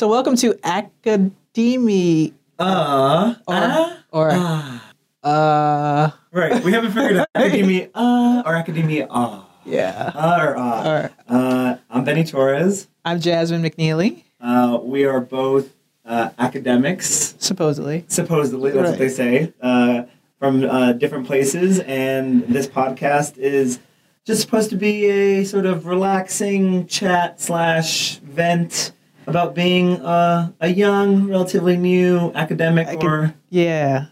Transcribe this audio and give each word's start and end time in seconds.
So 0.00 0.08
welcome 0.08 0.34
to 0.36 0.58
Academy 0.64 2.32
Uh, 2.58 3.34
or 3.46 3.54
uh, 3.54 3.96
or 4.10 4.30
ah. 4.32 4.92
uh 5.22 6.10
Right, 6.32 6.64
we 6.64 6.72
haven't 6.72 6.92
figured 6.92 7.18
out 7.18 7.28
academia 7.34 7.90
uh 7.94 8.42
or 8.46 8.54
academia 8.54 9.08
ah. 9.10 9.46
yeah. 9.66 10.10
Uh 10.14 10.38
or 10.40 10.56
ah. 10.56 10.84
All 10.86 10.94
right. 11.02 11.10
Uh, 11.28 11.76
I'm 11.90 12.04
Benny 12.04 12.24
Torres. 12.24 12.88
I'm 13.04 13.20
Jasmine 13.20 13.60
McNeely, 13.62 14.22
Uh, 14.40 14.78
we 14.82 15.04
are 15.04 15.20
both 15.20 15.68
uh, 16.06 16.30
academics, 16.38 17.34
supposedly. 17.38 18.06
supposedly, 18.08 18.70
that's 18.70 18.82
Right. 18.82 18.90
what 18.92 18.98
they 18.98 19.10
say, 19.10 19.52
uh, 19.60 20.04
from 20.38 20.64
uh, 20.64 20.94
different 20.94 21.26
places. 21.26 21.78
And 21.80 22.48
this 22.48 22.66
podcast 22.66 23.36
is 23.36 23.80
just 24.24 24.40
supposed 24.40 24.70
to 24.70 24.76
be 24.76 25.04
a 25.10 25.44
sort 25.44 25.66
of 25.66 25.84
relaxing 25.84 26.86
chat 26.86 27.38
slash 27.38 28.16
vent 28.20 28.92
about 29.26 29.54
being 29.54 30.00
uh, 30.00 30.50
a 30.60 30.68
young, 30.68 31.28
relatively 31.28 31.76
new 31.76 32.32
academic 32.34 32.88
Acad- 32.88 33.04
or 33.04 33.34
Yeah. 33.50 34.06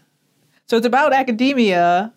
So 0.67 0.77
it's 0.77 0.85
about 0.85 1.13
academia 1.13 2.13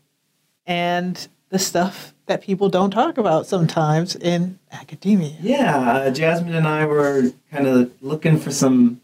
and 0.67 1.29
the 1.49 1.59
stuff 1.59 2.15
that 2.27 2.43
people 2.43 2.69
don't 2.69 2.91
talk 2.91 3.19
about 3.19 3.47
sometimes 3.47 4.15
in 4.17 4.59
academia. 4.71 5.37
Yeah, 5.41 5.77
uh, 5.79 6.11
Jasmine 6.11 6.55
and 6.55 6.67
I 6.69 6.87
were 6.87 7.31
kind 7.51 7.67
of 7.67 7.91
looking 8.01 8.39
for 8.39 8.51
some 8.51 9.01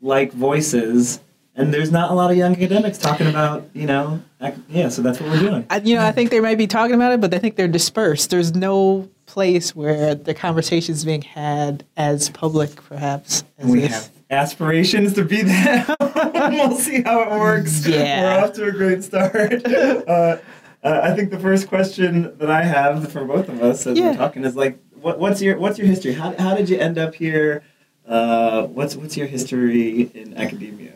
like 0.00 0.32
voices, 0.32 1.20
and 1.56 1.72
there's 1.72 1.90
not 1.90 2.10
a 2.10 2.14
lot 2.14 2.30
of 2.30 2.36
young 2.36 2.52
academics 2.52 2.98
talking 2.98 3.26
about, 3.26 3.68
you 3.74 3.86
know, 3.86 4.20
ac- 4.40 4.60
yeah. 4.68 4.88
So 4.88 5.02
that's 5.02 5.20
what 5.20 5.30
we're 5.30 5.40
doing. 5.40 5.66
I, 5.70 5.78
you 5.78 5.96
know, 5.96 6.04
I 6.04 6.12
think 6.12 6.30
they 6.30 6.40
might 6.40 6.58
be 6.58 6.66
talking 6.66 6.94
about 6.94 7.12
it, 7.12 7.20
but 7.20 7.32
I 7.34 7.38
think 7.38 7.56
they're 7.56 7.66
dispersed. 7.68 8.30
There's 8.30 8.54
no 8.54 9.08
place 9.28 9.76
where 9.76 10.14
the 10.14 10.34
conversation 10.34 10.94
is 10.94 11.04
being 11.04 11.22
had 11.22 11.84
as 11.96 12.30
public, 12.30 12.74
perhaps. 12.76 13.44
As 13.58 13.70
we 13.70 13.80
this. 13.82 13.92
have 13.92 14.10
aspirations 14.30 15.12
to 15.14 15.24
be 15.24 15.42
that. 15.42 15.96
we'll 16.50 16.74
see 16.74 17.02
how 17.02 17.22
it 17.22 17.30
works. 17.30 17.86
Yeah. 17.86 18.22
We're 18.22 18.44
off 18.44 18.52
to 18.54 18.64
a 18.64 18.72
great 18.72 19.04
start. 19.04 19.62
Uh, 20.08 20.38
uh, 20.82 21.00
I 21.02 21.12
think 21.14 21.30
the 21.30 21.38
first 21.40 21.68
question 21.68 22.36
that 22.38 22.50
I 22.50 22.62
have 22.62 23.10
for 23.12 23.24
both 23.24 23.48
of 23.48 23.60
us 23.62 23.84
as 23.86 23.98
Yeah. 23.98 24.10
we're 24.12 24.16
talking 24.16 24.44
is 24.44 24.54
like, 24.54 24.78
what, 25.00 25.18
what's 25.18 25.42
your 25.42 25.58
what's 25.58 25.76
your 25.76 25.86
history? 25.88 26.12
How, 26.12 26.34
how 26.38 26.54
did 26.54 26.68
you 26.68 26.78
end 26.78 26.98
up 26.98 27.14
here? 27.14 27.62
Uh, 28.06 28.62
what's 28.64 28.94
what's 28.96 29.16
your 29.16 29.26
history 29.26 30.02
in 30.14 30.36
academia? 30.36 30.92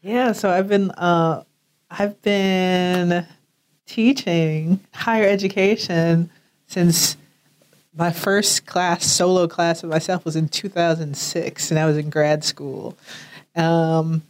Yeah, 0.00 0.32
so 0.32 0.48
I've 0.48 0.68
been 0.68 0.90
uh, 0.92 1.42
I've 1.90 2.22
been 2.22 3.26
teaching 3.86 4.80
higher 4.94 5.26
education 5.28 6.30
since 6.66 7.16
my 7.96 8.12
first 8.12 8.66
class, 8.66 9.04
solo 9.06 9.48
class 9.48 9.82
of 9.82 9.90
myself, 9.90 10.24
was 10.24 10.36
in 10.36 10.48
2006, 10.48 11.70
and 11.70 11.80
I 11.80 11.86
was 11.86 11.96
in 11.96 12.10
grad 12.10 12.44
school. 12.44 12.96
Um, 13.54 14.22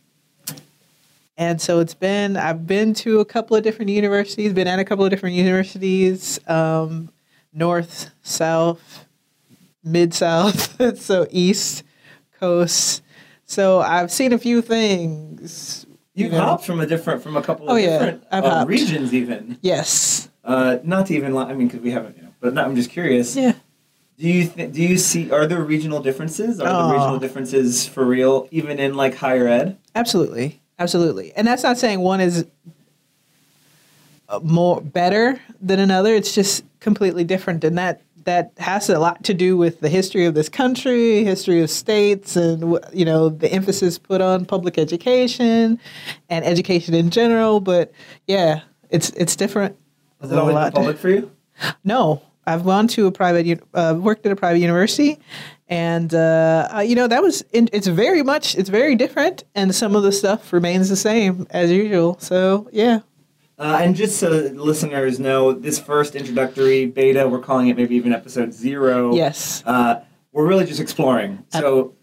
and 1.37 1.61
so 1.61 1.81
it's 1.81 1.95
been 1.95 2.37
I've 2.37 2.67
been 2.67 2.95
to 2.95 3.21
a 3.21 3.25
couple 3.25 3.57
of 3.57 3.63
different 3.63 3.91
universities, 3.91 4.53
been 4.53 4.69
at 4.69 4.79
a 4.79 4.85
couple 4.85 5.05
of 5.05 5.11
different 5.11 5.37
universities, 5.37 6.39
um, 6.49 7.11
north, 7.53 8.11
south, 8.23 9.05
mid 9.83 10.15
south, 10.15 10.99
so 10.99 11.27
east 11.31 11.83
coast. 12.39 13.03
So 13.45 13.81
I've 13.81 14.11
seen 14.11 14.33
a 14.33 14.39
few 14.39 14.63
things. 14.63 15.87
You've 16.15 16.33
you 16.33 16.39
know. 16.39 16.45
hopped 16.45 16.65
from 16.65 16.81
a 16.81 16.87
different, 16.87 17.23
from 17.23 17.37
a 17.37 17.43
couple 17.43 17.69
of 17.69 17.73
Oh, 17.73 17.77
yeah, 17.77 17.99
different 17.99 18.25
I've 18.31 18.45
uh, 18.45 18.65
regions, 18.67 19.13
even. 19.13 19.59
Yes. 19.61 20.31
Uh, 20.47 20.79
not 20.85 21.07
to 21.09 21.15
even, 21.15 21.35
li- 21.35 21.45
I 21.45 21.55
mean, 21.55 21.67
because 21.67 21.83
we 21.83 21.91
haven't, 21.91 22.17
you 22.17 22.23
know, 22.23 22.33
but 22.41 22.55
no, 22.55 22.63
I'm 22.65 22.77
just 22.77 22.91
curious. 22.91 23.35
Yeah. 23.37 23.53
Do 24.19 24.29
you 24.29 24.47
th- 24.47 24.73
do 24.73 24.81
you 24.83 24.97
see? 24.97 25.31
Are 25.31 25.47
there 25.47 25.61
regional 25.63 26.01
differences? 26.01 26.59
Are 26.61 26.67
Oh. 26.69 26.87
the 26.89 26.95
regional 26.95 27.19
differences 27.19 27.87
for 27.87 28.05
real, 28.07 28.49
even 28.51 28.79
in 28.79 28.95
like 28.95 29.15
higher 29.17 29.47
ed? 29.47 29.77
Absolutely. 29.95 30.61
Absolutely. 30.79 31.33
And 31.35 31.47
that's 31.47 31.63
not 31.63 31.77
saying 31.77 32.01
one 32.01 32.21
is 32.21 32.47
uh, 34.29 34.41
more 34.43 34.81
better 34.81 35.39
than 35.61 35.81
another. 35.81 36.15
It's 36.15 36.35
just 36.35 36.65
completely 36.81 37.25
different. 37.25 37.63
And 37.65 37.77
that 37.79 38.03
that 38.25 38.53
has 38.59 38.89
a 38.89 38.99
lot 38.99 39.23
to 39.25 39.35
do 39.35 39.57
with 39.57 39.81
the 39.81 39.89
history 39.89 40.25
of 40.25 40.35
this 40.35 40.49
country, 40.49 41.23
history 41.23 41.61
of 41.63 41.71
states, 41.71 42.37
and 42.37 42.79
you 42.93 43.05
know 43.05 43.29
the 43.29 43.53
emphasis 43.53 43.99
put 43.99 44.21
on 44.21 44.45
public 44.47 44.79
education 44.79 45.79
and 46.31 46.45
education 46.45 46.95
in 46.95 47.11
general. 47.11 47.61
But 47.61 47.93
yeah, 48.27 48.61
it's 48.91 49.11
it's 49.11 49.37
different. 49.37 49.77
Has 50.21 50.33
it 50.33 50.39
always 50.39 50.53
A 50.55 50.57
been 50.57 50.63
lot. 50.65 50.75
public 50.75 50.99
for 50.99 51.09
you? 51.11 51.31
No, 51.85 52.23
I've 52.47 52.65
gone 52.65 52.87
to 52.89 53.07
a 53.07 53.13
private, 53.13 53.61
uh, 53.75 53.97
worked 53.99 54.25
at 54.27 54.33
a 54.33 54.37
private 54.37 54.59
university, 54.61 55.19
and 55.69 56.13
uh, 56.15 56.69
uh, 56.77 56.81
you 56.81 56.95
know 56.95 57.07
that 57.09 57.23
was 57.23 57.43
in, 57.53 57.69
it's 57.73 57.87
very 57.87 58.23
much 58.23 58.55
it's 58.57 58.69
very 58.69 58.95
different, 58.95 59.45
and 59.55 59.75
some 59.75 59.97
of 59.97 60.03
the 60.03 60.13
stuff 60.13 60.53
remains 60.53 60.89
the 60.89 60.97
same 60.97 61.47
as 61.51 61.71
usual. 61.71 62.19
So 62.21 62.69
yeah, 62.73 63.01
Uh, 63.59 63.79
and 63.83 63.97
just 63.97 64.19
so 64.19 64.29
listeners 64.55 65.19
know, 65.19 65.53
this 65.53 65.79
first 65.81 66.15
introductory 66.15 66.87
beta, 66.87 67.27
we're 67.27 67.41
calling 67.41 67.69
it 67.69 67.77
maybe 67.77 67.97
even 67.97 68.13
episode 68.13 68.53
zero. 68.53 69.15
yes, 69.15 69.63
Uh, 69.67 70.01
we're 70.33 70.47
really 70.47 70.67
just 70.67 70.81
exploring. 70.81 71.43
So, 71.49 71.95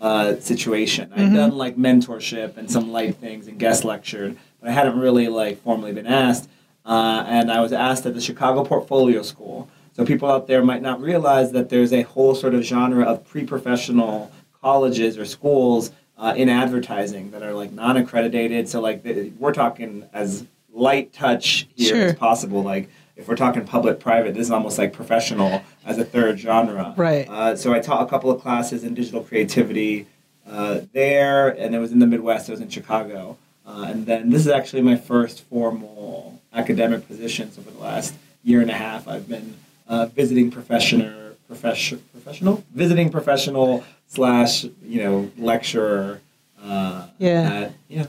uh, 0.00 0.36
situation. 0.40 1.10
I'd 1.14 1.28
Mhm. 1.28 1.34
done 1.34 1.56
like 1.56 1.76
mentorship 1.76 2.56
and 2.56 2.70
some 2.70 2.90
light 2.92 3.16
things 3.16 3.46
and 3.46 3.58
guest 3.58 3.84
lectured, 3.84 4.36
but 4.60 4.70
I 4.70 4.72
hadn't 4.72 4.98
really 4.98 5.28
like 5.28 5.62
formally 5.62 5.92
been 5.92 6.06
asked. 6.06 6.48
Uh, 6.86 7.24
and 7.26 7.50
I 7.52 7.60
was 7.60 7.72
asked 7.72 8.04
at 8.06 8.14
the 8.14 8.20
Chicago 8.20 8.64
Portfolio 8.64 9.22
School. 9.22 9.68
So 9.94 10.04
people 10.04 10.28
out 10.28 10.48
there 10.48 10.62
might 10.62 10.82
not 10.82 11.00
realize 11.00 11.52
that 11.52 11.68
there's 11.68 11.92
a 11.92 12.02
whole 12.02 12.34
sort 12.34 12.54
of 12.54 12.62
genre 12.64 13.04
of 13.04 13.24
pre-professional 13.24 14.32
colleges 14.60 15.16
or 15.16 15.24
schools 15.24 15.92
uh, 16.18 16.34
in 16.36 16.48
advertising 16.48 17.30
that 17.30 17.42
are 17.42 17.52
like 17.52 17.72
non-accredited. 17.72 18.68
So 18.68 18.80
like 18.80 19.04
the, 19.04 19.30
we're 19.38 19.52
talking 19.52 20.08
as 20.12 20.46
light 20.72 21.12
touch 21.12 21.68
here 21.76 22.06
as 22.06 22.14
possible. 22.16 22.62
Like 22.62 22.88
if 23.16 23.28
we're 23.28 23.36
talking 23.36 23.64
public-private, 23.64 24.34
this 24.34 24.46
is 24.46 24.50
almost 24.50 24.78
like 24.78 24.92
professional 24.92 25.62
as 25.86 25.98
a 25.98 26.04
third 26.04 26.40
genre. 26.40 26.92
Right. 26.96 27.28
Uh, 27.28 27.54
so 27.54 27.72
I 27.72 27.78
taught 27.78 28.02
a 28.02 28.10
couple 28.10 28.32
of 28.32 28.40
classes 28.42 28.82
in 28.82 28.94
digital 28.94 29.22
creativity 29.22 30.06
uh, 30.44 30.80
there, 30.92 31.48
and 31.48 31.72
it 31.74 31.78
was 31.78 31.92
in 31.92 32.00
the 32.00 32.06
Midwest. 32.06 32.48
It 32.48 32.52
was 32.52 32.60
in 32.60 32.68
Chicago, 32.68 33.38
uh, 33.64 33.86
and 33.88 34.06
then 34.06 34.30
this 34.30 34.40
is 34.40 34.48
actually 34.48 34.82
my 34.82 34.96
first 34.96 35.42
formal 35.42 36.42
academic 36.52 37.06
position. 37.06 37.50
So 37.52 37.62
for 37.62 37.70
the 37.70 37.78
last 37.78 38.14
year 38.42 38.60
and 38.60 38.70
a 38.70 38.74
half, 38.74 39.08
I've 39.08 39.28
been 39.28 39.54
uh, 39.88 40.06
visiting 40.06 40.50
professional, 40.50 41.32
profession, 41.46 42.02
professional, 42.12 42.64
visiting 42.74 43.10
professional 43.10 43.84
slash 44.06 44.64
you 44.82 45.02
know 45.02 45.30
lecturer. 45.38 46.20
Uh, 46.62 47.06
Yeah. 47.18 47.52
At, 47.52 47.72
yeah. 47.88 48.06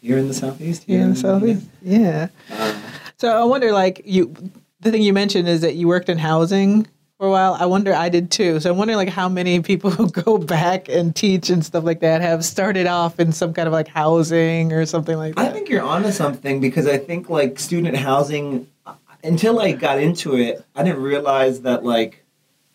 Here 0.00 0.18
in 0.18 0.26
the 0.26 0.34
southeast. 0.34 0.82
Here 0.84 1.00
in 1.00 1.10
the 1.10 1.16
southeast, 1.16 1.64
yeah. 1.80 2.28
Uh, 2.50 2.74
So 3.18 3.28
I 3.28 3.44
wonder, 3.44 3.70
like 3.70 4.02
you, 4.04 4.34
the 4.80 4.90
thing 4.90 5.02
you 5.02 5.12
mentioned 5.12 5.48
is 5.48 5.60
that 5.60 5.76
you 5.76 5.86
worked 5.86 6.08
in 6.08 6.18
housing 6.18 6.88
for 7.18 7.28
a 7.28 7.30
while. 7.30 7.54
I 7.54 7.66
wonder, 7.66 7.94
I 7.94 8.08
did 8.08 8.32
too. 8.32 8.58
So 8.58 8.72
I'm 8.72 8.76
wondering, 8.78 8.96
like, 8.96 9.10
how 9.10 9.28
many 9.28 9.60
people 9.60 9.90
who 9.96 10.10
go 10.10 10.38
back 10.38 10.88
and 10.88 11.14
teach 11.14 11.50
and 11.50 11.64
stuff 11.64 11.84
like 11.84 12.00
that 12.00 12.20
have 12.20 12.44
started 12.44 12.88
off 12.88 13.20
in 13.20 13.30
some 13.30 13.54
kind 13.54 13.68
of 13.68 13.72
like 13.72 13.86
housing 13.86 14.72
or 14.72 14.84
something 14.86 15.16
like 15.16 15.36
that. 15.36 15.48
I 15.50 15.52
think 15.52 15.68
you're 15.68 15.84
onto 15.84 16.10
something 16.10 16.58
because 16.60 16.88
I 16.88 16.98
think 16.98 17.30
like 17.30 17.60
student 17.60 17.96
housing, 17.96 18.66
until 19.22 19.60
I 19.60 19.72
got 19.72 19.98
into 19.98 20.36
it, 20.36 20.64
I 20.74 20.82
didn't 20.82 21.02
realize 21.02 21.62
that 21.62 21.84
like 21.84 22.24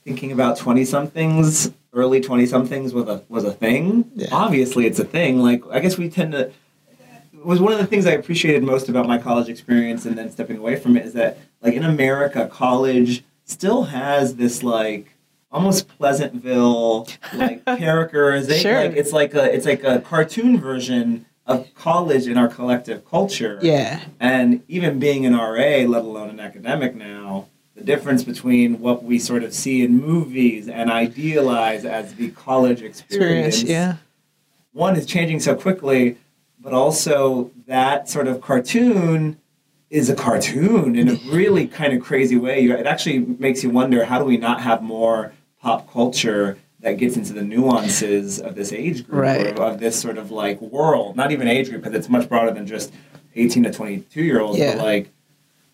thinking 0.03 0.31
about 0.31 0.57
twenty 0.57 0.85
somethings, 0.85 1.71
early 1.94 2.21
twenty 2.21 2.45
somethings 2.45 2.94
was 2.94 3.07
a 3.07 3.23
was 3.29 3.44
a 3.44 3.51
thing. 3.51 4.09
Yeah. 4.15 4.29
Obviously, 4.31 4.85
it's 4.85 4.99
a 4.99 5.05
thing. 5.05 5.39
Like 5.41 5.63
I 5.71 5.79
guess 5.79 5.97
we 5.97 6.09
tend 6.09 6.33
to. 6.33 6.51
It 7.33 7.45
was 7.45 7.61
one 7.61 7.71
of 7.71 7.79
the 7.79 7.85
things 7.85 8.05
I 8.05 8.11
appreciated 8.11 8.63
most 8.63 8.89
about 8.89 9.07
my 9.07 9.17
college 9.17 9.47
experience, 9.47 10.05
and 10.05 10.17
then 10.17 10.31
stepping 10.31 10.57
away 10.57 10.75
from 10.75 10.97
it 10.97 11.05
is 11.05 11.13
that 11.13 11.38
like 11.61 11.73
in 11.73 11.83
America, 11.83 12.49
college 12.51 13.23
still 13.45 13.83
has 13.85 14.35
this 14.35 14.63
like 14.63 15.13
almost 15.51 15.88
Pleasantville 15.88 17.07
like 17.33 17.65
characterization. 17.77 18.61
Sure. 18.61 18.83
Like 18.83 18.95
it's 18.97 19.13
like 19.13 19.33
a 19.33 19.53
it's 19.53 19.65
like 19.65 19.83
a 19.83 19.99
cartoon 20.01 20.59
version 20.59 21.25
of 21.47 21.73
college 21.75 22.27
in 22.27 22.38
our 22.38 22.47
collective 22.49 23.05
culture. 23.09 23.57
Yeah. 23.61 24.03
And 24.19 24.63
even 24.67 24.99
being 24.99 25.25
an 25.25 25.33
RA, 25.33 25.88
let 25.88 26.03
alone 26.03 26.29
an 26.29 26.39
academic 26.39 26.94
now, 26.95 27.47
the 27.75 27.83
difference 27.83 28.23
between 28.23 28.79
what 28.79 29.03
we 29.03 29.17
sort 29.19 29.44
of 29.44 29.53
see 29.53 29.81
in 29.83 29.99
movies 30.01 30.67
and 30.67 30.91
idealize 30.91 31.85
as 31.85 32.15
the 32.15 32.31
college 32.31 32.81
experience, 32.81 33.57
Experience. 33.61 33.63
Yeah. 33.63 33.95
one 34.73 34.95
is 34.95 35.05
changing 35.05 35.39
so 35.39 35.55
quickly, 35.55 36.17
but 36.59 36.73
also 36.73 37.51
that 37.67 38.09
sort 38.09 38.27
of 38.27 38.41
cartoon 38.41 39.38
is 39.89 40.09
a 40.09 40.15
cartoon 40.15 40.95
in 40.97 41.07
a 41.07 41.13
really 41.31 41.65
kind 41.67 41.94
of 41.94 42.01
crazy 42.03 42.35
way. 42.35 42.65
It 42.65 42.85
actually 42.85 43.19
makes 43.19 43.63
you 43.63 43.69
wonder 43.69 44.03
how 44.05 44.19
do 44.19 44.25
we 44.25 44.38
not 44.38 44.61
have 44.61 44.81
more 44.81 45.31
pop 45.61 45.89
culture 45.91 46.57
that 46.81 46.94
gets 46.97 47.18
into 47.18 47.33
the 47.33 47.41
nuances 47.41 48.39
of 48.39 48.56
this 48.56 48.71
age 48.71 49.06
group 49.07 49.19
Right. 49.21 49.59
or 49.59 49.63
of 49.65 49.79
this 49.79 50.00
sort 50.00 50.18
of 50.18 50.29
like 50.31 50.62
world, 50.62 51.15
not 51.15 51.31
even 51.31 51.47
age 51.47 51.69
group, 51.69 51.83
because 51.83 51.97
it's 51.97 52.09
much 52.09 52.29
broader 52.29 52.51
than 52.51 52.68
just 52.68 52.94
18 53.35 53.63
to 53.63 53.71
22 53.74 54.21
year 54.24 54.39
olds, 54.39 54.59
Yeah. 54.59 54.75
but 54.75 54.83
like 54.83 55.09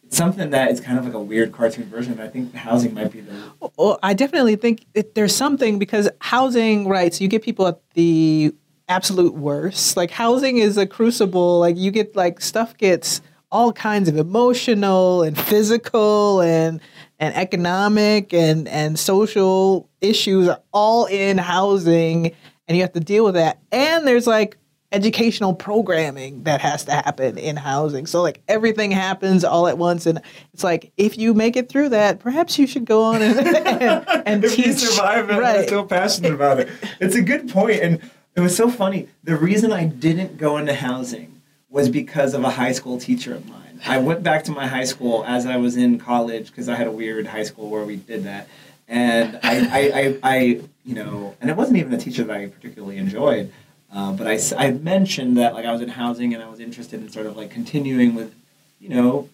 it's 0.06 0.16
something 0.18 0.52
that 0.52 0.72
is 0.72 0.80
kind 0.80 0.98
of 0.98 1.06
like 1.06 1.14
a 1.14 1.20
weird 1.20 1.52
cartoon 1.52 1.86
version. 1.86 2.20
I 2.20 2.28
think 2.28 2.54
housing 2.54 2.94
might 2.94 3.12
be 3.12 3.22
the 3.22 3.34
Well, 3.78 4.00
I 4.02 4.14
definitely 4.14 4.56
think 4.56 4.86
it, 4.94 5.16
there's 5.16 5.36
something 5.36 5.78
because 5.80 6.10
housing, 6.20 6.88
right? 6.88 7.14
So 7.14 7.24
you 7.24 7.28
get 7.28 7.42
people 7.44 7.68
at 7.68 7.80
the 7.96 8.54
absolute 8.88 9.34
worst. 9.34 9.98
Like 9.98 10.12
housing 10.12 10.58
is 10.58 10.78
a 10.78 10.86
crucible. 10.86 11.60
Like 11.60 11.78
you 11.78 11.90
get 11.92 12.16
like 12.16 12.40
stuff 12.42 12.78
gets 12.78 13.22
all 13.54 13.72
kinds 13.72 14.10
of 14.10 14.18
emotional 14.18 15.22
and 15.22 15.40
physical 15.40 16.42
and 16.42 16.82
and 17.20 17.34
economic 17.36 18.34
and 18.34 18.68
and 18.68 18.98
social 18.98 19.88
issues 20.02 20.50
are 20.50 20.60
all 20.74 21.06
in 21.06 21.38
housing, 21.38 22.36
and 22.68 22.76
you 22.76 22.82
have 22.82 22.92
to 22.94 23.00
deal 23.00 23.24
with 23.24 23.36
that. 23.36 23.60
And 23.72 24.06
there's 24.06 24.26
like 24.26 24.58
educational 24.92 25.54
programming 25.54 26.44
that 26.44 26.62
has 26.62 26.86
to 26.86 26.92
happen 26.92 27.38
in 27.38 27.56
housing. 27.56 28.08
So 28.08 28.22
like 28.22 28.42
everything 28.48 28.92
happens 28.92 29.44
all 29.44 29.68
at 29.68 29.78
once 29.78 30.06
and 30.06 30.22
it's 30.54 30.64
like 30.64 30.92
if 30.98 31.18
you 31.18 31.34
make 31.34 31.56
it 31.56 31.70
through 31.70 31.90
that, 31.90 32.20
perhaps 32.20 32.60
you 32.60 32.68
should 32.68 32.86
go 32.86 33.04
on 33.04 33.22
and 33.22 33.40
and, 33.48 34.06
and 34.26 34.44
if 34.44 34.56
teach 34.56 34.68
you 34.68 34.74
survive 34.74 35.30
it, 35.30 35.34
I'm 35.34 35.40
right. 35.40 35.70
so 35.70 35.84
passionate 35.84 36.34
about 36.34 36.60
it. 36.60 36.70
It's 37.00 37.16
a 37.16 37.22
good 37.22 37.50
point, 37.50 37.82
and 37.82 38.02
it 38.36 38.42
was 38.42 38.56
so 38.56 38.70
funny. 38.70 39.10
The 39.24 39.36
reason 39.36 39.72
I 39.72 39.86
didn't 39.86 40.38
go 40.38 40.58
into 40.58 40.74
housing 40.74 41.33
was 41.74 41.90
because 41.90 42.36
of 42.36 42.44
a 42.44 42.52
high 42.52 42.72
school 42.72 43.00
teacher 43.00 43.34
of 43.34 43.50
mine. 43.50 43.82
I 43.86 43.98
went 43.98 44.22
back 44.22 44.44
to 44.46 44.52
my 44.52 44.68
high 44.68 44.84
school 44.86 45.26
as 45.26 45.46
I 45.48 45.58
was 45.58 45.76
in 45.76 45.98
college 45.98 46.48
because 46.52 46.70
I 46.70 46.76
had 46.76 46.88
a 46.88 46.92
weird 46.92 47.28
high 47.28 47.44
school 47.44 47.70
where 47.70 47.84
we 47.84 47.98
did 47.98 48.24
that, 48.26 48.48
and 48.88 49.40
I, 49.44 49.60
I, 49.60 50.02
I, 50.02 50.20
I 50.24 50.38
you 50.86 50.96
know, 50.96 51.36
and 51.42 51.50
it 51.50 51.58
wasn't 51.58 51.78
even 51.78 51.92
a 51.92 51.98
teacher 51.98 52.24
that 52.24 52.38
I 52.38 52.46
particularly 52.46 52.98
enjoyed. 52.98 53.52
Uh, 53.92 54.12
but 54.12 54.28
I 54.58 54.72
mentioned 54.72 55.38
that 55.38 55.54
like 55.54 55.66
I 55.66 55.72
was 55.72 55.82
in 55.82 55.90
housing 55.90 56.34
and 56.34 56.42
I 56.42 56.50
was 56.50 56.60
interested 56.60 57.00
in 57.00 57.10
sort 57.10 57.26
of 57.26 57.36
like 57.36 57.52
continuing 57.52 58.16
with, 58.16 58.34
you 58.80 58.90
know, 58.90 59.30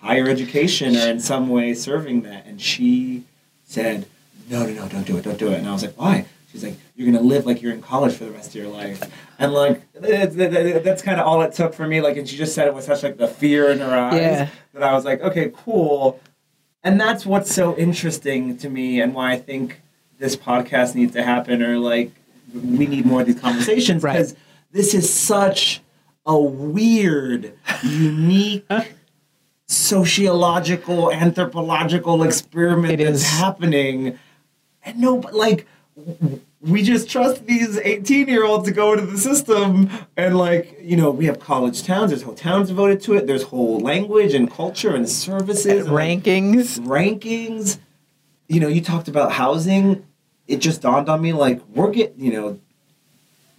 higher 0.00 0.28
education 0.28 0.96
or 0.96 1.08
in 1.08 1.20
some 1.20 1.48
way 1.48 1.72
serving 1.72 2.22
that. 2.22 2.44
And 2.46 2.60
she 2.60 3.24
said, 3.64 4.06
no, 4.50 4.66
no, 4.66 4.72
no, 4.72 4.88
don't 4.88 5.06
do 5.06 5.16
it, 5.16 5.24
don't 5.24 5.38
do 5.38 5.50
it. 5.50 5.58
And 5.58 5.68
I 5.68 5.72
was 5.72 5.82
like, 5.82 5.98
why? 5.98 6.26
She's 6.50 6.62
like, 6.62 6.76
you're 7.02 7.12
gonna 7.12 7.24
live 7.24 7.46
like 7.46 7.60
you're 7.62 7.72
in 7.72 7.82
college 7.82 8.14
for 8.14 8.24
the 8.24 8.30
rest 8.30 8.50
of 8.50 8.54
your 8.56 8.68
life, 8.68 9.02
and 9.38 9.52
like 9.52 9.82
that's, 9.92 10.34
that- 10.36 10.82
that's 10.84 11.02
kind 11.02 11.20
of 11.20 11.26
all 11.26 11.42
it 11.42 11.52
took 11.54 11.74
for 11.74 11.86
me. 11.86 12.00
Like, 12.00 12.16
and 12.16 12.28
she 12.28 12.36
just 12.36 12.54
said 12.54 12.68
it 12.68 12.74
with 12.74 12.84
such 12.84 13.02
like 13.02 13.16
the 13.16 13.28
fear 13.28 13.70
in 13.70 13.80
her 13.80 13.94
eyes 13.94 14.20
Yeah. 14.20 14.48
that 14.74 14.82
I 14.82 14.92
was 14.92 15.04
like, 15.04 15.20
okay, 15.20 15.50
cool. 15.54 16.20
And 16.84 17.00
that's 17.00 17.24
what's 17.26 17.52
so 17.54 17.76
interesting 17.76 18.56
to 18.58 18.68
me, 18.68 19.00
and 19.00 19.14
why 19.14 19.32
I 19.32 19.38
think 19.38 19.80
this 20.18 20.36
podcast 20.36 20.94
needs 20.94 21.12
to 21.14 21.22
happen, 21.22 21.62
or 21.62 21.78
like 21.78 22.12
we 22.54 22.86
need 22.86 23.06
more 23.06 23.20
of 23.22 23.26
these 23.26 23.40
conversations 23.40 24.02
Right. 24.02 24.12
because 24.14 24.34
this 24.70 24.94
is 24.94 25.12
such 25.12 25.80
a 26.26 26.38
weird, 26.40 27.52
unique 27.82 28.64
sociological, 29.66 31.10
anthropological 31.12 32.22
experiment 32.22 32.98
that's 32.98 33.22
is. 33.22 33.28
happening. 33.30 34.18
And 34.84 34.98
no, 34.98 35.18
but 35.18 35.34
like, 35.34 35.66
we 36.62 36.82
just 36.84 37.10
trust 37.10 37.44
these 37.46 37.76
18 37.76 38.28
year 38.28 38.44
olds 38.44 38.66
to 38.68 38.72
go 38.72 38.92
into 38.92 39.06
the 39.06 39.18
system. 39.18 39.90
And 40.16 40.38
like, 40.38 40.78
you 40.80 40.96
know, 40.96 41.10
we 41.10 41.26
have 41.26 41.40
college 41.40 41.82
towns, 41.82 42.10
there's 42.10 42.22
whole 42.22 42.34
towns 42.34 42.68
devoted 42.68 43.00
to 43.02 43.14
it, 43.14 43.26
there's 43.26 43.42
whole 43.42 43.80
language 43.80 44.32
and 44.32 44.50
culture 44.50 44.94
and 44.94 45.08
services. 45.08 45.86
and, 45.86 45.92
like, 45.92 46.22
rankings. 46.22 46.78
rankings. 46.80 47.78
You 48.48 48.60
know, 48.60 48.68
you 48.68 48.80
talked 48.80 49.08
about 49.08 49.32
housing. 49.32 50.06
It 50.46 50.58
just 50.58 50.82
dawned 50.82 51.08
on 51.08 51.20
me 51.20 51.32
like, 51.32 51.60
we're 51.74 51.90
getting, 51.90 52.22
you 52.24 52.32
know, 52.32 52.60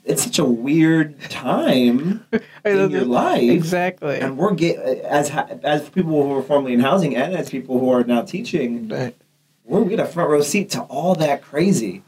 it's 0.05 0.23
such 0.23 0.37
a 0.39 0.45
weird 0.45 1.19
time 1.29 2.25
in 2.65 2.89
your 2.91 3.05
life 3.05 3.41
Exactly. 3.49 4.19
and 4.19 4.37
we're 4.37 4.53
get 4.53 4.77
as 4.77 5.29
as 5.29 5.89
people 5.89 6.11
who 6.23 6.27
were 6.29 6.43
formerly 6.43 6.73
in 6.73 6.81
housing 6.81 7.15
and 7.15 7.33
as 7.33 7.49
people 7.49 7.79
who 7.79 7.89
are 7.89 8.03
now 8.03 8.21
teaching, 8.21 8.89
Right. 8.89 9.15
we're 9.63 9.81
we 9.81 9.89
get 9.89 10.01
a 10.01 10.05
front 10.05 10.29
row 10.29 10.41
seat 10.41 10.69
to 10.71 10.81
all 10.83 11.15
that 11.15 11.41
crazy. 11.41 12.03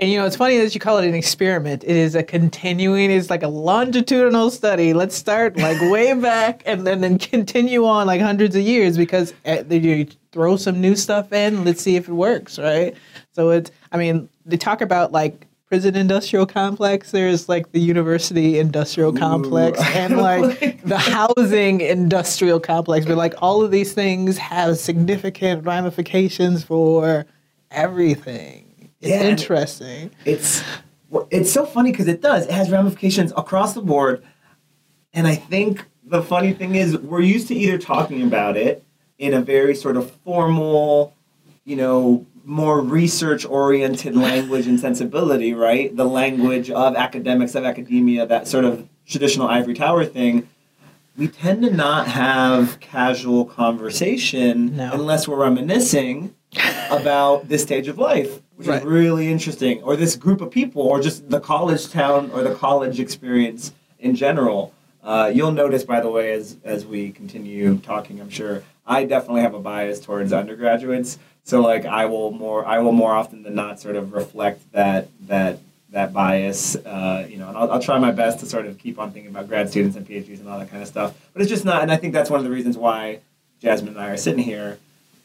And 0.00 0.10
you 0.10 0.18
know, 0.18 0.26
it's 0.26 0.34
funny 0.34 0.58
that 0.58 0.74
you 0.74 0.80
call 0.80 0.98
it 0.98 1.06
an 1.06 1.14
experiment. 1.14 1.84
It 1.84 1.96
is 1.96 2.16
a 2.16 2.22
continuing, 2.24 3.12
it's 3.12 3.30
like 3.30 3.44
a 3.44 3.48
longitudinal 3.48 4.50
study. 4.50 4.92
Let's 4.92 5.14
start 5.14 5.56
like 5.56 5.80
way 5.90 6.12
back 6.14 6.62
and 6.66 6.84
then, 6.84 7.00
then 7.00 7.18
continue 7.18 7.86
on 7.86 8.06
like 8.06 8.20
hundreds 8.20 8.56
of 8.56 8.62
years 8.62 8.96
because 8.96 9.32
uh, 9.46 9.62
you 9.68 10.08
throw 10.32 10.56
some 10.56 10.80
new 10.80 10.96
stuff 10.96 11.32
in, 11.32 11.64
let's 11.64 11.80
see 11.80 11.94
if 11.94 12.08
it 12.08 12.12
works, 12.12 12.58
right? 12.58 12.96
So 13.32 13.50
it's, 13.50 13.70
I 13.92 13.96
mean, 13.96 14.28
they 14.44 14.56
talk 14.56 14.80
about 14.80 15.12
like 15.12 15.46
prison 15.68 15.94
industrial 15.94 16.46
complex, 16.46 17.12
there's 17.12 17.48
like 17.48 17.70
the 17.70 17.80
university 17.80 18.58
industrial 18.58 19.12
complex 19.12 19.80
and 19.94 20.16
like 20.16 20.82
the 20.82 20.98
housing 21.38 21.80
industrial 21.80 22.58
complex. 22.58 23.06
But 23.06 23.16
like 23.16 23.34
all 23.38 23.62
of 23.62 23.70
these 23.70 23.92
things 23.92 24.38
have 24.38 24.76
significant 24.76 25.64
ramifications 25.64 26.64
for 26.64 27.26
everything. 27.70 28.63
It's 29.04 29.10
Yeah, 29.10 29.28
interesting. 29.28 30.10
It's 30.24 30.62
it's 31.30 31.52
so 31.52 31.64
funny 31.66 31.90
because 31.92 32.08
it 32.08 32.20
does. 32.22 32.46
It 32.46 32.52
has 32.52 32.70
ramifications 32.70 33.32
across 33.36 33.74
the 33.74 33.82
board, 33.82 34.22
and 35.12 35.26
I 35.26 35.34
think 35.36 35.84
the 36.04 36.22
funny 36.22 36.52
thing 36.52 36.74
is 36.74 36.96
we're 36.98 37.20
used 37.20 37.48
to 37.48 37.54
either 37.54 37.78
talking 37.78 38.22
about 38.22 38.56
it 38.56 38.82
in 39.18 39.32
a 39.34 39.40
very 39.40 39.74
sort 39.74 39.96
of 39.96 40.10
formal, 40.24 41.14
you 41.64 41.76
know, 41.76 42.26
more 42.44 42.80
research 42.80 43.44
oriented 43.46 44.16
language 44.16 44.66
and 44.66 44.80
sensibility, 44.80 45.54
right? 45.54 45.94
The 45.96 46.04
language 46.04 46.70
of 46.70 46.96
academics, 46.96 47.54
of 47.54 47.64
academia, 47.64 48.26
that 48.26 48.48
sort 48.48 48.64
of 48.64 48.88
traditional 49.06 49.48
ivory 49.48 49.74
tower 49.74 50.04
thing. 50.04 50.48
We 51.16 51.28
tend 51.28 51.62
to 51.62 51.70
not 51.70 52.08
have 52.08 52.80
casual 52.80 53.44
conversation 53.44 54.76
No. 54.76 54.90
unless 54.92 55.28
we're 55.28 55.36
reminiscing 55.36 56.34
about 56.90 57.48
this 57.48 57.62
stage 57.62 57.86
of 57.86 57.98
life, 57.98 58.40
which 58.56 58.68
Right. 58.68 58.78
is 58.80 58.84
really 58.84 59.30
interesting, 59.30 59.82
or 59.82 59.96
this 59.96 60.16
group 60.16 60.40
of 60.40 60.50
people, 60.50 60.82
or 60.82 61.00
just 61.00 61.28
the 61.30 61.40
college 61.40 61.90
town 61.90 62.30
or 62.32 62.42
the 62.42 62.54
college 62.54 63.00
experience 63.00 63.72
in 63.98 64.14
general. 64.14 64.72
Uh, 65.02 65.30
you'll 65.34 65.52
notice, 65.52 65.84
by 65.84 66.00
the 66.00 66.10
way, 66.10 66.32
as 66.32 66.56
as 66.64 66.86
we 66.86 67.10
continue 67.10 67.76
talking, 67.78 68.20
I'm 68.20 68.30
sure 68.30 68.62
I 68.86 69.04
definitely 69.04 69.42
have 69.42 69.54
a 69.54 69.58
bias 69.58 70.00
towards 70.00 70.32
undergraduates. 70.32 71.18
So, 71.42 71.60
like, 71.60 71.84
I 71.84 72.06
will 72.06 72.30
more 72.30 72.64
I 72.64 72.78
will 72.78 72.92
more 72.92 73.12
often 73.14 73.42
than 73.42 73.54
not 73.54 73.80
sort 73.80 73.96
of 73.96 74.12
reflect 74.14 74.72
that 74.72 75.08
that 75.26 75.58
that 75.90 76.12
bias. 76.12 76.74
Uh, 76.76 77.26
you 77.28 77.36
know, 77.36 77.48
and 77.48 77.56
I'll, 77.58 77.72
I'll 77.72 77.82
try 77.82 77.98
my 77.98 78.12
best 78.12 78.40
to 78.40 78.46
sort 78.46 78.66
of 78.66 78.78
keep 78.78 78.98
on 78.98 79.10
thinking 79.12 79.30
about 79.30 79.46
grad 79.48 79.68
students 79.68 79.96
and 79.96 80.06
PhDs 80.08 80.40
and 80.40 80.48
all 80.48 80.58
that 80.58 80.70
kind 80.70 80.82
of 80.82 80.88
stuff. 80.88 81.14
But 81.32 81.42
it's 81.42 81.50
just 81.50 81.64
not, 81.64 81.82
and 81.82 81.92
I 81.92 81.96
think 81.96 82.14
that's 82.14 82.30
one 82.30 82.40
of 82.40 82.44
the 82.44 82.50
reasons 82.50 82.76
why 82.78 83.18
Jasmine 83.60 83.90
and 83.94 84.00
I 84.00 84.08
are 84.10 84.16
sitting 84.16 84.42
here 84.42 84.78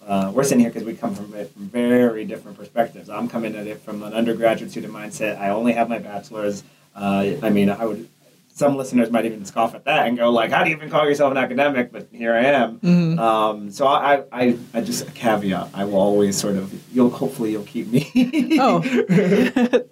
uh, 0.09 0.31
we're 0.33 0.43
sitting 0.43 0.59
here 0.61 0.71
because 0.71 0.83
we 0.83 0.95
come 0.95 1.13
from 1.13 1.33
it 1.35 1.53
from 1.53 1.69
very 1.69 2.25
different 2.25 2.57
perspectives. 2.57 3.09
I'm 3.09 3.29
coming 3.29 3.55
at 3.55 3.67
it 3.67 3.79
from 3.81 4.01
an 4.01 4.11
undergraduate 4.13 4.71
student 4.71 4.91
mindset. 4.91 5.39
I 5.39 5.49
only 5.49 5.73
have 5.73 5.87
my 5.87 5.99
bachelor's. 5.99 6.63
Uh, 6.95 7.33
I 7.43 7.49
mean, 7.51 7.69
I 7.69 7.85
would. 7.85 8.09
Some 8.51 8.75
listeners 8.75 9.11
might 9.11 9.25
even 9.25 9.45
scoff 9.45 9.75
at 9.75 9.85
that 9.85 10.07
and 10.07 10.17
go 10.17 10.31
like, 10.31 10.49
"How 10.51 10.63
do 10.63 10.71
you 10.71 10.75
even 10.75 10.89
call 10.89 11.07
yourself 11.07 11.31
an 11.31 11.37
academic?" 11.37 11.91
But 11.91 12.07
here 12.11 12.33
I 12.33 12.45
am. 12.45 12.79
Mhm. 12.79 13.19
Um, 13.19 13.71
so 13.71 13.85
I, 13.85 14.23
I, 14.31 14.57
I 14.73 14.81
just 14.81 15.07
a 15.07 15.11
caveat. 15.11 15.69
I 15.75 15.85
will 15.85 15.99
always 15.99 16.35
sort 16.35 16.55
of. 16.55 16.73
You'll 16.93 17.11
hopefully 17.11 17.51
you'll 17.51 17.63
keep 17.63 17.87
me. 17.87 18.09
Oh. 18.59 18.79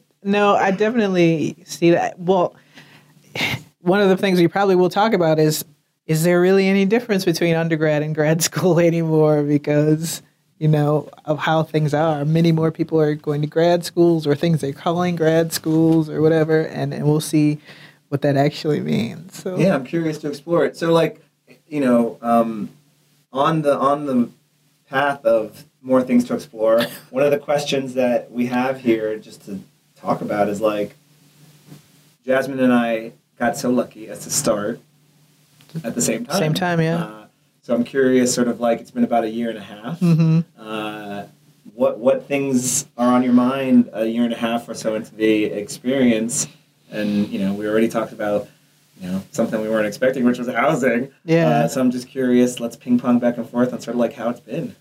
no, 0.23 0.55
I 0.55 0.71
definitely 0.71 1.63
see 1.65 1.91
that. 1.91 2.17
Well, 2.19 2.55
one 3.81 4.01
of 4.01 4.09
the 4.09 4.17
things 4.17 4.39
we 4.39 4.47
probably 4.47 4.75
will 4.75 4.89
talk 4.89 5.13
about 5.13 5.37
is 5.37 5.63
is 6.07 6.23
there 6.23 6.41
really 6.41 6.67
any 6.67 6.85
difference 6.85 7.25
between 7.25 7.55
undergrad 7.55 8.01
and 8.01 8.15
grad 8.15 8.41
school 8.49 8.79
anymore 8.79 9.43
because 9.43 10.21
you 10.57 10.67
know 10.67 11.09
of 11.25 11.37
how 11.39 11.63
things 11.63 11.93
are 11.93 12.25
many 12.25 12.51
more 12.51 12.71
people 12.71 12.99
are 12.99 13.13
going 13.15 13.41
to 13.41 13.47
grad 13.47 13.85
schools 13.85 14.25
or 14.25 14.35
things 14.35 14.61
they're 14.61 14.73
calling 14.73 15.15
grad 15.15 15.53
schools 15.53 16.09
or 16.09 16.21
whatever 16.21 16.61
and, 16.61 16.93
and 16.93 17.05
we'll 17.05 17.21
see 17.21 17.59
what 18.09 18.21
that 18.21 18.37
actually 18.37 18.79
means 18.79 19.27
so 19.37 19.57
yeah, 19.57 19.75
I'm 19.75 19.85
curious 19.85 20.17
to 20.19 20.27
explore 20.27 20.65
it. 20.65 20.75
So 20.75 20.91
like, 20.91 21.21
you 21.67 21.79
know, 21.79 22.17
um, 22.21 22.69
on 23.31 23.61
the 23.61 23.77
on 23.77 24.05
the 24.05 24.29
path 24.89 25.23
of 25.25 25.65
more 25.81 26.01
things 26.01 26.25
to 26.25 26.33
explore. 26.33 26.81
One 27.11 27.23
of 27.23 27.31
the 27.31 27.37
questions 27.37 27.93
that 27.93 28.31
we 28.31 28.47
have 28.47 28.81
here, 28.81 29.17
just 29.19 29.45
to 29.45 29.61
talk 29.95 30.21
about, 30.21 30.49
is 30.49 30.59
like 30.59 30.95
Jasmine 32.25 32.59
and 32.59 32.73
I 32.73 33.13
got 33.37 33.57
so 33.57 33.69
lucky 33.69 34.09
as 34.09 34.19
to 34.23 34.31
start 34.31 34.81
at 35.83 35.95
the 35.95 36.01
same 36.01 36.25
time. 36.25 36.39
Same 36.39 36.53
time, 36.53 36.81
yeah. 36.81 37.03
Uh, 37.03 37.27
so 37.61 37.75
I'm 37.75 37.83
curious, 37.83 38.33
sort 38.33 38.47
of 38.47 38.59
like 38.59 38.79
it's 38.79 38.91
been 38.91 39.03
about 39.03 39.25
a 39.25 39.29
year 39.29 39.49
and 39.49 39.57
a 39.57 39.61
half. 39.61 39.99
Mm-hmm. 39.99 40.39
Uh, 40.57 41.25
what 41.73 41.99
what 41.99 42.27
things 42.27 42.87
are 42.97 43.13
on 43.13 43.23
your 43.23 43.33
mind 43.33 43.89
a 43.93 44.05
year 44.05 44.23
and 44.23 44.33
a 44.33 44.37
half 44.37 44.67
or 44.69 44.73
so 44.73 44.95
into 44.95 45.13
the 45.13 45.45
experience? 45.45 46.47
And 46.89 47.27
you 47.27 47.39
know, 47.39 47.53
we 47.53 47.67
already 47.67 47.89
talked 47.89 48.13
about 48.13 48.47
you 49.01 49.09
know 49.09 49.21
something 49.31 49.61
we 49.61 49.69
weren't 49.69 49.85
expecting, 49.85 50.23
which 50.23 50.39
was 50.39 50.47
housing. 50.47 51.11
Yeah. 51.25 51.49
Uh, 51.49 51.67
so 51.67 51.81
I'm 51.81 51.91
just 51.91 52.07
curious. 52.07 52.59
Let's 52.59 52.75
ping 52.75 52.99
pong 52.99 53.19
back 53.19 53.37
and 53.37 53.47
forth 53.49 53.73
on 53.73 53.81
sort 53.81 53.95
of 53.95 53.99
like 53.99 54.13
how 54.13 54.29
it's 54.29 54.39
been. 54.39 54.75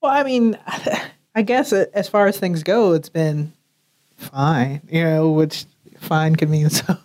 Well, 0.00 0.12
I 0.12 0.24
mean, 0.24 0.58
I 1.34 1.42
guess 1.42 1.72
uh, 1.72 1.86
as 1.94 2.08
far 2.08 2.26
as 2.26 2.38
things 2.38 2.62
go, 2.62 2.92
it's 2.92 3.08
been 3.08 3.52
fine. 4.16 4.80
You 4.90 5.04
know, 5.04 5.30
which 5.30 5.66
fine 6.00 6.34
could 6.36 6.50
mean 6.50 6.70
so 6.70 6.96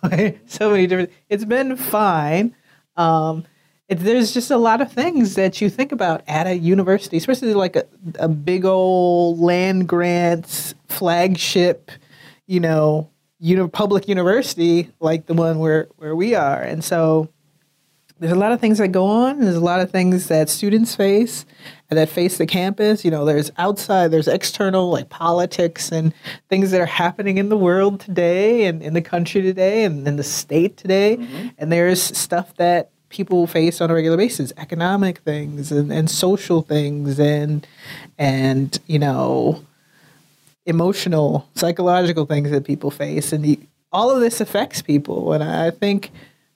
so 0.46 0.70
many 0.70 0.86
different. 0.86 1.12
It's 1.28 1.44
been 1.44 1.76
fine. 1.76 2.54
Um, 2.98 3.44
it, 3.88 4.00
there's 4.00 4.34
just 4.34 4.50
a 4.50 4.58
lot 4.58 4.82
of 4.82 4.92
things 4.92 5.34
that 5.36 5.62
you 5.62 5.70
think 5.70 5.92
about 5.92 6.22
at 6.28 6.46
a 6.46 6.54
university, 6.54 7.16
especially 7.16 7.54
like 7.54 7.76
a, 7.76 7.86
a 8.18 8.28
big 8.28 8.66
old 8.66 9.38
land 9.38 9.88
grants 9.88 10.74
flagship, 10.88 11.90
you 12.46 12.60
know, 12.60 13.08
uni- 13.38 13.68
public 13.68 14.08
university 14.08 14.90
like 15.00 15.26
the 15.26 15.34
one 15.34 15.58
where 15.58 15.88
where 15.96 16.14
we 16.14 16.34
are, 16.34 16.60
and 16.60 16.84
so 16.84 17.30
there's 18.18 18.32
a 18.32 18.36
lot 18.36 18.52
of 18.52 18.60
things 18.60 18.78
that 18.78 18.88
go 18.88 19.06
on. 19.06 19.40
There's 19.40 19.54
a 19.54 19.60
lot 19.60 19.80
of 19.80 19.90
things 19.90 20.26
that 20.26 20.48
students 20.48 20.94
face 20.94 21.46
that 21.90 22.08
face 22.08 22.38
the 22.38 22.46
campus. 22.46 23.04
You 23.04 23.10
know, 23.10 23.24
there's 23.24 23.50
outside, 23.56 24.10
there's 24.10 24.28
external 24.28 24.90
like 24.90 25.08
politics 25.08 25.90
and 25.90 26.12
things 26.48 26.70
that 26.70 26.80
are 26.80 26.86
happening 26.86 27.38
in 27.38 27.48
the 27.48 27.56
world 27.56 28.00
today 28.00 28.66
and 28.66 28.82
in 28.82 28.94
the 28.94 29.02
country 29.02 29.42
today 29.42 29.84
and 29.84 30.06
in 30.06 30.16
the 30.16 30.24
state 30.24 30.76
today. 30.76 31.18
And 31.58 31.72
there's 31.72 32.02
stuff 32.02 32.54
that 32.56 32.90
people 33.08 33.46
face 33.46 33.80
on 33.80 33.90
a 33.90 33.94
regular 33.94 34.16
basis, 34.16 34.52
economic 34.58 35.18
things 35.18 35.72
and, 35.72 35.92
and 35.92 36.10
social 36.10 36.62
things 36.62 37.18
and 37.18 37.66
and 38.18 38.78
you 38.86 38.98
know 38.98 39.64
emotional, 40.66 41.48
psychological 41.54 42.26
things 42.26 42.50
that 42.50 42.64
people 42.64 42.90
face, 42.90 43.32
and 43.32 43.42
the, 43.42 43.58
all 43.90 44.10
of 44.10 44.20
this 44.20 44.40
affects 44.40 44.82
people. 44.82 45.32
And 45.32 45.42
I 45.42 45.70
think 45.70 46.10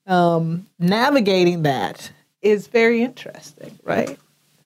um, 0.06 0.66
navigating 0.78 1.62
that 1.62 2.12
is 2.42 2.66
very 2.66 3.02
interesting, 3.02 3.78
right? 3.82 4.18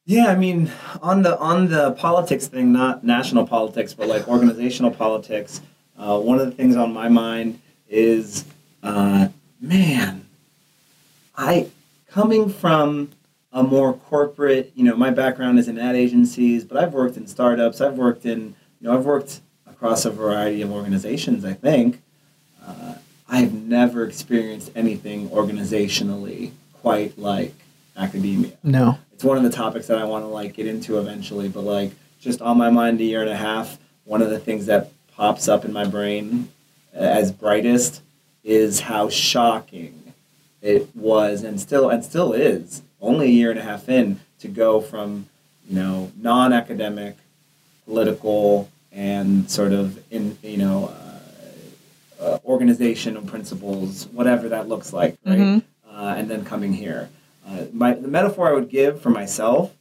Yeah, 0.08 0.26
I 0.26 0.36
mean, 0.36 0.70
on 1.02 1.22
the 1.22 1.36
on 1.38 1.68
the 1.68 1.90
politics 1.92 2.46
thing, 2.46 2.72
not 2.72 3.02
national 3.02 3.44
politics, 3.44 3.92
but 3.92 4.06
like 4.06 4.28
organizational 4.28 4.92
politics. 4.92 5.60
Uh, 5.98 6.20
one 6.20 6.38
of 6.38 6.46
the 6.46 6.52
things 6.52 6.76
on 6.76 6.92
my 6.92 7.08
mind 7.08 7.60
is, 7.88 8.44
uh, 8.84 9.28
man, 9.60 10.26
I 11.36 11.68
coming 12.08 12.48
from 12.48 13.10
a 13.52 13.64
more 13.64 13.94
corporate. 13.94 14.70
You 14.76 14.84
know, 14.84 14.96
my 14.96 15.10
background 15.10 15.58
is 15.58 15.66
in 15.66 15.76
ad 15.76 15.96
agencies, 15.96 16.64
but 16.64 16.76
I've 16.76 16.92
worked 16.94 17.16
in 17.16 17.26
startups. 17.26 17.80
I've 17.80 17.98
worked 17.98 18.24
in, 18.24 18.54
you 18.80 18.88
know, 18.88 18.94
I've 18.96 19.04
worked 19.04 19.40
across 19.66 20.04
a 20.04 20.10
variety 20.10 20.62
of 20.62 20.70
organizations. 20.70 21.44
I 21.44 21.54
think 21.54 22.00
uh, 22.64 22.94
I've 23.28 23.52
never 23.52 24.04
experienced 24.04 24.70
anything 24.76 25.30
organizationally 25.30 26.52
quite 26.74 27.18
like 27.18 27.54
academia 27.96 28.52
No. 28.62 28.98
It's 29.16 29.24
one 29.24 29.38
of 29.38 29.42
the 29.44 29.50
topics 29.50 29.86
that 29.86 29.96
I 29.96 30.04
want 30.04 30.24
to 30.24 30.28
like 30.28 30.52
get 30.52 30.66
into 30.66 30.98
eventually. 30.98 31.48
But 31.48 31.62
like 31.62 31.92
just 32.20 32.42
on 32.42 32.58
my 32.58 32.68
mind 32.68 33.00
a 33.00 33.04
year 33.04 33.22
and 33.22 33.30
a 33.30 33.36
half, 33.36 33.78
one 34.04 34.20
of 34.20 34.28
the 34.28 34.38
things 34.38 34.66
that 34.66 34.92
pops 35.16 35.48
up 35.48 35.64
in 35.64 35.72
my 35.72 35.86
brain 35.86 36.50
as 36.92 37.32
brightest 37.32 38.02
is 38.44 38.80
how 38.80 39.08
shocking 39.08 40.12
it 40.60 40.94
was 40.94 41.42
and 41.42 41.58
still 41.58 41.88
and 41.88 42.04
still 42.04 42.34
is 42.34 42.82
only 43.00 43.26
a 43.28 43.30
year 43.30 43.50
and 43.50 43.58
a 43.58 43.62
half 43.62 43.88
in 43.88 44.20
to 44.38 44.48
go 44.48 44.82
from 44.82 45.26
you 45.66 45.76
know 45.76 46.12
non-academic 46.20 47.16
political 47.86 48.68
and 48.92 49.50
sort 49.50 49.72
of 49.72 49.98
in 50.12 50.36
you 50.42 50.58
know 50.58 50.92
uh, 52.20 52.22
uh, 52.24 52.38
organizational 52.44 53.22
principles 53.22 54.06
whatever 54.08 54.48
that 54.50 54.68
looks 54.68 54.92
like 54.92 55.16
right 55.24 55.38
Mhm. 55.38 55.62
uh, 55.90 56.14
and 56.18 56.30
then 56.30 56.44
coming 56.44 56.72
here 56.74 57.08
uh, 57.46 57.66
my 57.72 57.94
the 57.94 58.08
metaphor 58.08 58.48
I 58.48 58.52
would 58.52 58.68
give 58.68 59.00
for 59.00 59.10
myself 59.10 59.72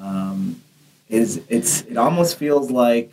um, 0.00 0.62
is 1.08 1.42
it's 1.48 1.82
it 1.82 1.96
almost 1.96 2.36
feels 2.36 2.70
like 2.70 3.12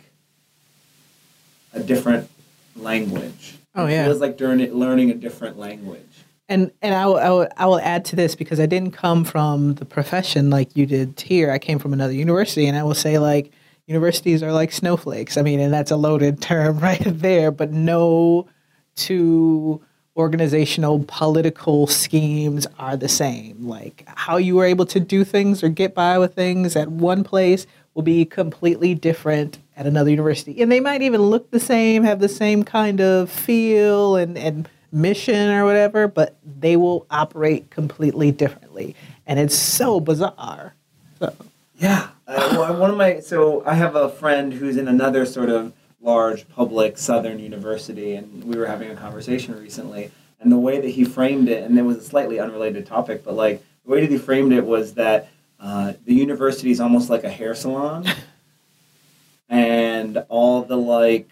a 1.72 1.80
different 1.80 2.30
language. 2.76 3.56
Oh, 3.74 3.86
it 3.86 3.92
yeah. 3.92 4.04
feels 4.06 4.20
like 4.20 4.40
learning 4.40 4.72
learning 4.72 5.10
a 5.10 5.14
different 5.14 5.58
language. 5.58 6.02
And 6.48 6.72
and 6.80 6.94
I 6.94 7.06
will, 7.06 7.16
I 7.18 7.28
will 7.28 7.48
I 7.56 7.66
will 7.66 7.80
add 7.80 8.06
to 8.06 8.16
this 8.16 8.34
because 8.34 8.58
I 8.58 8.66
didn't 8.66 8.92
come 8.92 9.24
from 9.24 9.74
the 9.74 9.84
profession 9.84 10.48
like 10.48 10.74
you 10.76 10.86
did 10.86 11.20
here. 11.20 11.50
I 11.50 11.58
came 11.58 11.78
from 11.78 11.92
another 11.92 12.14
university, 12.14 12.66
and 12.66 12.76
I 12.76 12.84
will 12.84 12.94
say 12.94 13.18
like 13.18 13.52
universities 13.86 14.42
are 14.42 14.52
like 14.52 14.72
snowflakes. 14.72 15.36
I 15.36 15.42
mean, 15.42 15.60
and 15.60 15.72
that's 15.72 15.90
a 15.90 15.96
loaded 15.96 16.40
term 16.40 16.78
right 16.80 17.02
there, 17.04 17.50
but 17.50 17.72
no 17.72 18.48
two 18.96 19.82
organizational 20.18 21.04
political 21.06 21.86
schemes 21.86 22.66
are 22.78 22.96
the 22.96 23.08
same. 23.08 23.68
Like 23.68 24.04
how 24.06 24.36
you 24.36 24.56
were 24.56 24.64
able 24.64 24.86
to 24.86 25.00
do 25.00 25.24
things 25.24 25.62
or 25.62 25.68
get 25.68 25.94
by 25.94 26.18
with 26.18 26.34
things 26.34 26.74
at 26.76 26.88
one 26.88 27.22
place 27.24 27.66
will 27.94 28.02
be 28.02 28.24
completely 28.24 28.94
different 28.94 29.58
at 29.76 29.86
another 29.86 30.10
university. 30.10 30.60
And 30.60 30.70
they 30.70 30.80
might 30.80 31.02
even 31.02 31.22
look 31.22 31.50
the 31.50 31.60
same, 31.60 32.02
have 32.02 32.18
the 32.18 32.28
same 32.28 32.64
kind 32.64 33.00
of 33.00 33.30
feel 33.30 34.16
and, 34.16 34.36
and 34.36 34.68
mission 34.90 35.50
or 35.50 35.64
whatever, 35.64 36.08
but 36.08 36.36
they 36.44 36.76
will 36.76 37.06
operate 37.10 37.70
completely 37.70 38.32
differently. 38.32 38.96
And 39.26 39.38
it's 39.38 39.56
so 39.56 40.00
bizarre. 40.00 40.74
So, 41.20 41.34
Yeah. 41.78 42.08
Uh, 42.26 42.56
well, 42.58 42.76
one 42.76 42.90
of 42.90 42.96
my 42.96 43.20
so 43.20 43.62
I 43.64 43.74
have 43.74 43.94
a 43.94 44.08
friend 44.08 44.52
who's 44.52 44.76
in 44.76 44.88
another 44.88 45.24
sort 45.24 45.48
of 45.48 45.72
large 46.00 46.48
public 46.48 46.96
southern 46.98 47.38
university, 47.38 48.14
and 48.14 48.44
we 48.44 48.56
were 48.56 48.66
having 48.66 48.90
a 48.90 48.94
conversation 48.96 49.58
recently. 49.60 50.10
And 50.40 50.52
the 50.52 50.58
way 50.58 50.80
that 50.80 50.90
he 50.90 51.04
framed 51.04 51.48
it, 51.48 51.64
and 51.64 51.76
it 51.78 51.82
was 51.82 51.96
a 51.96 52.02
slightly 52.02 52.38
unrelated 52.38 52.86
topic, 52.86 53.24
but 53.24 53.34
like 53.34 53.62
the 53.84 53.90
way 53.90 54.00
that 54.00 54.10
he 54.10 54.18
framed 54.18 54.52
it 54.52 54.64
was 54.64 54.94
that 54.94 55.28
uh, 55.60 55.94
the 56.04 56.14
university 56.14 56.70
is 56.70 56.80
almost 56.80 57.10
like 57.10 57.24
a 57.24 57.30
hair 57.30 57.54
salon, 57.54 58.04
and 59.48 60.18
all 60.28 60.62
the 60.62 60.76
like 60.76 61.28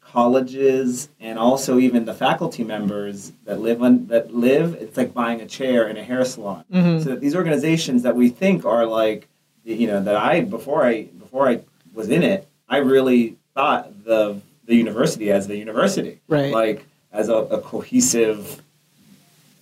colleges 0.00 1.08
and 1.20 1.38
also 1.38 1.78
even 1.78 2.04
the 2.04 2.14
faculty 2.14 2.62
members 2.62 3.32
that 3.44 3.60
live 3.60 3.82
on 3.82 4.06
that 4.06 4.32
live 4.32 4.74
it's 4.74 4.96
like 4.96 5.12
buying 5.12 5.40
a 5.40 5.46
chair 5.46 5.88
in 5.88 5.96
a 5.96 6.02
hair 6.02 6.24
salon 6.24 6.64
Mhm. 6.72 7.02
so 7.02 7.10
that 7.10 7.20
these 7.20 7.34
organizations 7.34 8.02
that 8.04 8.14
we 8.14 8.28
think 8.30 8.64
are 8.64 8.86
like 8.86 9.28
you 9.64 9.86
know 9.88 10.00
that 10.00 10.14
i 10.16 10.40
before 10.42 10.84
i 10.86 11.02
before 11.04 11.48
i 11.48 11.60
was 11.92 12.08
in 12.08 12.22
it 12.22 12.46
i 12.68 12.76
really 12.78 13.35
thought 13.56 14.04
the 14.04 14.40
the 14.66 14.76
university 14.76 15.32
as 15.32 15.46
the 15.48 15.56
university 15.56 16.20
Right. 16.28 16.52
like 16.52 16.86
as 17.12 17.28
a, 17.28 17.34
a 17.34 17.60
cohesive 17.60 18.60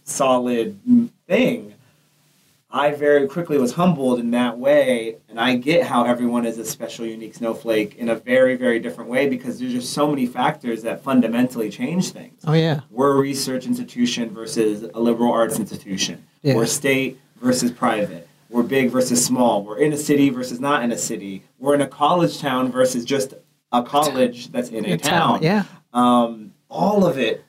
solid 0.04 0.78
thing 1.28 1.74
I 2.70 2.90
very 2.90 3.28
quickly 3.28 3.56
was 3.56 3.74
humbled 3.74 4.18
in 4.18 4.32
that 4.32 4.58
way, 4.58 5.18
and 5.28 5.38
I 5.38 5.54
get 5.54 5.86
how 5.86 6.02
everyone 6.06 6.44
is 6.44 6.58
a 6.58 6.64
special, 6.64 7.06
unique 7.06 7.36
snowflake 7.36 7.94
in 7.94 8.08
a 8.08 8.16
very, 8.16 8.56
very 8.56 8.80
different 8.80 9.08
way 9.10 9.28
because 9.28 9.60
there's 9.60 9.74
just 9.74 9.92
so 9.92 10.08
many 10.08 10.26
factors 10.26 10.82
that 10.82 11.00
fundamentally 11.04 11.70
change 11.70 12.10
things. 12.10 12.42
oh, 12.48 12.52
yeah. 12.52 12.80
We're 12.90 13.12
a 13.12 13.20
research 13.20 13.66
institution 13.66 14.30
versus 14.30 14.82
a 14.92 14.98
liberal 14.98 15.30
arts 15.30 15.60
institution. 15.60 16.24
Yeah. 16.42 16.56
We're 16.56 16.66
state 16.66 17.20
versus 17.40 17.70
private. 17.70 18.28
We're 18.50 18.64
big 18.64 18.90
versus 18.90 19.24
small. 19.24 19.62
We're 19.62 19.78
in 19.78 19.92
a 19.92 19.96
city 19.96 20.30
versus 20.30 20.58
not 20.58 20.82
in 20.82 20.90
a 20.90 20.98
city. 20.98 21.44
We're 21.60 21.76
in 21.76 21.80
a 21.80 21.86
college 21.86 22.40
town 22.40 22.72
versus 22.72 23.04
just 23.04 23.34
a 23.74 23.82
college 23.82 24.50
that's 24.52 24.68
in 24.70 24.84
a 24.84 24.88
In 24.88 24.98
town. 25.00 25.42
Yeah. 25.42 25.64
Um, 25.92 26.52
all 26.68 27.04
of 27.06 27.18
it 27.18 27.44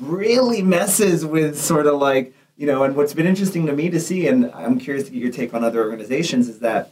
really 0.00 0.62
messes 0.62 1.24
with 1.24 1.58
sort 1.58 1.86
of 1.86 2.00
like 2.00 2.32
you 2.56 2.66
know 2.66 2.82
and 2.84 2.96
what's 2.96 3.14
been 3.14 3.26
interesting 3.26 3.66
to 3.66 3.72
me 3.72 3.88
to 3.90 4.00
see 4.00 4.26
and 4.26 4.50
i'm 4.54 4.78
curious 4.78 5.04
to 5.04 5.10
get 5.12 5.22
your 5.22 5.30
take 5.30 5.54
on 5.54 5.62
other 5.62 5.80
organizations 5.84 6.48
is 6.48 6.58
that 6.60 6.90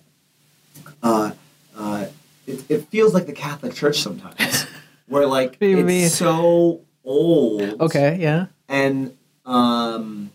uh, 1.03 1.33
uh, 1.77 2.07
it, 2.47 2.65
it 2.71 2.89
feels 2.89 3.13
like 3.13 3.27
the 3.27 3.33
catholic 3.33 3.75
church 3.75 3.99
sometimes 4.01 4.67
where 5.09 5.27
like 5.27 5.57
it's 5.61 5.85
mean? 5.85 6.09
so 6.09 6.81
old 7.05 7.81
Okay. 7.81 8.19
Yeah. 8.21 8.47
and 8.69 9.17
um, 9.45 10.31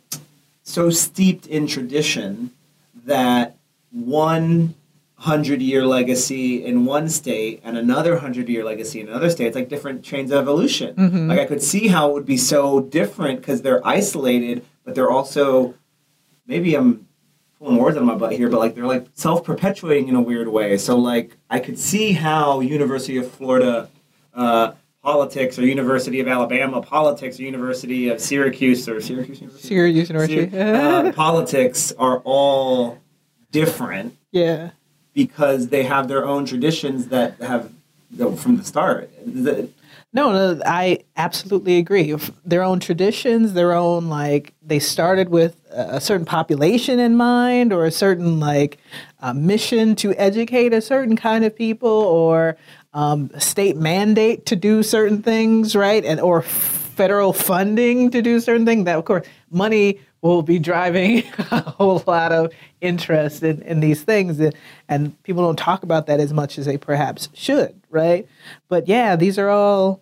so 0.63 0.89
steeped 0.89 1.47
in 1.47 1.67
tradition 1.67 2.51
that 3.05 3.55
one 3.91 4.75
hundred 5.19 5.61
year 5.61 5.85
legacy 5.85 6.63
in 6.63 6.85
one 6.85 7.09
state 7.09 7.59
and 7.63 7.75
another 7.77 8.17
hundred 8.17 8.47
year 8.47 8.63
legacy 8.63 9.01
in 9.01 9.07
another 9.09 9.29
state. 9.29 9.47
It's 9.47 9.55
like 9.55 9.67
different 9.67 10.03
chains 10.03 10.31
of 10.31 10.37
evolution. 10.39 10.95
Mhm. 10.95 11.27
Like 11.29 11.39
I 11.39 11.45
could 11.45 11.63
see 11.63 11.87
how 11.87 12.09
it 12.09 12.13
would 12.13 12.25
be 12.25 12.37
so 12.37 12.81
different 12.81 13.39
because 13.39 13.63
they're 13.63 13.85
isolated, 13.85 14.63
but 14.83 14.93
they're 14.93 15.09
also 15.09 15.73
maybe 16.45 16.75
I'm 16.75 17.07
pulling 17.57 17.77
words 17.77 17.97
out 17.97 18.01
of 18.01 18.07
my 18.07 18.13
butt 18.15 18.33
here, 18.33 18.47
but 18.47 18.59
like 18.59 18.75
they're 18.75 18.85
like 18.85 19.07
self 19.13 19.43
perpetuating 19.43 20.07
in 20.07 20.15
a 20.15 20.21
weird 20.21 20.49
way. 20.49 20.77
So 20.77 20.95
like 20.97 21.35
I 21.49 21.59
could 21.59 21.79
see 21.79 22.11
how 22.13 22.59
University 22.59 23.17
of 23.17 23.29
Florida 23.31 23.89
uh, 24.35 24.73
politics 25.01 25.57
or 25.57 25.65
University 25.65 26.19
of 26.19 26.27
Alabama 26.27 26.79
politics 26.79 27.39
or 27.39 27.43
University 27.43 28.09
of 28.09 28.21
Syracuse 28.21 28.87
or 28.87 29.01
Syracuse 29.01 29.41
University. 29.41 29.67
Syracuse 29.67 30.09
University. 30.09 30.49
Syr- 30.51 30.75
uh, 31.07 31.11
politics 31.13 31.91
are 31.97 32.19
all 32.23 32.99
different 33.51 34.13
yeah. 34.31 34.71
Because 35.17 35.69
they 35.69 35.81
have 35.81 36.07
their 36.07 36.23
own 36.27 36.45
traditions 36.45 37.07
that 37.07 37.35
have 37.41 37.71
the, 38.11 38.31
from 38.33 38.55
the 38.57 38.63
start. 38.63 39.09
The- 39.25 39.67
No, 40.13 40.31
no, 40.31 40.61
I 40.63 40.99
absolutely 41.17 41.79
agree. 41.79 42.15
Their 42.45 42.61
own 42.61 42.79
traditions, 42.79 43.53
their 43.53 43.73
own 43.73 44.09
like 44.09 44.53
they 44.61 44.77
started 44.79 45.29
with 45.29 45.53
a 45.71 45.95
a 45.97 46.01
certain 46.01 46.25
population 46.25 46.99
in 46.99 47.15
mind, 47.15 47.73
or 47.73 47.83
a 47.85 47.91
certain 47.91 48.39
like 48.39 48.77
uh, 49.19 49.33
mission 49.33 49.95
to 49.95 50.13
educate 50.29 50.71
a 50.71 50.81
certain 50.81 51.15
kind 51.17 51.43
of 51.43 51.55
people, 51.55 51.89
or 51.89 52.55
um, 52.93 53.31
state 53.39 53.75
mandate 53.75 54.45
to 54.45 54.55
do 54.55 54.83
certain 54.83 55.21
things, 55.23 55.75
right? 55.75 56.05
And 56.05 56.19
or 56.19 56.41
federal 56.43 57.33
funding 57.33 58.11
to 58.11 58.21
do 58.21 58.39
certain 58.39 58.65
things. 58.67 58.85
That 58.85 58.97
of 58.99 59.05
course, 59.05 59.25
money 59.49 59.99
will 60.21 60.41
be 60.41 60.59
driving 60.59 61.23
a 61.51 61.61
whole 61.61 62.03
lot 62.07 62.31
of 62.31 62.51
interest 62.81 63.43
in, 63.43 63.61
in 63.61 63.79
these 63.79 64.01
things, 64.03 64.39
and, 64.39 64.53
and 64.89 65.21
people 65.23 65.43
don't 65.43 65.59
talk 65.59 65.83
about 65.83 66.07
that 66.07 66.19
as 66.19 66.33
much 66.33 66.57
as 66.57 66.65
they 66.65 66.77
perhaps 66.77 67.29
should, 67.33 67.79
right? 67.89 68.27
But 68.67 68.87
yeah, 68.87 69.15
these 69.15 69.37
are 69.37 69.49
all 69.49 70.01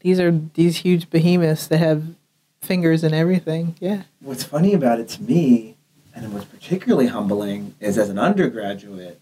these 0.00 0.18
are 0.18 0.30
these 0.54 0.78
huge 0.78 1.10
behemoths 1.10 1.66
that 1.66 1.78
have 1.78 2.04
fingers 2.60 3.04
and 3.04 3.14
everything. 3.14 3.76
Yeah. 3.80 4.04
What's 4.20 4.44
funny 4.44 4.74
about 4.74 4.98
it 4.98 5.08
to 5.10 5.22
me, 5.22 5.76
and 6.14 6.32
what's 6.32 6.46
particularly 6.46 7.08
humbling, 7.08 7.74
is 7.80 7.98
as 7.98 8.08
an 8.08 8.18
undergraduate, 8.18 9.20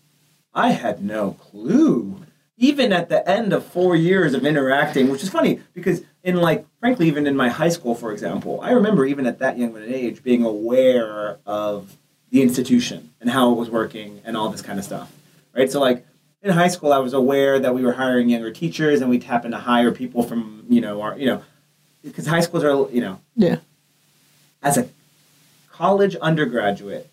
I 0.54 0.70
had 0.70 1.02
no 1.02 1.32
clue. 1.32 2.20
Even 2.56 2.92
at 2.92 3.08
the 3.08 3.28
end 3.28 3.52
of 3.52 3.64
four 3.64 3.96
years 3.96 4.34
of 4.34 4.44
interacting, 4.44 5.08
which 5.08 5.22
is 5.22 5.30
funny 5.30 5.60
because, 5.74 6.02
in 6.24 6.36
like, 6.36 6.66
frankly, 6.80 7.08
even 7.08 7.26
in 7.26 7.36
my 7.36 7.48
high 7.48 7.68
school, 7.68 7.94
for 7.94 8.12
example, 8.12 8.60
I 8.60 8.70
remember 8.72 9.04
even 9.04 9.26
at 9.26 9.38
that 9.40 9.58
young 9.58 9.70
of 9.70 9.82
an 9.82 9.92
age 9.92 10.22
being 10.22 10.44
aware 10.44 11.38
of 11.46 11.96
the 12.30 12.42
institution 12.42 13.10
and 13.20 13.30
how 13.30 13.50
it 13.52 13.56
was 13.56 13.68
working 13.70 14.20
and 14.24 14.36
all 14.36 14.48
this 14.48 14.62
kind 14.62 14.78
of 14.78 14.84
stuff, 14.84 15.12
right? 15.54 15.70
So, 15.70 15.80
like, 15.80 16.06
in 16.42 16.50
high 16.50 16.68
school, 16.68 16.92
I 16.92 16.98
was 16.98 17.12
aware 17.12 17.58
that 17.58 17.74
we 17.74 17.82
were 17.84 17.92
hiring 17.92 18.28
younger 18.28 18.50
teachers 18.52 19.00
and 19.00 19.10
we'd 19.10 19.24
happen 19.24 19.50
to 19.50 19.58
hire 19.58 19.92
people 19.92 20.22
from, 20.22 20.64
you 20.68 20.80
know, 20.80 21.00
our, 21.02 21.18
you 21.18 21.26
know, 21.26 21.42
because 22.02 22.26
high 22.26 22.40
schools 22.40 22.64
are, 22.64 22.88
you 22.90 23.00
know, 23.00 23.20
Yeah. 23.36 23.56
as 24.62 24.76
a 24.78 24.88
college 25.70 26.16
undergraduate, 26.16 27.08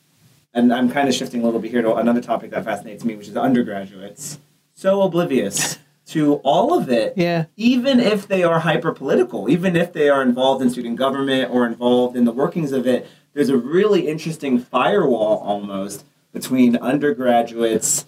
and 0.54 0.74
I'm 0.74 0.90
kind 0.92 1.08
of 1.08 1.14
shifting 1.16 1.42
a 1.42 1.46
little 1.46 1.60
bit 1.60 1.72
here 1.72 1.82
to 1.82 1.96
another 1.96 2.22
topic 2.22 2.52
that 2.52 2.64
fascinates 2.66 3.04
me, 3.04 3.16
which 3.16 3.28
is 3.28 3.38
undergraduates, 3.38 4.40
so 4.74 5.02
oblivious 5.02 5.78
to 6.10 6.36
all 6.44 6.78
of 6.78 6.90
it, 6.90 7.14
Yeah. 7.16 7.46
even 7.56 8.00
if 8.00 8.28
they 8.28 8.44
are 8.44 8.60
hyper 8.60 8.92
political, 8.92 9.50
even 9.50 9.76
if 9.76 9.94
they 9.94 10.10
are 10.10 10.22
involved 10.22 10.62
in 10.62 10.70
student 10.70 10.96
government 10.98 11.52
or 11.52 11.66
involved 11.66 12.16
in 12.16 12.26
the 12.26 12.32
workings 12.32 12.72
of 12.72 12.88
it, 12.88 13.08
there's 13.34 13.50
a 13.50 13.58
really 13.58 14.08
interesting 14.08 14.60
firewall 14.60 15.38
almost 15.46 16.04
between 16.34 16.76
undergraduates 16.78 18.06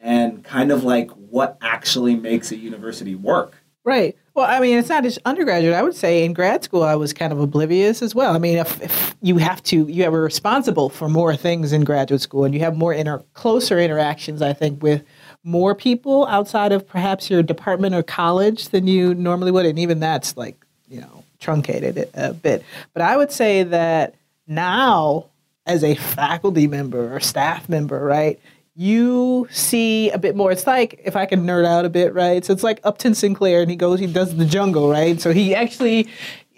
and 0.00 0.42
kind 0.44 0.70
of 0.72 0.84
like 0.84 1.10
what 1.12 1.56
actually 1.60 2.16
makes 2.16 2.50
a 2.50 2.56
university 2.56 3.14
work. 3.14 3.52
Right. 3.84 4.16
Well, 4.34 4.46
I 4.48 4.60
mean, 4.60 4.76
it's 4.78 4.88
not 4.88 5.02
just 5.02 5.18
undergraduate. 5.24 5.74
I 5.74 5.82
would 5.82 5.94
say 5.96 6.24
in 6.24 6.32
grad 6.32 6.62
school, 6.62 6.82
I 6.82 6.94
was 6.94 7.12
kind 7.12 7.32
of 7.32 7.40
oblivious 7.40 8.02
as 8.02 8.14
well. 8.14 8.34
I 8.34 8.38
mean, 8.38 8.58
if, 8.58 8.80
if 8.82 9.16
you 9.22 9.38
have 9.38 9.62
to, 9.64 9.88
you 9.88 10.04
are 10.04 10.10
responsible 10.10 10.88
for 10.90 11.08
more 11.08 11.34
things 11.34 11.72
in 11.72 11.84
graduate 11.84 12.20
school, 12.20 12.44
and 12.44 12.54
you 12.54 12.60
have 12.60 12.76
more 12.76 12.92
inter, 12.92 13.22
closer 13.34 13.78
interactions, 13.80 14.42
I 14.42 14.52
think, 14.52 14.82
with 14.82 15.02
more 15.48 15.74
people 15.74 16.26
outside 16.26 16.72
of 16.72 16.86
perhaps 16.86 17.30
your 17.30 17.42
department 17.42 17.94
or 17.94 18.02
college 18.02 18.68
than 18.68 18.86
you 18.86 19.14
normally 19.14 19.50
would, 19.50 19.64
and 19.64 19.78
even 19.78 19.98
that's 19.98 20.36
like 20.36 20.56
you 20.88 21.00
know 21.00 21.24
truncated 21.40 22.08
a 22.14 22.34
bit. 22.34 22.62
But 22.92 23.02
I 23.02 23.16
would 23.16 23.32
say 23.32 23.62
that 23.62 24.14
now, 24.46 25.26
as 25.66 25.82
a 25.82 25.94
faculty 25.94 26.66
member 26.66 27.14
or 27.14 27.20
staff 27.20 27.68
member, 27.68 27.98
right, 27.98 28.38
you 28.76 29.48
see 29.50 30.10
a 30.10 30.18
bit 30.18 30.36
more. 30.36 30.52
It's 30.52 30.66
like 30.66 31.00
if 31.04 31.16
I 31.16 31.26
can 31.26 31.46
nerd 31.46 31.64
out 31.64 31.84
a 31.84 31.88
bit, 31.88 32.12
right? 32.14 32.44
So 32.44 32.52
it's 32.52 32.62
like 32.62 32.80
Upton 32.84 33.14
Sinclair, 33.14 33.62
and 33.62 33.70
he 33.70 33.76
goes, 33.76 33.98
he 34.00 34.06
does 34.06 34.36
the 34.36 34.44
jungle, 34.44 34.90
right? 34.90 35.20
So 35.20 35.32
he 35.32 35.54
actually, 35.54 36.08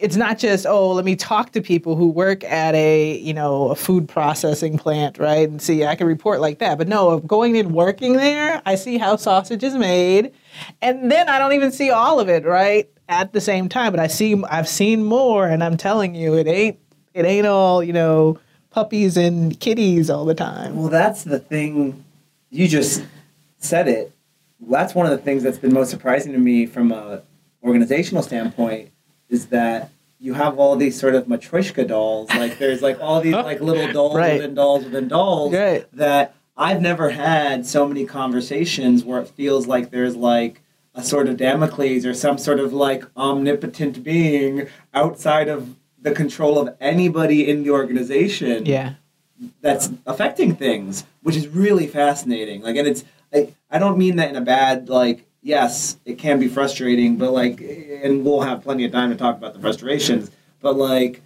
it's 0.00 0.16
not 0.16 0.38
just 0.38 0.66
oh, 0.66 0.92
let 0.92 1.04
me 1.04 1.14
talk 1.14 1.52
to 1.52 1.60
people 1.60 1.94
who 1.94 2.08
work 2.08 2.42
at 2.44 2.74
a 2.74 3.18
you 3.18 3.34
know 3.34 3.68
a 3.68 3.74
food 3.74 4.08
processing 4.08 4.78
plant, 4.78 5.18
right? 5.18 5.48
And 5.48 5.60
see, 5.60 5.84
I 5.84 5.94
can 5.94 6.06
report 6.06 6.40
like 6.40 6.58
that. 6.58 6.78
But 6.78 6.88
no, 6.88 7.18
going 7.20 7.56
in 7.56 7.72
working 7.72 8.14
there, 8.14 8.62
I 8.64 8.74
see 8.74 8.98
how 8.98 9.16
sausage 9.16 9.62
is 9.62 9.74
made, 9.74 10.32
and 10.80 11.10
then 11.10 11.28
I 11.28 11.38
don't 11.38 11.52
even 11.52 11.70
see 11.70 11.90
all 11.90 12.18
of 12.18 12.28
it, 12.28 12.44
right? 12.44 12.88
At 13.08 13.32
the 13.32 13.40
same 13.40 13.68
time, 13.68 13.92
but 13.92 14.00
I 14.00 14.06
see, 14.06 14.40
I've 14.44 14.68
seen 14.68 15.04
more, 15.04 15.46
and 15.46 15.64
I'm 15.64 15.76
telling 15.76 16.14
you, 16.14 16.36
it 16.36 16.46
ain't, 16.46 16.78
it 17.12 17.24
ain't 17.24 17.46
all 17.46 17.82
you 17.82 17.92
know 17.92 18.38
puppies 18.70 19.16
and 19.16 19.58
kitties 19.60 20.08
all 20.08 20.24
the 20.24 20.34
time. 20.34 20.76
Well, 20.76 20.88
that's 20.88 21.24
the 21.24 21.38
thing. 21.38 22.04
You 22.50 22.68
just 22.68 23.04
said 23.58 23.88
it. 23.88 24.12
That's 24.60 24.94
one 24.94 25.06
of 25.06 25.12
the 25.12 25.18
things 25.18 25.42
that's 25.42 25.58
been 25.58 25.72
most 25.72 25.90
surprising 25.90 26.32
to 26.32 26.38
me 26.38 26.66
from 26.66 26.92
a 26.92 27.22
organizational 27.62 28.22
standpoint 28.22 28.90
is 29.30 29.46
that 29.46 29.90
you 30.18 30.34
have 30.34 30.58
all 30.58 30.76
these 30.76 30.98
sort 31.00 31.14
of 31.14 31.24
matryoshka 31.26 31.86
dolls. 31.88 32.28
Like 32.30 32.58
there's 32.58 32.82
like 32.82 33.00
all 33.00 33.20
these 33.22 33.32
like 33.50 33.60
little 33.60 33.90
dolls 33.92 34.16
Right. 34.16 34.34
within 34.34 34.54
dolls 34.54 34.84
within 34.84 35.08
dolls 35.08 35.54
Right. 35.54 35.86
that 35.94 36.34
I've 36.56 36.82
never 36.82 37.08
had 37.10 37.64
so 37.64 37.88
many 37.88 38.04
conversations 38.04 39.02
where 39.02 39.20
it 39.22 39.28
feels 39.28 39.66
like 39.66 39.90
there's 39.90 40.16
like 40.16 40.60
a 40.94 41.02
sort 41.02 41.28
of 41.28 41.36
Damocles 41.38 42.04
or 42.04 42.12
some 42.12 42.36
sort 42.36 42.60
of 42.60 42.72
like 42.74 43.04
omnipotent 43.16 44.02
being 44.04 44.66
outside 44.92 45.48
of 45.48 45.76
the 46.02 46.10
control 46.12 46.58
of 46.58 46.74
anybody 46.80 47.48
in 47.48 47.62
the 47.62 47.70
organization 47.70 48.66
Yeah. 48.66 48.94
that's 49.62 49.90
affecting 50.06 50.54
things, 50.56 51.04
which 51.22 51.36
is 51.36 51.46
really 51.48 51.86
fascinating. 51.86 52.60
Like, 52.62 52.76
and 52.76 52.88
it's 52.88 53.04
I, 53.32 53.54
I 53.70 53.78
don't 53.78 53.96
mean 53.96 54.16
that 54.16 54.28
in 54.30 54.36
a 54.36 54.40
bad 54.42 54.88
like. 54.90 55.24
Yes, 55.42 55.98
it 56.04 56.18
can 56.18 56.38
be 56.38 56.48
frustrating, 56.48 57.16
but 57.16 57.32
like, 57.32 57.60
and 57.60 58.24
we'll 58.24 58.42
have 58.42 58.62
plenty 58.62 58.84
of 58.84 58.92
time 58.92 59.10
to 59.10 59.16
talk 59.16 59.36
about 59.36 59.54
the 59.54 59.60
frustrations. 59.60 60.30
But 60.60 60.76
like, 60.76 61.22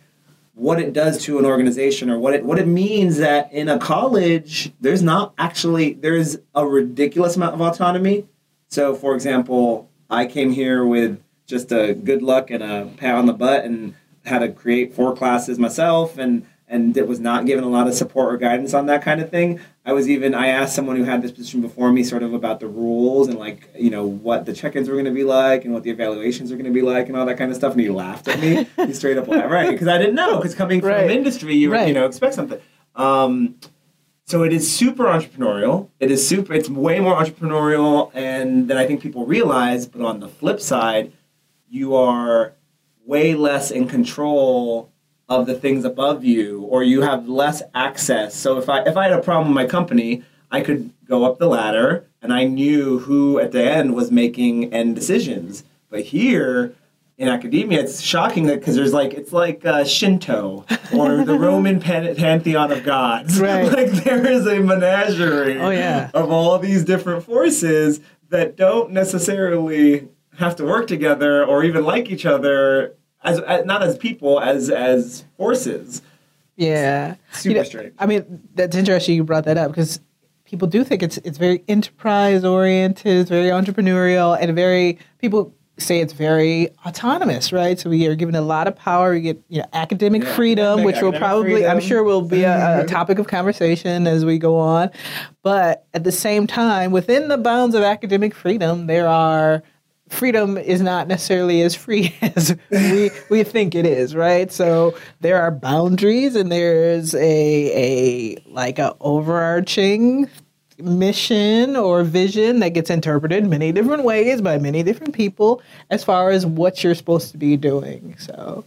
what 0.54 0.80
it 0.80 0.92
does 0.92 1.20
to 1.24 1.38
an 1.40 1.44
organization, 1.44 2.08
or 2.08 2.18
what 2.18 2.32
it 2.34 2.44
what 2.44 2.60
it 2.60 2.68
means 2.68 3.16
that 3.16 3.52
in 3.52 3.68
a 3.68 3.78
college, 3.78 4.72
there's 4.80 5.02
not 5.02 5.34
actually 5.36 5.94
there's 5.94 6.36
a 6.54 6.64
ridiculous 6.64 7.34
amount 7.34 7.54
of 7.54 7.60
autonomy. 7.60 8.26
So, 8.68 8.94
for 8.94 9.14
example, 9.16 9.90
I 10.08 10.26
came 10.26 10.52
here 10.52 10.84
with 10.84 11.20
just 11.46 11.72
a 11.72 11.94
good 11.94 12.22
luck 12.22 12.50
and 12.50 12.62
a 12.62 12.90
pat 12.96 13.16
on 13.16 13.26
the 13.26 13.32
butt, 13.32 13.64
and 13.64 13.94
had 14.24 14.38
to 14.38 14.48
create 14.50 14.94
four 14.94 15.14
classes 15.16 15.58
myself, 15.58 16.18
and 16.18 16.46
and 16.74 16.96
it 16.96 17.06
was 17.06 17.20
not 17.20 17.46
given 17.46 17.62
a 17.62 17.68
lot 17.68 17.86
of 17.86 17.94
support 17.94 18.34
or 18.34 18.36
guidance 18.36 18.74
on 18.74 18.86
that 18.86 19.00
kind 19.00 19.20
of 19.20 19.30
thing. 19.30 19.60
I 19.86 19.92
was 19.92 20.08
even 20.08 20.34
I 20.34 20.48
asked 20.48 20.74
someone 20.74 20.96
who 20.96 21.04
had 21.04 21.22
this 21.22 21.30
position 21.30 21.60
before 21.60 21.92
me 21.92 22.02
sort 22.02 22.24
of 22.24 22.34
about 22.34 22.58
the 22.58 22.66
rules 22.66 23.28
and 23.28 23.38
like 23.38 23.70
you 23.78 23.90
know 23.90 24.04
what 24.04 24.44
the 24.44 24.52
check-ins 24.52 24.88
were 24.88 24.94
going 24.96 25.04
to 25.04 25.12
be 25.12 25.22
like 25.24 25.64
and 25.64 25.72
what 25.72 25.84
the 25.84 25.90
evaluations 25.90 26.50
are 26.50 26.56
going 26.56 26.64
to 26.66 26.72
be 26.72 26.82
like 26.82 27.06
and 27.08 27.16
all 27.16 27.26
that 27.26 27.38
kind 27.38 27.50
of 27.52 27.56
stuff, 27.56 27.72
and 27.72 27.80
he 27.80 27.88
laughed 27.88 28.26
at 28.28 28.40
me. 28.40 28.66
he 28.86 28.92
straight 28.92 29.16
up 29.16 29.28
laughed, 29.28 29.50
right? 29.50 29.70
Because 29.70 29.86
I 29.88 29.98
didn't 29.98 30.16
know. 30.16 30.36
Because 30.38 30.54
coming 30.56 30.80
from 30.80 30.90
Right. 30.90 31.10
industry, 31.10 31.54
you 31.54 31.70
Right. 31.72 31.86
you 31.88 31.94
know 31.94 32.06
expect 32.06 32.34
something. 32.34 32.60
Um, 32.96 33.56
so 34.26 34.42
it 34.42 34.52
is 34.52 34.70
super 34.74 35.04
entrepreneurial. 35.04 35.90
It 36.00 36.10
is 36.10 36.26
super. 36.26 36.54
It's 36.54 36.68
way 36.68 36.98
more 36.98 37.14
entrepreneurial, 37.22 38.10
and 38.14 38.68
than 38.68 38.76
I 38.78 38.86
think 38.86 39.00
people 39.00 39.26
realize. 39.26 39.86
But 39.86 40.02
on 40.02 40.18
the 40.20 40.28
flip 40.28 40.60
side, 40.60 41.12
you 41.68 41.94
are 41.94 42.54
way 43.06 43.34
less 43.34 43.70
in 43.70 43.86
control 43.86 44.90
of 45.28 45.46
the 45.46 45.54
things 45.54 45.84
above 45.84 46.24
you, 46.24 46.62
or 46.62 46.82
you 46.82 47.00
have 47.02 47.28
less 47.28 47.62
access. 47.74 48.34
So 48.34 48.58
if 48.58 48.68
I 48.68 48.82
if 48.82 48.96
I 48.96 49.04
had 49.04 49.12
a 49.18 49.22
problem 49.22 49.48
with 49.48 49.54
my 49.54 49.66
company, 49.66 50.22
I 50.50 50.60
could 50.60 50.90
go 51.08 51.24
up 51.24 51.38
the 51.38 51.48
ladder, 51.48 52.06
and 52.22 52.32
I 52.32 52.44
knew 52.44 52.98
who 53.00 53.38
at 53.38 53.52
the 53.52 53.62
end 53.62 53.94
was 53.94 54.10
making 54.10 54.72
end 54.72 54.94
decisions. 54.94 55.64
But 55.90 56.00
here 56.02 56.74
in 57.16 57.28
academia, 57.28 57.80
it's 57.80 58.00
shocking 58.00 58.46
that 58.46 58.58
because 58.58 58.74
there's 58.74 58.92
like 58.92 59.14
it's 59.14 59.32
like 59.32 59.64
uh, 59.64 59.84
Shinto 59.84 60.66
or 60.92 61.24
the 61.24 61.38
Roman 61.38 61.80
pan- 61.80 62.14
pantheon 62.16 62.72
of 62.72 62.82
gods. 62.84 63.40
Right. 63.40 63.70
like 63.72 63.90
there 64.04 64.26
is 64.26 64.46
a 64.46 64.60
menagerie 64.60 65.58
Oh, 65.60 65.70
yeah. 65.70 66.10
of 66.12 66.30
all 66.30 66.58
these 66.58 66.84
different 66.84 67.22
forces 67.24 68.00
that 68.30 68.56
don't 68.56 68.90
necessarily 68.90 70.08
have 70.38 70.56
to 70.56 70.64
work 70.64 70.88
together 70.88 71.44
or 71.44 71.62
even 71.62 71.84
like 71.84 72.10
each 72.10 72.26
other 72.26 72.94
as, 73.24 73.40
as 73.40 73.64
not 73.64 73.82
as 73.82 73.96
people 73.98 74.40
as 74.40 74.70
as 74.70 75.24
forces. 75.36 76.02
Yeah. 76.56 77.16
Super 77.32 77.48
You 77.52 77.58
know, 77.58 77.64
strange. 77.64 77.94
I 77.98 78.06
mean, 78.06 78.48
that's 78.54 78.76
interesting 78.76 79.16
you 79.16 79.24
brought 79.24 79.44
that 79.44 79.58
up 79.58 79.70
because 79.72 79.98
people 80.44 80.68
do 80.68 80.84
think 80.84 81.02
it's 81.02 81.16
it's 81.18 81.38
very 81.38 81.64
enterprise 81.68 82.44
oriented, 82.44 83.16
it's 83.18 83.30
very 83.30 83.48
entrepreneurial, 83.48 84.36
and 84.40 84.54
very 84.54 84.98
people 85.18 85.52
say 85.76 85.98
it's 85.98 86.12
very 86.12 86.68
autonomous, 86.86 87.52
right? 87.52 87.80
So 87.80 87.90
we 87.90 88.06
are 88.06 88.14
given 88.14 88.36
a 88.36 88.40
lot 88.40 88.68
of 88.68 88.76
power. 88.76 89.10
We 89.10 89.20
get 89.22 89.42
you 89.48 89.58
know 89.58 89.66
academic 89.72 90.22
Yeah, 90.22 90.34
freedom, 90.36 90.64
academic- 90.78 90.86
which 90.94 91.02
will 91.02 91.12
probably 91.18 91.66
I'm 91.66 91.80
sure 91.80 92.04
will 92.04 92.22
be 92.22 92.44
a, 92.44 92.82
a 92.82 92.86
topic 92.86 93.18
of 93.18 93.26
conversation 93.26 94.06
as 94.06 94.24
we 94.24 94.38
go 94.38 94.56
on. 94.56 94.90
But 95.42 95.86
at 95.92 96.04
the 96.04 96.12
same 96.12 96.46
time, 96.46 96.92
within 96.92 97.26
the 97.26 97.38
bounds 97.38 97.74
of 97.74 97.82
academic 97.82 98.32
freedom, 98.34 98.86
there 98.86 99.08
are 99.08 99.64
freedom 100.08 100.56
is 100.58 100.80
not 100.80 101.08
necessarily 101.08 101.62
as 101.62 101.74
free 101.74 102.14
as 102.22 102.56
we 102.70 103.10
we 103.30 103.42
think 103.44 103.74
it 103.74 103.86
is, 103.86 104.14
right? 104.14 104.50
So 104.52 104.96
there 105.20 105.40
are 105.40 105.50
boundaries 105.50 106.36
and 106.36 106.50
there's 106.52 107.14
a 107.14 108.34
a 108.36 108.42
like 108.46 108.78
a 108.78 108.94
overarching 109.00 110.28
mission 110.78 111.76
or 111.76 112.02
vision 112.02 112.58
that 112.60 112.70
gets 112.70 112.90
interpreted 112.90 113.46
many 113.46 113.70
different 113.70 114.02
ways 114.02 114.42
by 114.42 114.58
many 114.58 114.82
different 114.82 115.14
people 115.14 115.62
as 115.90 116.02
far 116.02 116.30
as 116.30 116.44
what 116.44 116.82
you're 116.82 116.96
supposed 116.96 117.30
to 117.30 117.38
be 117.38 117.56
doing. 117.56 118.16
So 118.18 118.64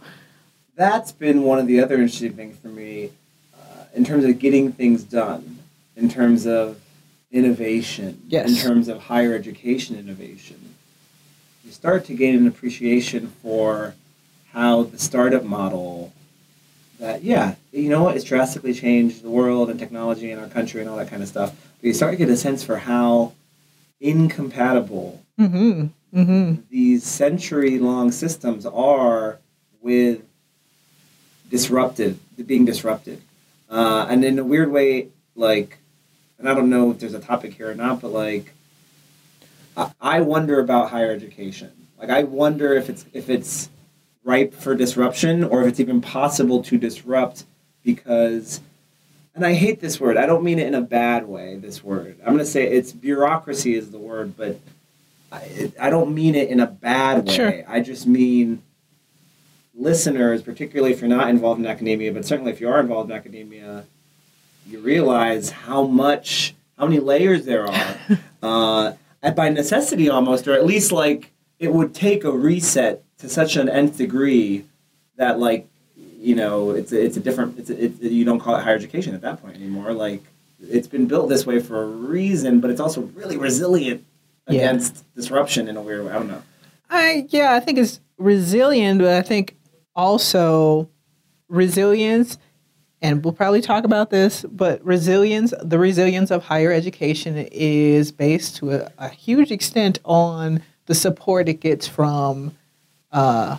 that's 0.74 1.12
been 1.12 1.42
one 1.42 1.58
of 1.58 1.66
the 1.66 1.80
other 1.80 1.96
interesting 1.96 2.32
things 2.32 2.56
for 2.58 2.68
me 2.68 3.10
uh, 3.54 3.84
in 3.94 4.04
terms 4.04 4.24
of 4.24 4.38
getting 4.38 4.72
things 4.72 5.02
done, 5.02 5.58
in 5.96 6.08
terms 6.08 6.46
of 6.46 6.80
innovation, 7.30 8.20
Yes. 8.26 8.48
in 8.48 8.56
terms 8.56 8.88
of 8.88 8.98
higher 9.02 9.34
education 9.34 9.98
innovation. 9.98 10.56
You 11.68 11.74
start 11.74 12.06
to 12.06 12.14
gain 12.14 12.34
an 12.34 12.46
appreciation 12.46 13.26
for 13.42 13.94
how 14.54 14.84
the 14.84 14.98
startup 14.98 15.44
model 15.44 16.14
that 16.98 17.22
yeah 17.22 17.56
you 17.72 17.90
know 17.90 18.04
what 18.04 18.16
it's 18.16 18.24
drastically 18.24 18.72
changed 18.72 19.22
the 19.22 19.28
world 19.28 19.68
and 19.68 19.78
technology 19.78 20.30
and 20.30 20.40
our 20.40 20.48
country 20.48 20.80
and 20.80 20.88
all 20.88 20.96
that 20.96 21.10
kind 21.10 21.22
of 21.22 21.28
stuff. 21.28 21.54
But 21.78 21.88
you 21.88 21.92
start 21.92 22.12
to 22.12 22.16
get 22.16 22.30
a 22.30 22.38
sense 22.38 22.64
for 22.64 22.78
how 22.78 23.34
incompatible 24.00 25.22
hmm 25.36 25.88
hmm 26.10 26.54
these 26.70 27.04
century 27.04 27.78
long 27.78 28.12
systems 28.12 28.64
are 28.64 29.38
with 29.82 30.22
disrupted 31.50 32.18
being 32.46 32.64
disrupted. 32.64 33.20
Uh, 33.68 34.06
and 34.08 34.24
in 34.24 34.38
a 34.38 34.44
weird 34.44 34.70
way 34.70 35.08
like 35.36 35.76
and 36.38 36.48
i 36.48 36.54
don't 36.54 36.70
know 36.70 36.90
if 36.92 36.98
there's 36.98 37.12
a 37.12 37.20
topic 37.20 37.52
here 37.52 37.70
or 37.70 37.74
not 37.74 38.00
but 38.00 38.08
like 38.08 38.54
I, 40.00 40.20
wonder 40.20 40.60
about 40.60 40.90
higher 40.90 41.10
education 41.10 41.70
like 41.98 42.10
i 42.10 42.24
wonder 42.24 42.74
if 42.74 42.88
it's 42.88 43.04
if 43.12 43.30
it's 43.30 43.70
ripe 44.24 44.54
for 44.54 44.74
disruption 44.74 45.44
or 45.44 45.62
if 45.62 45.68
it's 45.68 45.80
even 45.80 46.00
possible 46.00 46.62
to 46.64 46.78
disrupt 46.78 47.44
because 47.84 48.60
and 49.34 49.46
i 49.46 49.54
hate 49.54 49.80
this 49.80 50.00
word 50.00 50.16
i 50.16 50.26
don't 50.26 50.42
mean 50.42 50.58
it 50.58 50.66
in 50.66 50.74
a 50.74 50.82
bad 50.82 51.26
way 51.26 51.56
this 51.56 51.82
word 51.84 52.16
i'm 52.20 52.26
going 52.26 52.38
to 52.38 52.44
say 52.44 52.64
it's 52.64 52.92
bureaucracy 52.92 53.74
is 53.74 53.90
the 53.90 53.98
word 53.98 54.36
but 54.36 54.60
I, 55.30 55.72
I 55.80 55.90
don't 55.90 56.14
mean 56.14 56.34
it 56.34 56.48
in 56.48 56.60
a 56.60 56.66
bad 56.66 57.26
way. 57.26 57.34
Sure. 57.34 57.64
I 57.68 57.80
just 57.80 58.06
mean 58.06 58.62
listeners, 59.74 60.42
particularly 60.42 60.92
if 60.92 61.00
you're 61.00 61.08
not 61.08 61.28
involved 61.28 61.60
in 61.60 61.66
academia, 61.66 62.12
but 62.12 62.24
certainly 62.24 62.52
if 62.52 62.60
you 62.60 62.68
are 62.68 62.80
involved 62.80 63.10
in 63.10 63.16
academia, 63.16 63.84
you 64.66 64.80
realize 64.80 65.50
how 65.50 65.84
much, 65.84 66.54
how 66.78 66.86
many 66.86 66.98
layers 66.98 67.44
there 67.44 67.66
are, 67.66 67.96
uh, 68.42 68.92
by 69.34 69.48
necessity 69.48 70.08
almost, 70.08 70.46
or 70.48 70.52
at 70.54 70.64
least 70.66 70.92
like 70.92 71.32
it 71.58 71.72
would 71.72 71.94
take 71.94 72.24
a 72.24 72.30
reset 72.30 73.02
to 73.18 73.28
such 73.28 73.56
an 73.56 73.68
nth 73.68 73.96
degree 73.98 74.64
that 75.16 75.38
like 75.40 75.66
you 75.96 76.34
know 76.36 76.70
it's 76.70 76.92
a, 76.92 77.04
it's 77.04 77.16
a 77.16 77.20
different 77.20 77.58
it's 77.58 77.70
a, 77.70 77.84
it's 77.84 78.00
you 78.00 78.24
don't 78.24 78.38
call 78.40 78.56
it 78.56 78.62
higher 78.62 78.74
education 78.76 79.14
at 79.14 79.20
that 79.22 79.40
point 79.42 79.56
anymore. 79.56 79.92
Like 79.92 80.22
it's 80.60 80.86
been 80.88 81.06
built 81.06 81.28
this 81.28 81.46
way 81.46 81.58
for 81.60 81.82
a 81.82 81.86
reason, 81.86 82.60
but 82.60 82.70
it's 82.70 82.80
also 82.80 83.02
really 83.14 83.36
resilient 83.36 84.04
Yeah. 84.48 84.54
against 84.60 85.04
disruption 85.14 85.68
in 85.68 85.76
a 85.76 85.82
weird 85.82 86.04
way. 86.04 86.12
I 86.12 86.14
don't 86.14 86.28
know. 86.28 86.42
I 86.90 87.26
yeah, 87.30 87.54
I 87.54 87.60
think 87.60 87.78
it's 87.78 88.00
resilient, 88.18 89.00
but 89.00 89.10
I 89.12 89.22
think 89.22 89.56
also 89.96 90.88
resilience, 91.48 92.38
and 93.00 93.24
we'll 93.24 93.32
probably 93.32 93.60
talk 93.60 93.84
about 93.84 94.10
this, 94.10 94.44
but 94.50 94.84
resilience, 94.84 95.54
the 95.62 95.78
resilience 95.78 96.30
of 96.30 96.44
higher 96.44 96.72
education 96.72 97.36
is 97.36 98.10
based 98.10 98.56
to 98.56 98.72
a, 98.72 98.92
a 98.98 99.08
huge 99.08 99.52
extent 99.52 100.00
on 100.04 100.62
the 100.86 100.94
support 100.94 101.48
it 101.48 101.60
gets 101.60 101.86
from 101.86 102.56
uh, 103.12 103.56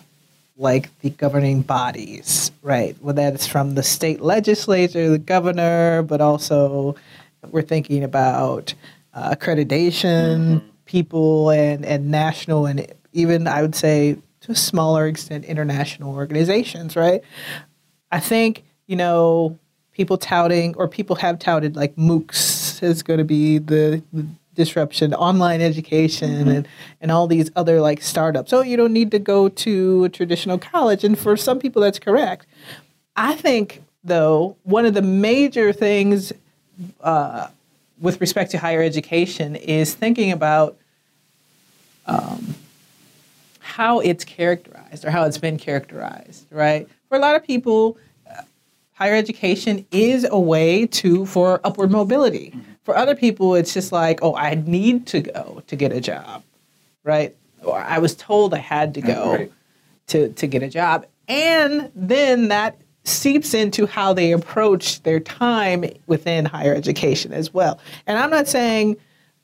like 0.58 0.98
the 1.00 1.10
governing 1.12 1.62
bodies, 1.62 2.52
right? 2.62 2.98
Whether 3.02 3.32
that's 3.32 3.48
from 3.48 3.76
the 3.76 3.84
state 3.84 4.20
legislature, 4.20 5.10
the 5.10 5.18
governor, 5.18 6.04
but 6.04 6.20
also 6.20 6.96
we're 7.50 7.62
thinking 7.62 8.04
about 8.04 8.74
uh, 9.14 9.34
accreditation 9.34 10.62
people 10.86 11.50
and, 11.52 11.86
and 11.86 12.12
national 12.12 12.66
and 12.66 12.86
even 13.14 13.48
I 13.48 13.62
would 13.62 13.76
say 13.76 14.18
to 14.42 14.52
a 14.52 14.56
smaller 14.56 15.08
extent 15.08 15.46
international 15.46 16.14
organizations, 16.14 16.96
right? 16.96 17.22
I 18.12 18.20
think, 18.20 18.64
you 18.90 18.96
know, 18.96 19.56
people 19.94 20.18
touting 20.18 20.76
or 20.76 20.88
people 20.88 21.16
have 21.18 21.38
touted 21.38 21.76
like 21.76 21.96
MOOCs 21.96 22.82
is 22.82 23.04
going 23.04 23.20
to 23.20 23.24
be 23.24 23.60
the, 23.60 24.02
the 24.12 24.26
disruption, 24.56 25.14
online 25.14 25.62
education, 25.62 26.50
and, 26.50 26.68
and 27.00 27.12
all 27.12 27.28
these 27.28 27.52
other 27.56 27.80
like 27.82 28.02
startups. 28.02 28.52
Oh, 28.52 28.62
you 28.62 28.76
don't 28.76 28.92
need 28.92 29.12
to 29.12 29.20
go 29.20 29.48
to 29.48 30.06
a 30.06 30.10
traditional 30.10 30.58
college. 30.58 31.04
And 31.04 31.20
for 31.20 31.38
some 31.38 31.60
people, 31.60 31.84
that's 31.84 32.00
correct. 32.00 32.48
I 33.16 33.36
think, 33.36 33.84
though, 34.04 34.58
one 34.64 34.88
of 34.88 34.96
the 34.96 35.04
major 35.04 35.72
things 35.72 36.34
uh, 37.02 37.50
with 38.02 38.20
respect 38.20 38.50
to 38.52 38.58
higher 38.58 38.82
education 38.82 39.56
is 39.56 39.94
thinking 39.94 40.32
about 40.32 40.78
um, 42.08 42.56
how 43.60 44.00
it's 44.00 44.26
characterized 44.26 45.06
or 45.06 45.12
how 45.12 45.26
it's 45.26 45.38
been 45.38 45.60
characterized, 45.60 46.48
right? 46.50 46.90
For 47.08 47.20
a 47.20 47.22
lot 47.22 47.36
of 47.36 47.46
people, 47.46 48.00
higher 49.00 49.16
education 49.16 49.86
is 49.92 50.28
a 50.30 50.40
way 50.40 50.86
to 50.86 51.26
for 51.26 51.62
upward 51.64 51.90
mobility. 51.90 52.52
Mm-hmm. 52.52 52.72
For 52.84 52.98
other 52.98 53.16
people, 53.16 53.56
it's 53.56 53.74
just 53.74 53.92
like, 53.94 54.20
oh, 54.22 54.36
I 54.36 54.56
need 54.56 55.08
to 55.08 55.22
go 55.22 55.64
to 55.68 55.76
get 55.76 55.94
a 55.94 56.02
job, 56.02 56.44
right? 57.04 57.34
Or 57.64 57.78
I 57.80 58.00
was 58.00 58.14
told 58.16 58.54
I 58.54 58.58
had 58.58 58.94
to 58.96 59.02
go 59.02 59.14
mm, 59.14 59.38
Right. 59.38 59.52
to 60.08 60.30
to 60.34 60.48
get 60.48 60.64
a 60.64 60.70
job, 60.70 61.06
and 61.28 61.92
then 61.96 62.50
that 62.50 62.78
seeps 63.06 63.54
into 63.54 63.86
how 63.86 64.12
they 64.14 64.34
approach 64.34 65.02
their 65.04 65.20
time 65.20 65.86
within 66.08 66.46
higher 66.46 66.76
education 66.76 67.32
as 67.32 67.54
well. 67.54 67.80
And 68.06 68.18
I'm 68.18 68.30
not 68.30 68.48
saying 68.48 68.98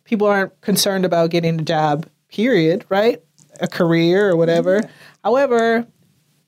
people 0.03 0.27
aren't 0.27 0.59
concerned 0.61 1.05
about 1.05 1.29
getting 1.29 1.59
a 1.59 1.63
job, 1.63 2.07
period, 2.29 2.85
right? 2.89 3.21
A 3.61 3.67
career 3.67 4.29
or 4.29 4.35
whatever. 4.35 4.81
However, 5.23 5.87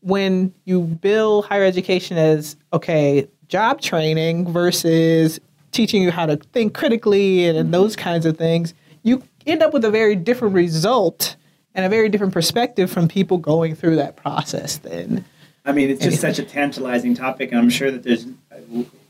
when 0.08 0.54
you 0.64 0.82
bill 0.82 1.42
higher 1.42 1.64
education 1.64 2.18
as 2.18 2.56
okay, 2.72 3.28
job 3.50 3.82
training 3.82 4.52
versus 4.52 5.40
teaching 5.72 6.02
you 6.02 6.12
how 6.12 6.26
to 6.26 6.38
think 6.38 6.74
critically 6.74 7.46
and, 7.46 7.58
and 7.58 7.74
those 7.74 7.94
mm-hmm. 7.94 8.04
kinds 8.04 8.26
of 8.26 8.38
things, 8.38 8.74
you 9.04 9.22
end 9.46 9.62
up 9.62 9.74
with 9.74 9.84
a 9.84 9.92
very 9.92 10.16
different 10.16 10.56
result 10.56 11.36
and 11.76 11.86
a 11.86 11.90
very 11.90 12.10
different 12.10 12.34
perspective 12.34 12.90
from 12.90 13.08
people 13.08 13.38
going 13.38 13.76
through 13.76 13.98
that 13.98 14.16
process 14.16 14.78
then. 14.78 15.26
I 15.66 15.74
mean, 15.74 15.90
it's 15.90 16.02
just 16.02 16.22
such 16.22 16.40
a 16.40 16.44
tantalizing 16.44 17.14
topic, 17.14 17.52
and 17.52 17.60
I'm 17.60 17.70
sure 17.70 17.92
that 17.92 18.04
there's 18.04 18.26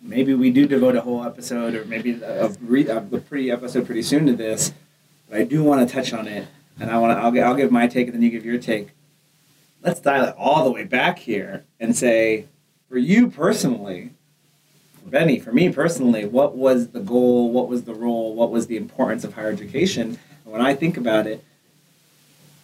maybe 0.02 0.34
we 0.34 0.50
do 0.50 0.66
devote 0.66 0.96
a 0.96 1.02
whole 1.02 1.24
episode, 1.24 1.76
or 1.76 1.86
maybe 1.86 2.20
a, 2.24 2.48
a, 2.48 2.50
a 2.50 3.20
pretty 3.20 3.52
episode 3.52 3.86
pretty 3.86 4.02
soon 4.02 4.26
to 4.26 4.34
this. 4.34 4.74
But 5.30 5.42
I 5.42 5.44
do 5.44 5.64
want 5.64 5.88
to 5.88 5.94
touch 5.94 6.14
on 6.14 6.28
it, 6.28 6.48
and 6.80 6.90
I 6.90 6.98
want 6.98 7.16
to. 7.16 7.22
I'll, 7.22 7.50
I'll 7.50 7.56
give 7.56 7.72
my 7.72 7.86
take, 7.86 8.08
and 8.08 8.16
then 8.16 8.24
you 8.24 8.32
give 8.32 8.44
your 8.44 8.58
take. 8.58 8.90
Let's 9.88 10.02
dial 10.02 10.26
it 10.26 10.36
all 10.38 10.66
the 10.66 10.72
way 10.72 10.84
back 10.84 11.18
here 11.18 11.64
and 11.80 11.96
say, 11.96 12.48
for 12.90 12.98
you 12.98 13.30
personally, 13.30 14.10
for 15.02 15.10
Benny, 15.10 15.40
for 15.40 15.54
me 15.54 15.70
personally, 15.72 16.26
what 16.26 16.58
was 16.58 16.90
the 16.90 17.00
goal? 17.00 17.54
What 17.54 17.70
was 17.70 17.84
the 17.84 17.94
role? 17.94 18.36
What 18.36 18.52
was 18.52 18.68
the 18.68 18.76
importance 18.76 19.24
of 19.24 19.36
higher 19.36 19.48
education? 19.50 20.20
And 20.44 20.52
when 20.54 20.60
I 20.60 20.74
think 20.74 20.98
about 20.98 21.26
it, 21.26 21.42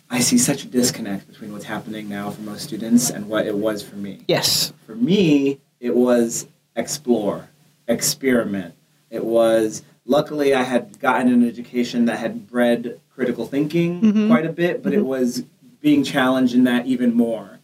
I 0.10 0.20
see 0.20 0.38
such 0.38 0.66
a 0.66 0.68
disconnect 0.68 1.26
between 1.30 1.54
what's 1.54 1.64
happening 1.64 2.10
now 2.10 2.30
for 2.30 2.42
most 2.42 2.64
students 2.64 3.10
and 3.10 3.30
what 3.30 3.48
it 3.48 3.56
was 3.56 3.82
for 3.82 3.96
me. 3.96 4.26
Yes. 4.28 4.74
For 4.86 4.94
me, 4.94 5.62
it 5.80 5.96
was 5.96 6.48
explore, 6.76 7.48
experiment. 7.88 8.76
It 9.10 9.24
was 9.24 9.82
luckily 10.06 10.54
I 10.54 10.64
had 10.64 11.00
gotten 11.00 11.32
an 11.32 11.48
education 11.48 12.04
that 12.08 12.20
had 12.20 12.50
bred 12.50 13.00
critical 13.16 13.46
thinking 13.48 14.02
Mhm. 14.02 14.28
quite 14.28 14.46
a 14.46 14.52
bit, 14.52 14.84
but 14.84 14.92
it 14.94 15.06
was 15.06 15.44
being 15.84 16.04
challenged 16.04 16.56
in 16.56 16.64
that 16.64 16.88
even 16.88 17.14
more. 17.14 17.60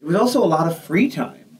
It 0.00 0.06
was 0.06 0.14
also 0.16 0.42
a 0.42 0.46
lot 0.46 0.68
of 0.68 0.82
free 0.82 1.10
time. 1.10 1.58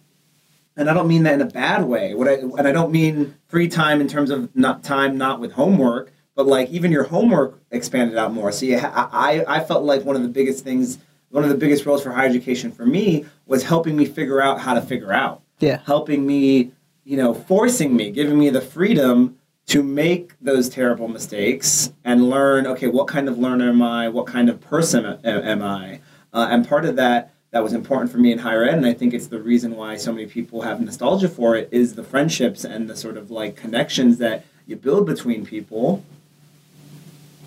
And 0.76 0.88
I 0.88 0.94
don't 0.94 1.08
mean 1.08 1.24
that 1.24 1.34
in 1.34 1.40
a 1.42 1.46
bad 1.46 1.84
way. 1.84 2.14
What 2.14 2.28
I 2.28 2.34
and 2.34 2.68
I 2.68 2.72
don't 2.72 2.92
mean 2.92 3.34
free 3.48 3.66
time 3.68 4.00
in 4.00 4.08
terms 4.08 4.30
of 4.30 4.54
not 4.54 4.84
time 4.84 5.18
not 5.18 5.40
with 5.40 5.52
homework, 5.52 6.12
but 6.34 6.46
like 6.46 6.70
even 6.70 6.92
your 6.92 7.04
homework 7.04 7.60
expanded 7.70 8.16
out 8.16 8.32
more. 8.32 8.52
So 8.52 8.78
ha- 8.78 9.10
I 9.12 9.44
I 9.48 9.60
felt 9.64 9.84
like 9.84 10.04
one 10.04 10.16
of 10.16 10.22
the 10.22 10.28
biggest 10.28 10.62
things, 10.64 10.98
one 11.30 11.42
of 11.44 11.50
the 11.50 11.56
biggest 11.56 11.84
roles 11.86 12.02
for 12.02 12.12
higher 12.12 12.28
education 12.28 12.70
for 12.70 12.86
me 12.86 13.24
was 13.46 13.64
helping 13.64 13.96
me 13.96 14.04
figure 14.04 14.40
out 14.40 14.60
how 14.60 14.74
to 14.74 14.82
figure 14.82 15.12
out 15.12 15.42
Yeah. 15.60 15.80
helping 15.86 16.26
me, 16.26 16.72
you 17.04 17.16
know, 17.16 17.32
forcing 17.34 17.96
me, 17.96 18.10
giving 18.12 18.38
me 18.38 18.50
the 18.50 18.60
freedom 18.60 19.38
to 19.66 19.82
make 19.82 20.32
those 20.40 20.68
terrible 20.68 21.08
mistakes 21.08 21.92
and 22.04 22.30
learn 22.30 22.66
okay 22.66 22.86
what 22.86 23.08
kind 23.08 23.28
of 23.28 23.38
learner 23.38 23.68
am 23.68 23.82
i? 23.82 24.08
What 24.08 24.26
kind 24.26 24.48
of 24.48 24.60
person 24.60 25.04
am 25.04 25.62
i? 25.62 26.00
Uh, 26.32 26.48
and 26.50 26.66
part 26.68 26.84
of 26.84 26.96
that 26.96 27.32
that 27.50 27.62
was 27.62 27.72
important 27.72 28.10
for 28.10 28.18
me 28.18 28.32
in 28.32 28.38
higher 28.38 28.64
ed 28.64 28.74
and 28.74 28.86
i 28.86 28.92
think 28.92 29.14
it's 29.14 29.28
the 29.28 29.40
reason 29.40 29.76
why 29.76 29.96
so 29.96 30.12
many 30.12 30.26
people 30.26 30.62
have 30.62 30.80
nostalgia 30.80 31.28
for 31.28 31.56
it 31.56 31.68
is 31.72 31.94
the 31.94 32.04
friendships 32.04 32.64
and 32.64 32.88
the 32.88 32.96
sort 32.96 33.16
of 33.16 33.30
like 33.30 33.56
connections 33.56 34.18
that 34.18 34.44
you 34.66 34.74
build 34.74 35.06
between 35.06 35.46
people. 35.46 36.04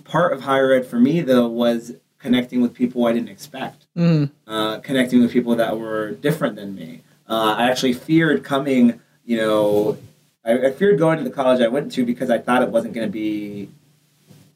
Part 0.05 0.32
of 0.32 0.41
higher 0.41 0.71
ed 0.71 0.86
for 0.86 0.99
me 0.99 1.21
though 1.21 1.47
was 1.47 1.93
connecting 2.17 2.62
with 2.62 2.73
people 2.73 3.05
i 3.05 3.13
didn't 3.13 3.29
expect. 3.29 3.86
Mm. 3.95 4.32
uh, 4.47 4.79
connecting 4.79 5.21
with 5.21 5.32
people 5.32 5.55
that 5.58 5.77
were 5.77 6.12
different 6.12 6.55
than 6.55 6.75
me. 6.75 7.01
Uh, 7.29 7.55
i 7.58 7.69
actually 7.69 7.93
feared 7.93 8.43
coming 8.43 8.99
you 9.25 9.38
know 9.38 9.97
I, 10.45 10.67
I 10.67 10.71
feared 10.71 10.97
going 10.97 11.17
to 11.17 11.23
the 11.23 11.30
college 11.30 11.62
I 11.62 11.67
went 11.67 11.91
to 11.93 12.06
because 12.06 12.30
I 12.30 12.38
thought 12.38 12.62
it 12.62 12.69
wasn't 12.69 12.93
going 12.93 13.08
to 13.08 13.12
be 13.12 13.69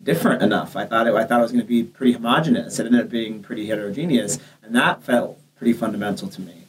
different 0.01 0.41
enough. 0.41 0.75
I 0.75 0.85
thought 0.85 1.07
it, 1.07 1.13
I 1.13 1.23
thought 1.25 1.39
it 1.39 1.43
was 1.43 1.51
going 1.51 1.63
to 1.63 1.67
be 1.67 1.83
pretty 1.83 2.13
homogenous. 2.13 2.79
It 2.79 2.85
ended 2.85 3.01
up 3.01 3.09
being 3.09 3.41
pretty 3.41 3.67
heterogeneous, 3.67 4.39
and 4.61 4.75
that 4.75 5.03
felt 5.03 5.39
pretty 5.55 5.73
fundamental 5.73 6.27
to 6.29 6.41
me. 6.41 6.63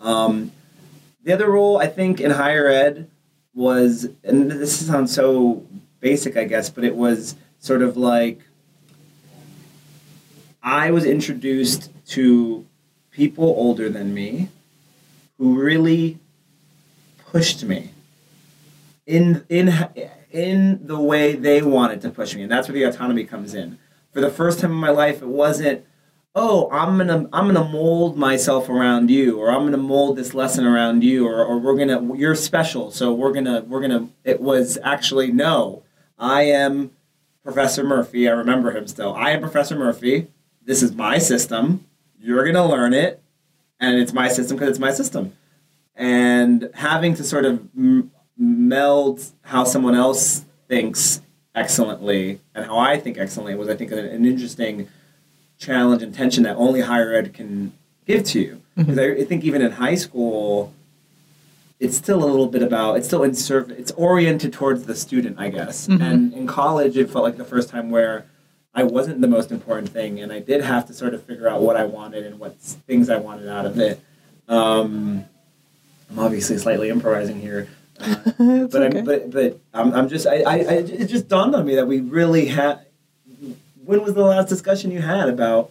Um, 0.00 0.52
the 1.22 1.32
other 1.32 1.50
role 1.50 1.78
I 1.78 1.86
think 1.86 2.20
in 2.20 2.30
higher 2.30 2.68
ed 2.68 3.10
was, 3.54 4.08
and 4.22 4.50
this 4.50 4.86
sounds 4.86 5.14
so 5.14 5.64
basic, 6.00 6.36
I 6.36 6.44
guess, 6.44 6.68
but 6.68 6.84
it 6.84 6.94
was 6.94 7.36
sort 7.60 7.80
of 7.80 7.96
like 7.96 8.40
I 10.62 10.90
was 10.90 11.06
introduced 11.06 11.90
to 12.08 12.66
people 13.10 13.44
older 13.44 13.88
than 13.88 14.12
me 14.12 14.48
who 15.38 15.58
really 15.58 16.18
pushed 17.26 17.64
me 17.64 17.93
in 19.06 19.44
in 19.48 19.88
in 20.30 20.86
the 20.86 20.98
way 20.98 21.34
they 21.34 21.62
wanted 21.62 22.00
to 22.02 22.10
push 22.10 22.34
me, 22.34 22.42
and 22.42 22.50
that's 22.50 22.68
where 22.68 22.74
the 22.74 22.84
autonomy 22.84 23.24
comes 23.24 23.54
in. 23.54 23.78
For 24.12 24.20
the 24.20 24.30
first 24.30 24.60
time 24.60 24.70
in 24.70 24.76
my 24.76 24.90
life, 24.90 25.22
it 25.22 25.28
wasn't, 25.28 25.84
oh, 26.34 26.70
I'm 26.70 26.96
gonna 26.98 27.28
I'm 27.32 27.46
gonna 27.46 27.64
mold 27.64 28.16
myself 28.16 28.68
around 28.68 29.10
you, 29.10 29.38
or 29.38 29.50
I'm 29.50 29.64
gonna 29.64 29.76
mold 29.76 30.16
this 30.16 30.34
lesson 30.34 30.64
around 30.64 31.04
you, 31.04 31.26
or, 31.26 31.44
or 31.44 31.58
we're 31.58 31.76
gonna 31.76 32.14
you're 32.16 32.34
special, 32.34 32.90
so 32.90 33.12
we're 33.12 33.32
gonna 33.32 33.62
we're 33.62 33.80
gonna. 33.80 34.08
It 34.24 34.40
was 34.40 34.78
actually 34.82 35.32
no, 35.32 35.82
I 36.18 36.42
am 36.42 36.92
Professor 37.42 37.84
Murphy. 37.84 38.28
I 38.28 38.32
remember 38.32 38.70
him 38.70 38.86
still. 38.86 39.14
I 39.14 39.30
am 39.30 39.40
Professor 39.40 39.76
Murphy. 39.76 40.28
This 40.62 40.82
is 40.82 40.92
my 40.92 41.18
system. 41.18 41.86
You're 42.18 42.44
gonna 42.44 42.66
learn 42.66 42.94
it, 42.94 43.22
and 43.78 43.98
it's 43.98 44.12
my 44.12 44.28
system 44.28 44.56
because 44.56 44.70
it's 44.70 44.78
my 44.78 44.92
system. 44.92 45.36
And 45.96 46.70
having 46.74 47.14
to 47.16 47.22
sort 47.22 47.44
of 47.44 47.68
meld 48.68 49.24
how 49.42 49.64
someone 49.64 49.94
else 49.94 50.44
thinks 50.68 51.20
excellently 51.54 52.40
and 52.54 52.66
how 52.66 52.78
I 52.78 52.98
think 52.98 53.18
excellently 53.18 53.54
was, 53.54 53.68
I 53.68 53.76
think, 53.76 53.92
an, 53.92 53.98
an 53.98 54.24
interesting 54.24 54.88
challenge 55.58 56.02
and 56.02 56.14
tension 56.14 56.42
that 56.44 56.56
only 56.56 56.80
higher 56.80 57.12
ed 57.14 57.32
can 57.32 57.72
give 58.06 58.24
to 58.24 58.40
you. 58.40 58.62
Because 58.76 58.96
mm-hmm. 58.96 59.20
I, 59.20 59.24
think 59.24 59.44
even 59.44 59.62
in 59.62 59.72
high 59.72 59.94
school, 59.94 60.72
it's 61.78 61.96
still 61.96 62.24
a 62.24 62.26
little 62.26 62.48
bit 62.48 62.62
about 62.62 62.96
it's 62.96 63.06
still 63.06 63.22
in 63.22 63.34
serv- 63.34 63.70
it's 63.70 63.92
oriented 63.92 64.52
towards 64.52 64.84
the 64.84 64.96
student, 64.96 65.38
I 65.38 65.50
guess. 65.50 65.86
Mm-hmm. 65.86 66.02
And 66.02 66.32
in 66.32 66.46
college, 66.46 66.96
it 66.96 67.10
felt 67.10 67.24
like 67.24 67.36
the 67.36 67.44
first 67.44 67.68
time 67.68 67.90
where 67.90 68.26
I 68.74 68.82
wasn't 68.82 69.20
the 69.20 69.28
most 69.28 69.52
important 69.52 69.90
thing, 69.90 70.20
and 70.20 70.32
I 70.32 70.40
did 70.40 70.62
have 70.62 70.86
to 70.86 70.92
sort 70.92 71.14
of 71.14 71.22
figure 71.22 71.48
out 71.48 71.60
what 71.60 71.76
I 71.76 71.84
wanted 71.84 72.26
and 72.26 72.40
what 72.40 72.56
things 72.58 73.08
I 73.08 73.18
wanted 73.18 73.48
out 73.48 73.66
of 73.66 73.78
it. 73.78 74.00
Um, 74.48 75.24
I'm 76.10 76.18
obviously 76.18 76.58
slightly 76.58 76.90
improvising 76.90 77.40
here, 77.40 77.68
uh, 78.38 78.66
but 78.66 78.82
okay. 78.82 78.98
I'm, 78.98 79.04
but 79.04 79.30
but 79.30 79.60
I'm, 79.72 79.92
I'm 79.92 80.08
just 80.08 80.26
I, 80.26 80.42
I, 80.42 80.54
I, 80.56 80.74
it 80.82 81.06
just 81.06 81.28
dawned 81.28 81.54
on 81.54 81.64
me 81.64 81.74
that 81.76 81.86
we 81.86 82.00
really 82.00 82.46
had. 82.46 82.86
When 83.84 84.02
was 84.02 84.14
the 84.14 84.22
last 84.22 84.48
discussion 84.48 84.90
you 84.90 85.02
had 85.02 85.28
about 85.28 85.70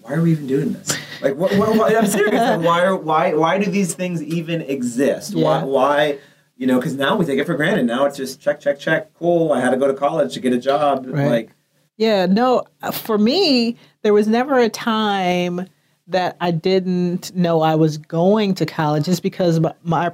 why 0.00 0.14
are 0.14 0.22
we 0.22 0.32
even 0.32 0.46
doing 0.46 0.72
this? 0.72 0.96
Like 1.20 1.36
what? 1.36 1.56
what, 1.56 1.76
what 1.76 1.96
I'm 1.96 2.06
serious. 2.06 2.34
Like, 2.34 2.60
why 2.60 2.82
are 2.84 2.96
why 2.96 3.34
why 3.34 3.58
do 3.58 3.70
these 3.70 3.94
things 3.94 4.22
even 4.22 4.62
exist? 4.62 5.34
Yeah. 5.34 5.44
Why 5.44 5.64
why 5.64 6.18
you 6.56 6.66
know? 6.66 6.78
Because 6.78 6.94
now 6.94 7.16
we 7.16 7.24
take 7.24 7.38
it 7.38 7.46
for 7.46 7.54
granted. 7.54 7.86
Now 7.86 8.06
it's 8.06 8.16
just 8.16 8.40
check 8.40 8.60
check 8.60 8.78
check. 8.78 9.14
Cool. 9.14 9.52
I 9.52 9.60
had 9.60 9.70
to 9.70 9.76
go 9.76 9.86
to 9.86 9.94
college 9.94 10.34
to 10.34 10.40
get 10.40 10.52
a 10.52 10.58
job. 10.58 11.06
Right. 11.06 11.28
Like 11.28 11.50
yeah, 11.96 12.26
no. 12.26 12.64
For 12.92 13.18
me, 13.18 13.76
there 14.02 14.12
was 14.12 14.26
never 14.26 14.58
a 14.58 14.68
time 14.68 15.68
that 16.08 16.36
I 16.40 16.50
didn't 16.50 17.34
know 17.36 17.60
I 17.60 17.74
was 17.74 17.98
going 17.98 18.54
to 18.54 18.66
college 18.66 19.04
just 19.04 19.22
because 19.22 19.60
my 19.84 20.12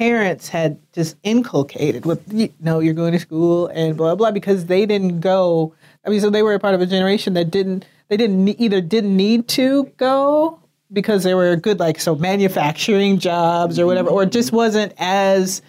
parents 0.00 0.48
had 0.48 0.78
just 0.94 1.14
inculcated 1.24 2.06
with 2.06 2.22
you 2.32 2.50
know 2.58 2.80
you're 2.80 2.94
going 2.94 3.12
to 3.12 3.18
school 3.18 3.66
and 3.66 3.98
blah 3.98 4.14
blah 4.14 4.30
because 4.30 4.64
they 4.64 4.86
didn't 4.86 5.20
go 5.20 5.74
i 6.06 6.08
mean 6.08 6.22
so 6.22 6.30
they 6.30 6.42
were 6.42 6.54
a 6.54 6.58
part 6.58 6.74
of 6.74 6.80
a 6.80 6.86
generation 6.86 7.34
that 7.34 7.50
didn't 7.50 7.84
they 8.08 8.16
didn't 8.16 8.48
either 8.58 8.80
didn't 8.80 9.14
need 9.14 9.46
to 9.46 9.84
go 9.98 10.58
because 10.90 11.22
they 11.22 11.34
were 11.34 11.54
good 11.54 11.78
like 11.78 12.00
so 12.00 12.14
manufacturing 12.14 13.18
jobs 13.18 13.78
or 13.78 13.84
whatever 13.84 14.08
or 14.08 14.24
just 14.24 14.52
wasn't 14.52 14.90
as 14.96 15.60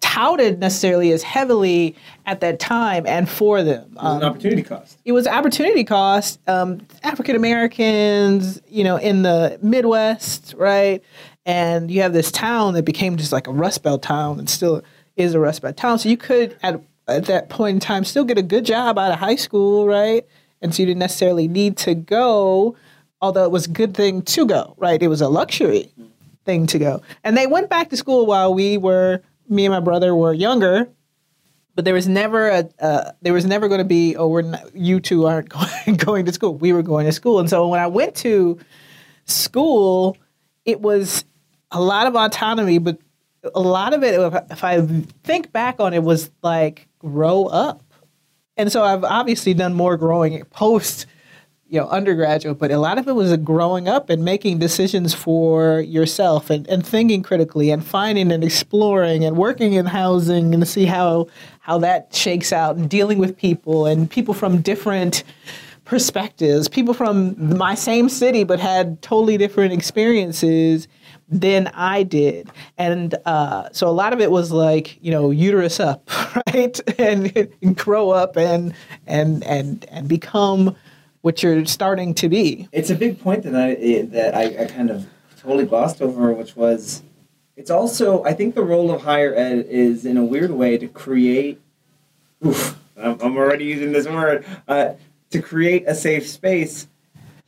touted 0.00 0.58
necessarily 0.58 1.10
as 1.12 1.22
heavily 1.22 1.96
at 2.26 2.40
that 2.40 2.60
time 2.60 3.04
and 3.06 3.28
for 3.28 3.62
them. 3.62 3.84
It 3.84 3.94
was 3.94 4.04
um, 4.04 4.16
an 4.18 4.24
opportunity 4.24 4.62
cost. 4.62 4.98
It 5.04 5.12
was 5.12 5.26
opportunity 5.26 5.82
cost. 5.82 6.38
Um, 6.46 6.86
African 7.02 7.34
Americans, 7.34 8.60
you 8.68 8.84
know, 8.84 8.96
in 8.96 9.22
the 9.22 9.58
Midwest, 9.60 10.54
right? 10.56 11.02
And 11.48 11.90
you 11.90 12.02
have 12.02 12.12
this 12.12 12.30
town 12.30 12.74
that 12.74 12.84
became 12.84 13.16
just 13.16 13.32
like 13.32 13.46
a 13.46 13.50
Rust 13.50 13.82
Belt 13.82 14.02
town 14.02 14.38
and 14.38 14.50
still 14.50 14.82
is 15.16 15.34
a 15.34 15.40
Rust 15.40 15.62
Belt 15.62 15.78
town. 15.78 15.98
So 15.98 16.10
you 16.10 16.18
could 16.18 16.54
at 16.62 16.80
at 17.08 17.24
that 17.24 17.48
point 17.48 17.76
in 17.76 17.80
time 17.80 18.04
still 18.04 18.24
get 18.24 18.36
a 18.36 18.42
good 18.42 18.66
job 18.66 18.98
out 18.98 19.10
of 19.10 19.18
high 19.18 19.34
school, 19.34 19.86
right? 19.86 20.26
And 20.60 20.74
so 20.74 20.82
you 20.82 20.86
didn't 20.86 20.98
necessarily 20.98 21.48
need 21.48 21.78
to 21.78 21.94
go, 21.94 22.76
although 23.22 23.44
it 23.44 23.50
was 23.50 23.64
a 23.64 23.70
good 23.70 23.94
thing 23.94 24.20
to 24.22 24.44
go, 24.44 24.74
right? 24.76 25.02
It 25.02 25.08
was 25.08 25.22
a 25.22 25.28
luxury 25.28 25.90
thing 26.44 26.66
to 26.66 26.78
go. 26.78 27.00
And 27.24 27.34
they 27.34 27.46
went 27.46 27.70
back 27.70 27.88
to 27.90 27.96
school 27.96 28.26
while 28.26 28.52
we 28.52 28.76
were 28.76 29.22
me 29.48 29.64
and 29.64 29.72
my 29.72 29.80
brother 29.80 30.14
were 30.14 30.34
younger, 30.34 30.86
but 31.74 31.86
there 31.86 31.94
was 31.94 32.06
never 32.06 32.48
a 32.48 32.68
uh, 32.78 33.12
there 33.22 33.32
was 33.32 33.46
never 33.46 33.68
going 33.68 33.78
to 33.78 33.86
be 33.86 34.16
oh 34.16 34.28
we're 34.28 34.42
not, 34.42 34.76
you 34.76 35.00
two 35.00 35.24
aren't 35.24 35.48
going, 35.86 35.96
going 35.96 36.26
to 36.26 36.32
school. 36.34 36.54
We 36.56 36.74
were 36.74 36.82
going 36.82 37.06
to 37.06 37.12
school, 37.12 37.38
and 37.38 37.48
so 37.48 37.66
when 37.68 37.80
I 37.80 37.86
went 37.86 38.16
to 38.16 38.58
school, 39.24 40.18
it 40.66 40.82
was 40.82 41.24
a 41.70 41.80
lot 41.80 42.06
of 42.06 42.16
autonomy, 42.16 42.78
but 42.78 42.98
a 43.54 43.60
lot 43.60 43.94
of 43.94 44.02
it, 44.02 44.18
if 44.50 44.64
I 44.64 44.80
think 45.24 45.52
back 45.52 45.80
on 45.80 45.94
it, 45.94 46.02
was 46.02 46.30
like 46.42 46.88
grow 46.98 47.46
up. 47.46 47.82
And 48.56 48.72
so 48.72 48.82
I've 48.82 49.04
obviously 49.04 49.54
done 49.54 49.74
more 49.74 49.96
growing 49.96 50.44
post, 50.50 51.06
you 51.68 51.78
know, 51.78 51.88
undergraduate, 51.88 52.58
but 52.58 52.70
a 52.70 52.78
lot 52.78 52.98
of 52.98 53.06
it 53.06 53.14
was 53.14 53.36
growing 53.38 53.88
up 53.88 54.10
and 54.10 54.24
making 54.24 54.58
decisions 54.58 55.14
for 55.14 55.80
yourself 55.80 56.50
and, 56.50 56.66
and 56.68 56.84
thinking 56.84 57.22
critically 57.22 57.70
and 57.70 57.84
finding 57.84 58.32
and 58.32 58.42
exploring 58.42 59.24
and 59.24 59.36
working 59.36 59.74
in 59.74 59.86
housing 59.86 60.54
and 60.54 60.62
to 60.62 60.66
see 60.66 60.86
how 60.86 61.26
how 61.60 61.78
that 61.78 62.14
shakes 62.14 62.50
out 62.50 62.76
and 62.76 62.88
dealing 62.88 63.18
with 63.18 63.36
people 63.36 63.84
and 63.84 64.10
people 64.10 64.32
from 64.32 64.62
different 64.62 65.22
perspectives, 65.84 66.68
people 66.68 66.94
from 66.94 67.58
my 67.58 67.74
same 67.74 68.08
city 68.08 68.42
but 68.44 68.58
had 68.58 69.00
totally 69.02 69.36
different 69.36 69.72
experiences 69.72 70.88
than 71.28 71.68
I 71.68 72.02
did. 72.02 72.50
And 72.78 73.14
uh, 73.26 73.68
so 73.72 73.88
a 73.88 73.92
lot 73.92 74.12
of 74.12 74.20
it 74.20 74.30
was 74.30 74.50
like, 74.50 74.98
you 75.02 75.10
know, 75.10 75.30
uterus 75.30 75.80
up, 75.80 76.08
right? 76.46 76.80
and, 76.98 77.48
and 77.62 77.76
grow 77.76 78.10
up 78.10 78.36
and 78.36 78.74
and 79.06 79.44
and 79.44 79.84
and 79.90 80.08
become 80.08 80.76
what 81.20 81.42
you're 81.42 81.64
starting 81.66 82.14
to 82.14 82.28
be. 82.28 82.68
It's 82.72 82.90
a 82.90 82.94
big 82.94 83.20
point 83.20 83.42
that 83.44 83.54
I 83.54 84.02
that 84.06 84.34
I, 84.34 84.64
I 84.64 84.66
kind 84.66 84.90
of 84.90 85.06
totally 85.38 85.66
glossed 85.66 86.00
over, 86.00 86.32
which 86.32 86.56
was 86.56 87.02
it's 87.56 87.70
also 87.70 88.24
I 88.24 88.32
think 88.32 88.54
the 88.54 88.62
role 88.62 88.90
of 88.90 89.02
higher 89.02 89.34
ed 89.34 89.66
is 89.68 90.06
in 90.06 90.16
a 90.16 90.24
weird 90.24 90.50
way 90.50 90.78
to 90.78 90.88
create. 90.88 91.60
Oof, 92.46 92.78
I'm, 92.96 93.20
I'm 93.20 93.36
already 93.36 93.64
using 93.64 93.92
this 93.92 94.06
word 94.06 94.46
uh, 94.68 94.94
to 95.30 95.42
create 95.42 95.84
a 95.86 95.94
safe 95.94 96.26
space. 96.26 96.88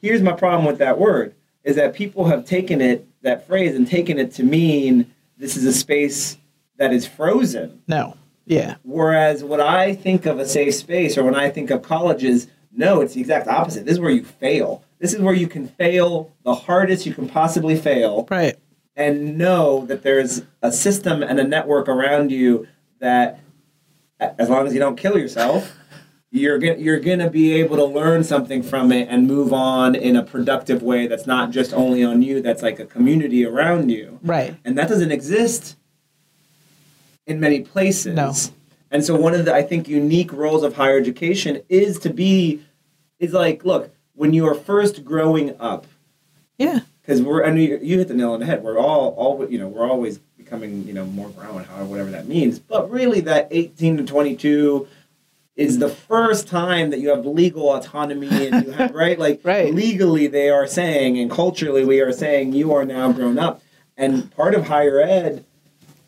Here's 0.02 0.22
my 0.22 0.32
problem 0.32 0.66
with 0.66 0.78
that 0.78 0.98
word: 0.98 1.34
is 1.64 1.76
that 1.76 1.94
people 1.94 2.26
have 2.26 2.44
taken 2.44 2.80
it 2.80 3.06
that 3.22 3.46
phrase 3.46 3.74
and 3.74 3.86
taken 3.86 4.18
it 4.18 4.32
to 4.34 4.42
mean 4.42 5.12
this 5.36 5.56
is 5.56 5.64
a 5.64 5.72
space 5.72 6.38
that 6.78 6.92
is 6.92 7.06
frozen. 7.06 7.82
No. 7.86 8.16
Yeah. 8.46 8.76
Whereas 8.82 9.44
what 9.44 9.60
I 9.60 9.94
think 9.94 10.26
of 10.26 10.38
a 10.38 10.46
safe 10.46 10.74
space 10.74 11.16
or 11.18 11.24
when 11.24 11.34
I 11.34 11.50
think 11.50 11.70
of 11.70 11.82
colleges, 11.82 12.48
no, 12.72 13.00
it's 13.00 13.14
the 13.14 13.20
exact 13.20 13.48
opposite. 13.48 13.84
This 13.84 13.94
is 13.94 14.00
where 14.00 14.10
you 14.10 14.24
fail. 14.24 14.82
This 14.98 15.12
is 15.14 15.20
where 15.20 15.34
you 15.34 15.46
can 15.46 15.68
fail 15.68 16.32
the 16.44 16.54
hardest 16.54 17.06
you 17.06 17.14
can 17.14 17.28
possibly 17.28 17.76
fail. 17.76 18.26
Right. 18.30 18.56
And 18.96 19.38
know 19.38 19.86
that 19.86 20.02
there's 20.02 20.42
a 20.62 20.72
system 20.72 21.22
and 21.22 21.38
a 21.38 21.44
network 21.44 21.88
around 21.88 22.32
you 22.32 22.66
that 22.98 23.40
as 24.18 24.50
long 24.50 24.66
as 24.66 24.74
you 24.74 24.80
don't 24.80 24.96
kill 24.96 25.16
yourself, 25.16 25.74
you're 26.30 26.58
gonna 26.58 26.76
you're 26.76 27.00
gonna 27.00 27.28
be 27.28 27.52
able 27.54 27.76
to 27.76 27.84
learn 27.84 28.22
something 28.22 28.62
from 28.62 28.92
it 28.92 29.08
and 29.10 29.26
move 29.26 29.52
on 29.52 29.94
in 29.94 30.14
a 30.16 30.22
productive 30.22 30.82
way 30.82 31.06
that's 31.06 31.26
not 31.26 31.50
just 31.50 31.72
only 31.72 32.04
on 32.04 32.22
you 32.22 32.40
that's 32.40 32.62
like 32.62 32.78
a 32.78 32.86
community 32.86 33.44
around 33.44 33.90
you 33.90 34.18
right 34.22 34.54
and 34.64 34.78
that 34.78 34.88
doesn't 34.88 35.10
exist 35.10 35.76
in 37.26 37.40
many 37.40 37.60
places 37.60 38.14
no. 38.14 38.32
And 38.92 39.04
so 39.04 39.14
one 39.14 39.34
of 39.34 39.44
the 39.44 39.54
I 39.54 39.62
think 39.62 39.86
unique 39.88 40.32
roles 40.32 40.64
of 40.64 40.74
higher 40.74 40.98
education 40.98 41.62
is 41.68 41.98
to 42.00 42.10
be 42.12 42.60
is 43.20 43.32
like 43.32 43.64
look 43.64 43.94
when 44.14 44.32
you 44.32 44.46
are 44.48 44.54
first 44.54 45.04
growing 45.04 45.54
up 45.60 45.86
Yeah. 46.58 46.80
because 47.00 47.22
we're 47.22 47.48
mean 47.52 47.70
you, 47.70 47.78
you 47.82 47.98
hit 47.98 48.08
the 48.08 48.14
nail 48.14 48.32
on 48.32 48.40
the 48.40 48.46
head. 48.46 48.62
We're 48.64 48.78
all 48.78 49.10
all 49.10 49.48
you 49.48 49.58
know 49.58 49.68
we're 49.68 49.88
always 49.88 50.18
becoming 50.18 50.86
you 50.88 50.92
know 50.92 51.04
more 51.04 51.28
grown, 51.30 51.62
however 51.64 51.84
whatever 51.84 52.10
that 52.10 52.26
means. 52.26 52.58
But 52.58 52.90
really, 52.90 53.20
that 53.20 53.46
eighteen 53.52 53.96
to 53.98 54.04
twenty 54.04 54.34
two 54.34 54.88
is 55.60 55.78
the 55.78 55.88
hmm. 55.88 55.94
first 56.08 56.48
time 56.48 56.90
that 56.90 57.00
you 57.00 57.10
have 57.10 57.26
legal 57.26 57.68
autonomy 57.70 58.28
and 58.48 58.66
you 58.66 58.72
have 58.72 58.94
right 58.94 59.18
like 59.26 59.40
Right. 59.44 59.72
legally 59.74 60.26
they 60.26 60.48
are 60.48 60.66
saying 60.66 61.18
and 61.18 61.30
culturally 61.30 61.84
we 61.84 62.00
are 62.00 62.12
saying 62.12 62.52
you 62.52 62.72
are 62.72 62.84
now 62.84 63.12
grown 63.12 63.38
up. 63.38 63.62
And 63.96 64.34
part 64.34 64.54
of 64.54 64.68
higher 64.68 64.98
ed, 65.00 65.44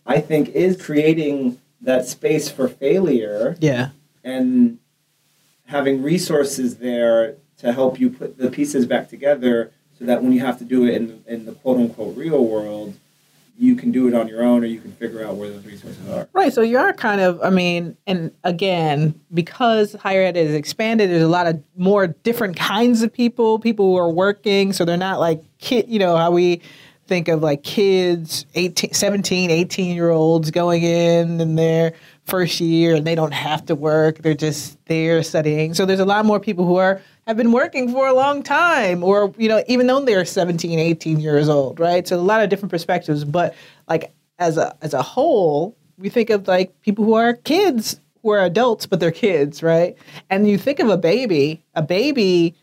I 0.06 0.20
think, 0.20 0.48
is 0.50 0.82
creating 0.82 1.58
that 1.82 2.06
space 2.06 2.50
for 2.50 2.66
failure 2.66 3.56
Yeah. 3.60 3.90
and 4.24 4.78
having 5.66 6.02
resources 6.02 6.78
there 6.78 7.36
to 7.58 7.72
help 7.72 8.00
you 8.00 8.08
put 8.08 8.38
the 8.38 8.50
pieces 8.50 8.86
back 8.86 9.10
together 9.10 9.70
so 9.98 10.06
that 10.06 10.22
when 10.22 10.32
you 10.32 10.40
have 10.40 10.58
to 10.58 10.64
do 10.64 10.86
it 10.86 10.94
in, 10.94 11.22
in 11.26 11.44
the 11.44 11.52
quote 11.52 11.78
unquote 11.78 12.16
real 12.16 12.44
world, 12.44 12.94
you 13.58 13.76
can 13.76 13.92
do 13.92 14.08
it 14.08 14.14
on 14.14 14.28
your 14.28 14.42
own 14.42 14.62
or 14.62 14.66
you 14.66 14.80
can 14.80 14.92
figure 14.92 15.24
out 15.24 15.36
where 15.36 15.50
those 15.50 15.64
resources 15.64 16.08
are. 16.08 16.28
Right. 16.32 16.52
So 16.52 16.62
you 16.62 16.78
are 16.78 16.92
kind 16.92 17.20
of, 17.20 17.40
I 17.42 17.50
mean, 17.50 17.96
and 18.06 18.32
again, 18.44 19.18
because 19.32 19.92
higher 19.94 20.22
ed 20.22 20.36
is 20.36 20.54
expanded, 20.54 21.10
there's 21.10 21.22
a 21.22 21.28
lot 21.28 21.46
of 21.46 21.62
more 21.76 22.08
different 22.08 22.56
kinds 22.56 23.02
of 23.02 23.12
people, 23.12 23.58
people 23.58 23.86
who 23.86 23.96
are 23.96 24.10
working. 24.10 24.72
So 24.72 24.84
they're 24.84 24.96
not 24.96 25.20
like 25.20 25.42
kid, 25.58 25.88
you 25.88 25.98
know, 25.98 26.16
how 26.16 26.30
we 26.30 26.62
think 27.06 27.28
of 27.28 27.42
like 27.42 27.62
kids, 27.62 28.46
18, 28.54 28.94
17, 28.94 29.50
18 29.50 29.94
year 29.94 30.10
olds 30.10 30.50
going 30.50 30.82
in 30.82 31.40
in 31.40 31.54
their 31.56 31.92
first 32.24 32.60
year 32.60 32.94
and 32.94 33.06
they 33.06 33.14
don't 33.14 33.34
have 33.34 33.66
to 33.66 33.74
work. 33.74 34.18
They're 34.18 34.34
just 34.34 34.82
there 34.86 35.22
studying. 35.22 35.74
So 35.74 35.84
there's 35.84 36.00
a 36.00 36.04
lot 36.04 36.24
more 36.24 36.40
people 36.40 36.64
who 36.64 36.76
are 36.76 37.00
have 37.26 37.36
been 37.36 37.52
working 37.52 37.90
for 37.92 38.06
a 38.06 38.14
long 38.14 38.42
time 38.42 39.04
or, 39.04 39.32
you 39.38 39.48
know, 39.48 39.62
even 39.68 39.86
though 39.86 40.04
they're 40.04 40.24
17, 40.24 40.78
18 40.78 41.20
years 41.20 41.48
old, 41.48 41.78
right? 41.78 42.06
So 42.06 42.16
a 42.16 42.20
lot 42.20 42.42
of 42.42 42.50
different 42.50 42.70
perspectives. 42.70 43.24
But 43.24 43.54
like 43.88 44.12
as 44.38 44.56
a 44.56 44.76
as 44.82 44.92
a 44.92 45.02
whole, 45.02 45.76
we 45.98 46.08
think 46.08 46.30
of 46.30 46.48
like 46.48 46.80
people 46.82 47.04
who 47.04 47.14
are 47.14 47.34
kids 47.34 48.00
who 48.22 48.30
are 48.30 48.40
adults 48.40 48.86
but 48.86 49.00
they're 49.00 49.10
kids 49.10 49.62
right 49.62 49.96
and 50.30 50.48
you 50.48 50.56
think 50.56 50.78
of 50.78 50.88
a 50.88 50.96
baby 50.96 51.62
a 51.74 51.82
baby 51.82 52.54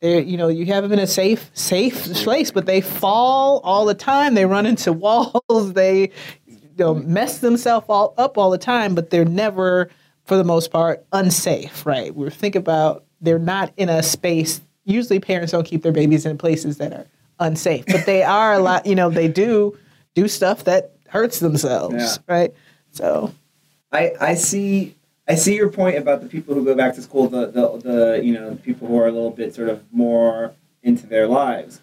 they 0.00 0.20
you 0.22 0.36
know 0.36 0.48
you 0.48 0.66
have 0.66 0.82
them 0.82 0.92
in 0.92 0.98
a 0.98 1.06
safe 1.06 1.50
safe 1.54 2.12
place 2.14 2.50
but 2.50 2.66
they 2.66 2.80
fall 2.80 3.60
all 3.62 3.84
the 3.84 3.94
time 3.94 4.34
they 4.34 4.46
run 4.46 4.66
into 4.66 4.92
walls 4.92 5.72
they 5.74 6.10
you 6.46 6.58
know 6.78 6.94
mess 6.94 7.38
themselves 7.38 7.86
all 7.88 8.14
up 8.18 8.36
all 8.36 8.50
the 8.50 8.58
time 8.58 8.94
but 8.94 9.10
they're 9.10 9.24
never 9.24 9.88
for 10.24 10.36
the 10.36 10.44
most 10.44 10.70
part 10.70 11.04
unsafe 11.12 11.86
right 11.86 12.14
we 12.14 12.28
think 12.30 12.54
about 12.54 13.04
they're 13.20 13.38
not 13.38 13.72
in 13.76 13.88
a 13.88 14.02
space 14.02 14.60
usually 14.84 15.20
parents 15.20 15.52
don't 15.52 15.64
keep 15.66 15.82
their 15.82 15.92
babies 15.92 16.24
in 16.26 16.36
places 16.38 16.78
that 16.78 16.92
are 16.92 17.06
unsafe 17.38 17.84
but 17.86 18.04
they 18.06 18.22
are 18.22 18.54
a 18.54 18.58
lot 18.58 18.84
you 18.86 18.94
know 18.94 19.08
they 19.10 19.28
do 19.28 19.76
do 20.14 20.26
stuff 20.28 20.64
that 20.64 20.92
hurts 21.08 21.38
themselves 21.40 21.94
Yeah. 21.96 22.16
right 22.26 22.54
so 22.90 23.32
I, 23.92 24.12
I 24.20 24.34
see 24.34 24.94
I 25.28 25.34
see 25.36 25.54
your 25.54 25.68
point 25.70 25.96
about 25.96 26.22
the 26.22 26.28
people 26.28 26.54
who 26.54 26.64
go 26.64 26.74
back 26.74 26.94
to 26.96 27.02
school, 27.02 27.28
the, 27.28 27.46
the, 27.46 27.78
the 27.78 28.20
you 28.24 28.32
know, 28.32 28.50
the 28.50 28.56
people 28.56 28.88
who 28.88 28.98
are 28.98 29.06
a 29.06 29.12
little 29.12 29.30
bit 29.30 29.54
sort 29.54 29.68
of 29.68 29.80
more 29.92 30.52
into 30.82 31.06
their 31.06 31.28
lives. 31.28 31.80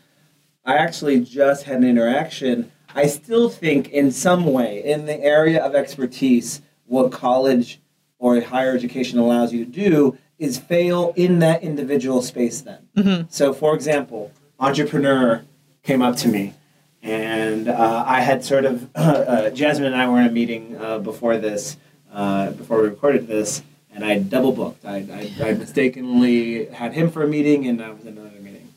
I 0.65 0.75
actually 0.75 1.21
just 1.21 1.63
had 1.63 1.77
an 1.77 1.85
interaction. 1.85 2.69
I 2.93 3.07
still 3.07 3.47
think 3.47 3.87
in 3.89 4.11
some 4.11 4.45
way, 4.51 4.83
in 4.83 5.05
the 5.05 5.17
area 5.23 5.63
of 5.63 5.75
expertise, 5.75 6.61
what 6.87 7.13
college 7.13 7.79
or 8.19 8.41
higher 8.41 8.75
education 8.75 9.17
allows 9.17 9.53
you 9.53 9.63
to 9.63 9.71
do 9.71 10.17
is 10.39 10.57
fail 10.57 11.13
in 11.15 11.39
that 11.39 11.63
individual 11.63 12.21
space 12.21 12.61
then. 12.61 13.27
So 13.29 13.53
for 13.53 13.73
example, 13.75 14.31
entrepreneur 14.59 15.43
came 15.83 16.01
up 16.01 16.15
to 16.17 16.27
me 16.27 16.53
and 17.01 17.67
uh, 17.69 18.03
I 18.05 18.21
had 18.21 18.43
sort 18.43 18.65
of 18.65 18.89
uh, 18.95 19.49
Jasmine 19.51 19.93
and 19.93 19.95
I 19.95 20.09
were 20.09 20.19
in 20.19 20.27
a 20.27 20.31
meeting 20.31 20.77
uh, 20.79 20.99
before 20.99 21.37
this, 21.37 21.77
uh, 22.11 22.51
before 22.51 22.81
we 22.81 22.89
recorded 22.89 23.27
this, 23.27 23.61
and 23.93 24.03
I 24.03 24.19
double 24.19 24.51
booked. 24.51 24.85
I, 24.85 25.31
I, 25.41 25.49
I 25.49 25.53
mistakenly 25.53 26.65
had 26.67 26.93
him 26.93 27.09
for 27.09 27.23
a 27.23 27.27
meeting, 27.27 27.65
and 27.67 27.81
I 27.81 27.91
was 27.91 28.05
in 28.05 28.17
another 28.17 28.39
meeting, 28.39 28.73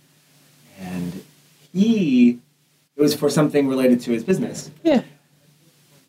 and 0.79 1.25
he 1.73 2.39
it 2.97 3.01
was 3.03 3.15
for 3.15 3.31
something 3.31 3.67
related 3.67 4.01
to 4.03 4.13
his 4.13 4.25
business, 4.25 4.71
yeah 4.83 5.03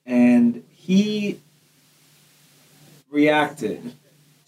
and 0.06 0.64
he 0.76 1.40
reacted 3.10 3.94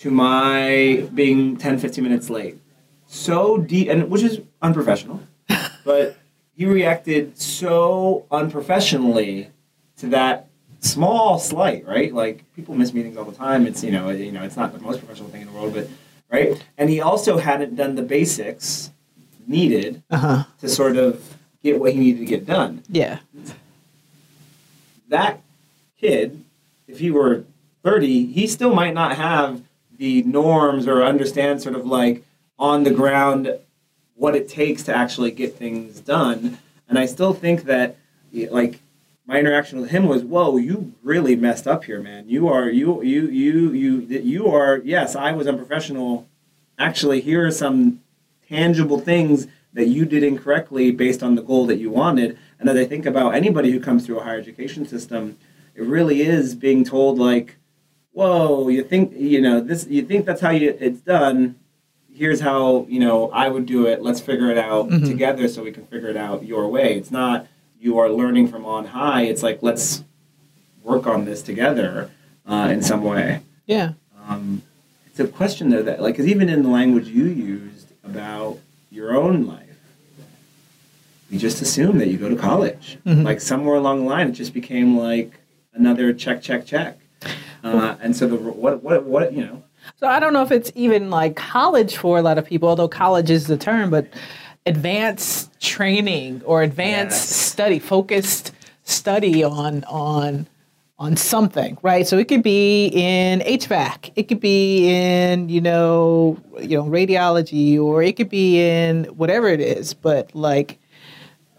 to 0.03 0.11
my 0.11 1.07
being 1.13 1.55
10 1.55 1.79
15 1.79 2.03
minutes 2.03 2.29
late. 2.29 2.59
So 3.07 3.57
deep 3.57 3.87
and 3.87 4.09
which 4.09 4.21
is 4.21 4.41
unprofessional 4.61 5.21
but 5.85 6.17
he 6.57 6.65
reacted 6.65 7.39
so 7.39 8.25
unprofessionally 8.29 9.49
to 9.97 10.07
that 10.07 10.49
small 10.81 11.39
slight 11.39 11.87
right? 11.87 12.13
Like 12.13 12.43
people 12.53 12.75
miss 12.75 12.93
meetings 12.93 13.15
all 13.15 13.23
the 13.23 13.31
time. 13.35 13.65
It's 13.65 13.81
you 13.81 13.91
know 13.91 14.09
you 14.09 14.33
know 14.33 14.43
it's 14.43 14.57
not 14.57 14.73
the 14.73 14.79
most 14.79 14.99
professional 14.99 15.29
thing 15.29 15.39
in 15.43 15.47
the 15.47 15.53
world 15.53 15.73
but 15.73 15.87
right? 16.29 16.61
And 16.77 16.89
he 16.89 16.99
also 16.99 17.37
hadn't 17.37 17.77
done 17.77 17.95
the 17.95 18.01
basics 18.01 18.91
needed 19.47 20.03
uh-huh. 20.11 20.43
to 20.59 20.67
sort 20.67 20.97
of 20.97 21.37
get 21.63 21.79
what 21.79 21.93
he 21.93 21.99
needed 21.99 22.19
to 22.19 22.25
get 22.25 22.45
done. 22.45 22.83
Yeah. 22.89 23.19
That 25.07 25.41
kid, 25.97 26.43
if 26.89 26.99
he 26.99 27.09
were 27.09 27.45
30, 27.83 28.33
he 28.33 28.47
still 28.47 28.73
might 28.73 28.93
not 28.93 29.15
have 29.15 29.61
the 29.97 30.23
norms 30.23 30.87
or 30.87 31.03
understand 31.03 31.61
sort 31.61 31.75
of 31.75 31.85
like 31.85 32.23
on 32.57 32.83
the 32.83 32.91
ground 32.91 33.59
what 34.15 34.35
it 34.35 34.47
takes 34.47 34.83
to 34.83 34.95
actually 34.95 35.31
get 35.31 35.55
things 35.55 35.99
done. 35.99 36.57
And 36.87 36.99
I 36.99 37.05
still 37.05 37.33
think 37.33 37.63
that 37.63 37.97
like 38.31 38.79
my 39.25 39.39
interaction 39.39 39.79
with 39.79 39.91
him 39.91 40.07
was, 40.07 40.23
"Whoa, 40.23 40.57
you 40.57 40.93
really 41.01 41.35
messed 41.35 41.67
up 41.67 41.85
here, 41.85 42.01
man. 42.01 42.27
You 42.27 42.47
are 42.47 42.69
you 42.69 43.01
you 43.01 43.27
you 43.27 43.71
you 43.71 43.99
you 44.01 44.47
are 44.47 44.81
yes, 44.83 45.15
I 45.15 45.31
was 45.31 45.47
unprofessional. 45.47 46.27
Actually, 46.77 47.21
here 47.21 47.45
are 47.45 47.51
some 47.51 48.01
tangible 48.47 48.99
things 48.99 49.47
that 49.73 49.87
you 49.87 50.05
did 50.05 50.23
incorrectly 50.23 50.91
based 50.91 51.23
on 51.23 51.35
the 51.35 51.41
goal 51.41 51.65
that 51.65 51.77
you 51.77 51.89
wanted. 51.89 52.37
And 52.59 52.69
as 52.69 52.77
I 52.77 52.85
think 52.85 53.05
about 53.05 53.33
anybody 53.33 53.71
who 53.71 53.79
comes 53.79 54.05
through 54.05 54.19
a 54.19 54.23
higher 54.23 54.37
education 54.37 54.85
system, 54.85 55.37
it 55.75 55.81
really 55.81 56.21
is 56.21 56.53
being 56.53 56.83
told 56.83 57.17
like, 57.17 57.55
"Whoa, 58.13 58.67
you 58.69 58.83
think 58.83 59.13
you 59.17 59.41
know 59.41 59.59
this? 59.59 59.85
You 59.89 60.03
think 60.03 60.25
that's 60.25 60.41
how 60.41 60.51
you, 60.51 60.75
it's 60.79 60.99
done? 61.01 61.55
Here's 62.13 62.41
how 62.41 62.85
you 62.87 62.99
know 62.99 63.29
I 63.31 63.49
would 63.49 63.65
do 63.65 63.87
it. 63.87 64.01
Let's 64.01 64.19
figure 64.21 64.49
it 64.51 64.57
out 64.57 64.89
Mhm. 64.89 65.05
together, 65.07 65.47
so 65.47 65.63
we 65.63 65.71
can 65.71 65.85
figure 65.87 66.09
it 66.09 66.17
out 66.17 66.45
your 66.45 66.67
way. 66.67 66.95
It's 66.95 67.11
not 67.11 67.47
you 67.81 67.97
are 67.99 68.09
learning 68.09 68.47
from 68.47 68.65
on 68.65 68.85
high. 68.87 69.23
It's 69.23 69.43
like 69.43 69.59
let's 69.61 70.03
work 70.83 71.07
on 71.07 71.25
this 71.25 71.41
together 71.41 72.09
uh, 72.47 72.69
in 72.71 72.81
some 72.81 73.03
way." 73.03 73.41
yeah 73.65 73.93
Um, 74.29 74.61
it's 75.07 75.19
a 75.19 75.27
question 75.27 75.69
though 75.69 75.81
that 75.83 76.01
like 76.01 76.13
because 76.15 76.27
even 76.27 76.49
in 76.49 76.61
the 76.63 76.69
language 76.69 77.07
you 77.07 77.25
used 77.25 77.87
about 78.03 78.59
your 78.91 79.15
own 79.15 79.45
life, 79.47 79.77
you 81.31 81.39
just 81.39 81.61
assume 81.61 81.97
that 81.97 82.09
you 82.09 82.17
go 82.17 82.29
to 82.29 82.35
college. 82.35 82.97
Mhm. 83.05 83.23
Like 83.23 83.41
somewhere 83.41 83.75
along 83.75 84.01
the 84.03 84.05
line, 84.09 84.27
it 84.29 84.33
just 84.33 84.53
became 84.53 84.97
like 84.97 85.31
another 85.73 86.13
check, 86.13 86.41
check, 86.43 86.65
check. 86.65 86.99
Uh, 87.63 87.95
and 88.01 88.15
so 88.15 88.27
the 88.27 88.35
what 88.35 88.83
what 88.83 89.03
what 89.05 89.33
you 89.33 89.45
know 89.45 89.63
So 89.99 90.07
I 90.07 90.19
don't 90.19 90.33
know 90.33 90.43
if 90.43 90.51
it's 90.51 90.71
even 90.75 91.09
like 91.09 91.35
college 91.35 91.97
for 91.97 92.17
a 92.17 92.21
lot 92.21 92.37
of 92.37 92.45
people, 92.45 92.67
although 92.69 92.87
college 92.89 93.29
is 93.29 93.47
the 93.47 93.57
term, 93.57 93.89
but 93.89 94.07
advanced 94.65 95.59
training 95.59 96.41
or 96.45 96.61
advanced 96.63 97.29
Yes. 97.29 97.35
study, 97.35 97.79
focused 97.79 98.51
study 98.83 99.43
on 99.43 99.83
on 99.85 100.47
on 100.99 101.17
something, 101.17 101.77
right? 101.81 102.07
So 102.07 102.17
it 102.17 102.27
could 102.27 102.43
be 102.43 102.87
in 102.93 103.39
HVAC, 103.41 104.11
it 104.15 104.23
could 104.29 104.39
be 104.39 104.89
in 104.89 105.49
you 105.49 105.59
know 105.61 106.37
you 106.61 106.77
know 106.77 106.85
radiology, 106.85 107.79
or 107.81 108.01
it 108.03 108.15
could 108.15 108.29
be 108.29 108.61
in 108.61 109.05
whatever 109.05 109.47
it 109.47 109.59
is, 109.59 109.93
but 109.93 110.33
like 110.35 110.79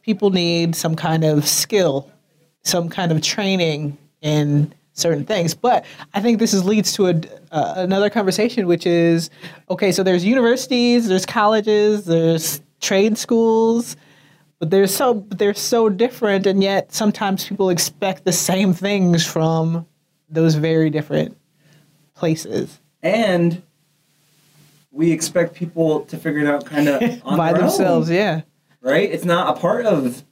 people 0.03 0.31
need 0.31 0.75
some 0.77 0.95
kind 0.95 1.25
of 1.25 1.47
skill, 1.47 2.11
some 2.63 2.89
kind 2.89 3.11
of 3.13 3.21
training 3.23 3.97
in 4.23 4.73
certain 4.95 5.25
things. 5.25 5.55
But 5.55 5.85
I 6.15 6.21
think 6.21 6.39
this 6.39 6.55
is 6.55 6.65
leads 6.65 6.93
to 6.95 7.09
a, 7.09 7.21
uh, 7.53 7.75
another 7.77 8.11
conversation, 8.11 8.67
which 8.67 8.87
is 8.87 9.31
okay. 9.71 9.93
So 9.93 10.03
there's 10.03 10.25
universities, 10.25 11.07
there's 11.07 11.27
colleges, 11.27 12.07
there's 12.07 12.63
trade 12.81 13.19
schools, 13.19 13.97
but 14.59 14.71
they're 14.71 14.87
so 14.87 15.27
they're 15.29 15.55
so 15.55 15.89
different, 15.89 16.47
and 16.47 16.63
yet 16.63 16.93
sometimes 16.93 17.47
people 17.47 17.69
expect 17.71 18.25
the 18.25 18.33
same 18.33 18.73
things 18.73 19.27
from 19.27 19.87
those 20.31 20.55
very 20.55 20.91
different 20.91 21.37
places 22.15 22.81
and 23.05 23.63
we 24.91 25.13
expect 25.13 25.55
people 25.55 26.01
to 26.07 26.17
figure 26.17 26.41
it 26.41 26.47
out 26.47 26.65
kind 26.65 26.89
of 26.89 27.23
by 27.37 27.53
their 27.53 27.63
themselves. 27.63 28.09
own, 28.09 28.17
Yeah, 28.17 28.41
right? 28.81 29.09
It's 29.11 29.25
not 29.25 29.57
a 29.57 29.61
part 29.61 29.87
of 29.87 30.25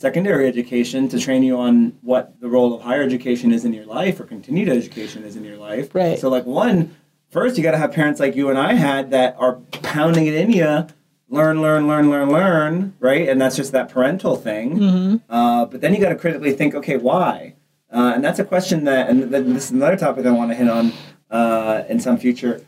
secondary 0.00 0.48
education 0.48 1.10
to 1.10 1.20
train 1.20 1.42
you 1.42 1.58
on 1.58 1.92
what 2.00 2.40
the 2.40 2.48
role 2.48 2.72
of 2.72 2.80
higher 2.80 3.02
education 3.02 3.52
is 3.52 3.66
in 3.66 3.74
your 3.74 3.84
life 3.84 4.18
or 4.18 4.24
continued 4.24 4.70
education 4.70 5.24
is 5.24 5.36
in 5.36 5.44
your 5.44 5.58
life. 5.58 5.94
Right. 5.94 6.18
So, 6.18 6.30
like, 6.30 6.46
one, 6.46 6.96
first 7.28 7.58
you 7.58 7.62
got 7.62 7.72
to 7.72 7.76
have 7.76 7.92
parents 7.92 8.18
like 8.18 8.34
you 8.34 8.48
and 8.48 8.58
I 8.58 8.72
had 8.72 9.10
that 9.10 9.36
are 9.38 9.56
pounding 9.82 10.26
it 10.26 10.34
in 10.34 10.52
you. 10.52 10.86
Learn, 11.28 11.60
learn, 11.60 11.86
learn, 11.86 12.08
learn, 12.10 12.30
learn, 12.30 12.94
right? 12.98 13.28
And 13.28 13.38
that's 13.38 13.56
just 13.56 13.72
that 13.72 13.90
parental 13.90 14.36
thing. 14.36 15.20
Uh, 15.28 15.66
but 15.66 15.82
then 15.82 15.94
you 15.94 16.00
got 16.00 16.08
to 16.08 16.16
critically 16.16 16.52
think, 16.52 16.74
okay, 16.74 16.96
why? 16.96 17.54
Uh, 17.92 18.12
and 18.14 18.24
that's 18.24 18.38
a 18.38 18.44
question 18.44 18.84
that, 18.84 19.10
and 19.10 19.30
th- 19.30 19.44
this 19.44 19.66
is 19.66 19.70
another 19.70 19.96
topic 19.96 20.24
I 20.24 20.30
want 20.30 20.50
to 20.50 20.54
hit 20.54 20.68
on 20.68 20.92
uh, 21.30 21.84
in 21.90 22.00
some 22.00 22.16
future. 22.16 22.66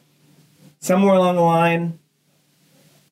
Somewhere 0.80 1.14
along 1.14 1.37
the 1.37 1.43
line, 1.43 1.99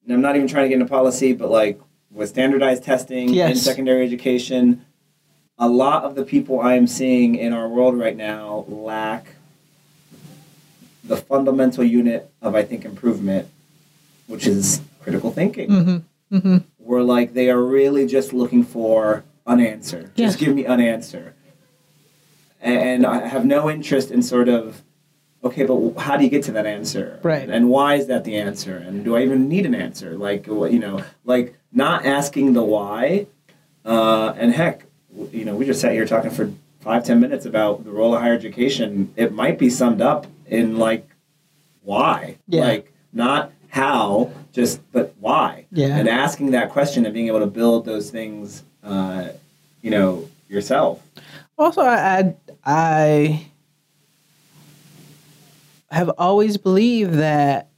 and 0.04 0.12
I'm 0.12 0.20
not 0.20 0.36
even 0.36 0.46
trying 0.46 0.64
to 0.64 0.68
get 0.68 0.74
into 0.74 0.86
policy, 0.86 1.32
but 1.32 1.50
like 1.50 1.80
with 2.10 2.28
standardized 2.28 2.82
testing 2.82 3.34
in 3.34 3.56
secondary 3.56 4.04
education, 4.04 4.84
a 5.58 5.68
lot 5.68 6.04
of 6.04 6.14
the 6.14 6.24
people 6.24 6.60
I 6.60 6.74
am 6.74 6.86
seeing 6.86 7.34
in 7.34 7.52
our 7.52 7.68
world 7.68 7.98
right 7.98 8.16
now 8.16 8.64
lack 8.68 9.36
the 11.04 11.16
fundamental 11.16 11.84
unit 11.84 12.30
of, 12.40 12.54
I 12.54 12.62
think, 12.62 12.84
improvement, 12.84 13.48
which 14.26 14.46
is 14.46 14.80
critical 15.02 15.30
thinking. 15.30 15.70
Mm-hmm. 15.70 16.36
Mm-hmm. 16.36 16.56
Where 16.78 17.02
like 17.02 17.34
they 17.34 17.50
are 17.50 17.62
really 17.62 18.06
just 18.06 18.32
looking 18.32 18.64
for 18.64 19.24
an 19.46 19.60
answer. 19.60 20.12
Yeah. 20.14 20.26
Just 20.26 20.38
give 20.38 20.54
me 20.54 20.64
an 20.64 20.80
answer. 20.80 21.34
And 22.60 23.06
I 23.06 23.26
have 23.26 23.44
no 23.44 23.70
interest 23.70 24.10
in 24.10 24.22
sort 24.22 24.48
of, 24.48 24.82
okay, 25.42 25.64
but 25.64 25.94
how 25.98 26.16
do 26.16 26.24
you 26.24 26.30
get 26.30 26.44
to 26.44 26.52
that 26.52 26.66
answer? 26.66 27.18
Right. 27.22 27.48
And 27.48 27.68
why 27.68 27.94
is 27.94 28.06
that 28.08 28.24
the 28.24 28.36
answer? 28.36 28.76
And 28.76 29.04
do 29.04 29.16
I 29.16 29.22
even 29.22 29.48
need 29.48 29.66
an 29.66 29.74
answer? 29.74 30.16
Like, 30.16 30.46
you 30.46 30.78
know, 30.78 31.02
like 31.24 31.56
not 31.72 32.04
asking 32.04 32.52
the 32.52 32.62
why. 32.62 33.26
Uh, 33.84 34.34
and 34.36 34.52
heck, 34.52 34.84
you 35.32 35.44
know, 35.44 35.54
we 35.54 35.64
just 35.64 35.80
sat 35.80 35.92
here 35.92 36.06
talking 36.06 36.30
for 36.30 36.52
five, 36.80 37.04
ten 37.04 37.20
minutes 37.20 37.46
about 37.46 37.84
the 37.84 37.90
role 37.90 38.14
of 38.14 38.20
higher 38.20 38.34
education. 38.34 39.12
It 39.16 39.32
might 39.32 39.58
be 39.58 39.70
summed 39.70 40.00
up 40.00 40.26
in 40.46 40.78
like, 40.78 41.08
why? 41.82 42.36
Yeah. 42.46 42.64
Like, 42.64 42.92
not 43.12 43.52
how, 43.68 44.30
just, 44.52 44.80
but 44.92 45.14
why? 45.20 45.66
Yeah. 45.72 45.96
And 45.96 46.08
asking 46.08 46.50
that 46.52 46.70
question 46.70 47.04
and 47.04 47.14
being 47.14 47.28
able 47.28 47.40
to 47.40 47.46
build 47.46 47.84
those 47.84 48.10
things, 48.10 48.62
uh, 48.82 49.28
you 49.82 49.90
know, 49.90 50.28
yourself. 50.48 51.02
Also, 51.56 51.82
I, 51.82 52.34
I 52.64 53.46
I 55.90 55.96
have 55.96 56.10
always 56.18 56.56
believed 56.56 57.14
that 57.14 57.68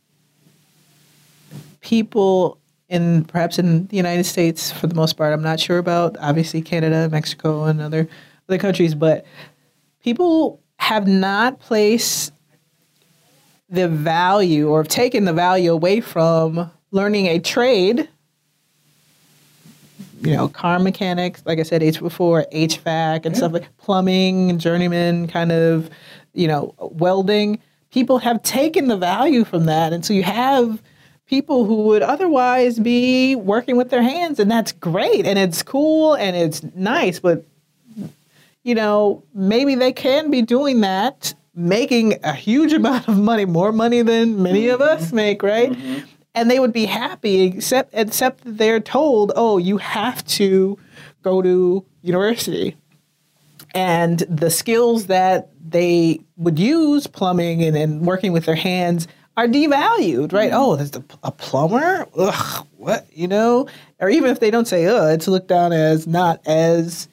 people 1.80 2.59
in 2.93 3.24
perhaps 3.24 3.59
in 3.59 3.86
the 3.86 3.97
United 3.97 4.24
States, 4.24 4.70
for 4.70 4.86
the 4.86 4.95
most 4.95 5.14
part, 5.14 5.32
I'm 5.32 5.43
not 5.43 5.59
sure 5.59 5.78
about 5.78 6.16
obviously 6.20 6.61
Canada, 6.61 7.09
Mexico, 7.11 7.64
and 7.64 7.80
other 7.80 8.07
other 8.49 8.59
countries, 8.59 8.95
but 8.95 9.24
people 10.05 10.61
have 10.76 11.09
not 11.09 11.59
placed 11.59 12.32
the 13.70 13.88
value 13.88 14.68
or 14.68 14.80
have 14.80 14.88
taken 14.88 15.24
the 15.24 15.32
value 15.32 15.72
away 15.72 16.01
from 16.01 16.70
learning 16.90 17.26
a 17.26 17.38
trade 17.38 18.09
you 20.20 20.36
know, 20.36 20.47
car 20.47 20.78
mechanics, 20.78 21.43
like 21.45 21.59
I 21.59 21.64
said, 21.64 21.82
H 21.82 21.99
before, 21.99 22.47
HVAC 22.53 23.26
and 23.26 23.36
stuff 23.36 23.53
like 23.53 23.76
plumbing, 23.78 24.57
journeyman 24.59 25.26
kind 25.26 25.51
of, 25.51 25.90
you 26.32 26.47
know, 26.47 26.76
welding. 26.78 27.59
People 27.90 28.18
have 28.18 28.40
taken 28.45 28.86
the 28.86 28.97
value 28.97 29.45
from 29.45 29.64
that. 29.64 29.93
And 29.93 30.05
so 30.05 30.14
you 30.14 30.22
have 30.22 30.80
people 31.26 31.64
who 31.64 31.84
would 31.84 32.02
otherwise 32.02 32.78
be 32.78 33.34
working 33.36 33.76
with 33.76 33.90
their 33.90 34.02
hands, 34.02 34.38
and 34.38 34.50
that's 34.50 34.72
great 34.72 35.24
and 35.26 35.38
it's 35.38 35.62
cool 35.62 36.14
and 36.14 36.36
it's 36.36 36.62
nice, 36.74 37.18
but 37.18 37.44
you 38.62 38.74
know, 38.74 39.24
maybe 39.34 39.74
they 39.74 39.92
can 39.92 40.30
be 40.30 40.42
doing 40.42 40.80
that, 40.82 41.34
making 41.54 42.18
a 42.22 42.32
huge 42.32 42.72
amount 42.80 43.08
of 43.08 43.18
money, 43.18 43.44
more 43.44 43.72
money 43.72 44.02
than 44.02 44.42
many 44.42 44.68
of 44.68 44.80
us 44.80 45.06
mm-hmm. 45.06 45.16
make, 45.16 45.42
right? 45.42 45.72
Mm-hmm. 45.72 46.06
And 46.34 46.50
they 46.50 46.58
would 46.58 46.72
be 46.72 46.86
happy, 46.86 47.42
except 47.42 47.90
except 47.92 48.44
that 48.44 48.56
they're 48.56 48.80
told, 48.80 49.32
oh, 49.36 49.58
you 49.58 49.76
have 49.76 50.24
to 50.28 50.78
go 51.22 51.42
to 51.42 51.84
university. 52.00 52.76
And 53.74 54.20
the 54.20 54.50
skills 54.50 55.06
that 55.06 55.50
they 55.66 56.20
would 56.36 56.58
use, 56.58 57.06
plumbing 57.06 57.62
and, 57.62 57.76
and 57.76 58.06
working 58.06 58.32
with 58.32 58.46
their 58.46 58.54
hands, 58.54 59.08
are 59.36 59.46
devalued, 59.46 60.32
right? 60.32 60.50
Mm-hmm. 60.50 60.60
Oh, 60.60 60.76
there's 60.76 60.94
a, 60.94 61.04
a 61.22 61.30
plumber? 61.30 62.06
Ugh, 62.16 62.66
what? 62.76 63.06
You 63.12 63.28
know? 63.28 63.68
Or 64.00 64.08
even 64.08 64.30
if 64.30 64.40
they 64.40 64.50
don't 64.50 64.68
say, 64.68 64.86
ugh, 64.86 65.14
it's 65.14 65.28
looked 65.28 65.48
down 65.48 65.72
as 65.72 66.06
not 66.06 66.40
as 66.46 67.08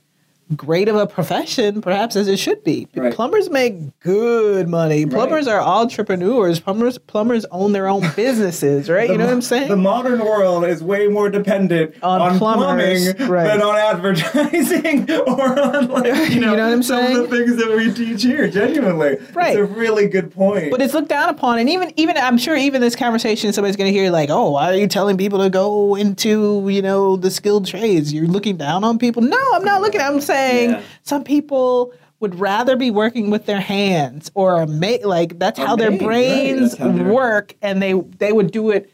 great 0.56 0.88
of 0.90 0.96
a 0.96 1.06
profession, 1.06 1.82
perhaps, 1.82 2.16
as 2.16 2.28
it 2.28 2.38
should 2.40 2.64
be. 2.64 2.88
Right. 2.96 3.14
Plumbers 3.14 3.50
make 3.50 4.00
good 4.00 4.68
money. 4.68 5.06
Plumbers 5.06 5.48
are 5.48 5.60
entrepreneurs. 5.62 6.60
Plumbers 6.60 6.98
plumbers 6.98 7.46
own 7.52 7.72
their 7.72 7.88
own 7.88 8.04
businesses, 8.16 8.90
right? 8.90 9.10
you 9.10 9.18
know 9.18 9.26
what 9.26 9.34
I'm 9.34 9.42
saying? 9.42 9.70
The 9.70 9.76
modern 9.76 10.20
world 10.20 10.66
is 10.66 10.82
way 10.84 11.08
more 11.08 11.30
dependent 11.30 11.96
On 12.02 12.22
on, 12.22 12.38
plumbers, 12.40 13.14
plumbing 13.14 13.30
right. 13.30 13.48
than 13.48 13.62
on 13.62 13.76
advertising 13.76 15.10
or 15.28 15.60
on 15.60 15.88
like 15.90 16.06
you 16.30 16.40
know, 16.40 16.52
You 16.52 16.58
know 16.58 16.64
what 16.66 16.74
I'm 16.74 16.84
some 16.84 17.04
saying? 17.06 17.18
of 17.18 17.30
the 17.30 17.38
things 17.38 17.56
that 17.58 17.76
we 17.76 17.94
teach 17.94 18.24
here. 18.24 18.48
Genuinely, 18.50 19.18
Right. 19.34 19.50
It's 19.50 19.58
a 19.58 19.66
really 19.66 20.08
good 20.08 20.32
point. 20.32 20.72
But 20.72 20.82
it's 20.82 20.94
looked 20.94 21.10
down 21.10 21.30
upon, 21.30 21.60
and 21.60 21.70
even 21.70 21.92
even 21.96 22.18
I'm 22.18 22.38
sure 22.38 22.56
even 22.56 22.82
this 22.82 22.96
conversation, 22.96 23.54
somebody's 23.54 23.76
going 23.76 23.92
to 23.92 23.98
hear 23.98 24.10
like, 24.10 24.30
"Oh, 24.30 24.52
why 24.52 24.72
are 24.72 24.76
you 24.76 24.88
telling 24.88 25.18
people 25.18 25.40
to 25.40 25.50
go 25.50 25.96
into 25.96 26.68
you 26.70 26.82
know 26.82 27.16
the 27.18 27.30
skilled 27.30 27.68
trades? 27.68 28.12
You're 28.14 28.28
looking 28.28 28.58
down 28.58 28.84
on 28.84 28.98
people." 28.98 29.22
No, 29.22 29.38
I'm 29.54 29.64
not 29.64 29.82
looking. 29.82 30.02
I'm 30.02 30.20
saying 30.22 30.39
Yeah. 30.40 30.82
some 31.04 31.24
people 31.24 31.94
would 32.20 32.36
rather 32.36 32.76
be 32.76 32.92
working 32.92 33.30
with 33.30 33.46
their 33.46 33.62
hands 33.62 34.30
or 34.34 34.66
make 34.68 35.06
like 35.06 35.40
that's 35.40 35.58
how 35.58 35.76
their 35.76 35.92
made, 35.92 36.02
right. 36.02 36.06
brains 36.08 36.72
That's 36.72 36.78
how 36.78 36.92
they're- 36.92 37.14
work, 37.14 37.56
and 37.62 37.82
they 37.82 37.94
they 37.94 38.32
would 38.34 38.52
do 38.52 38.72
it 38.72 38.92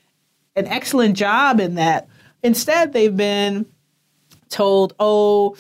an 0.56 0.68
excellent 0.68 1.18
job 1.18 1.60
in 1.60 1.76
that. 1.76 2.08
Instead, 2.44 2.94
they've 2.94 3.16
been 3.18 3.66
told, 4.50 4.94
"Oh, 5.00 5.56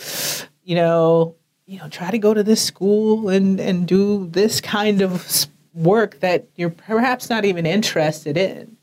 you 0.64 0.76
know, 0.76 1.36
you 1.66 1.80
know, 1.80 1.90
try 1.90 2.12
to 2.12 2.18
go 2.20 2.34
to 2.34 2.44
this 2.44 2.62
school 2.62 3.30
and 3.30 3.60
and 3.60 3.88
do 3.88 4.28
this 4.28 4.62
kind 4.62 5.02
of 5.02 5.48
work 5.74 6.20
that 6.22 6.48
you're 6.56 6.70
perhaps 6.70 7.30
not 7.30 7.46
even 7.46 7.66
interested 7.66 8.38
in." 8.38 8.78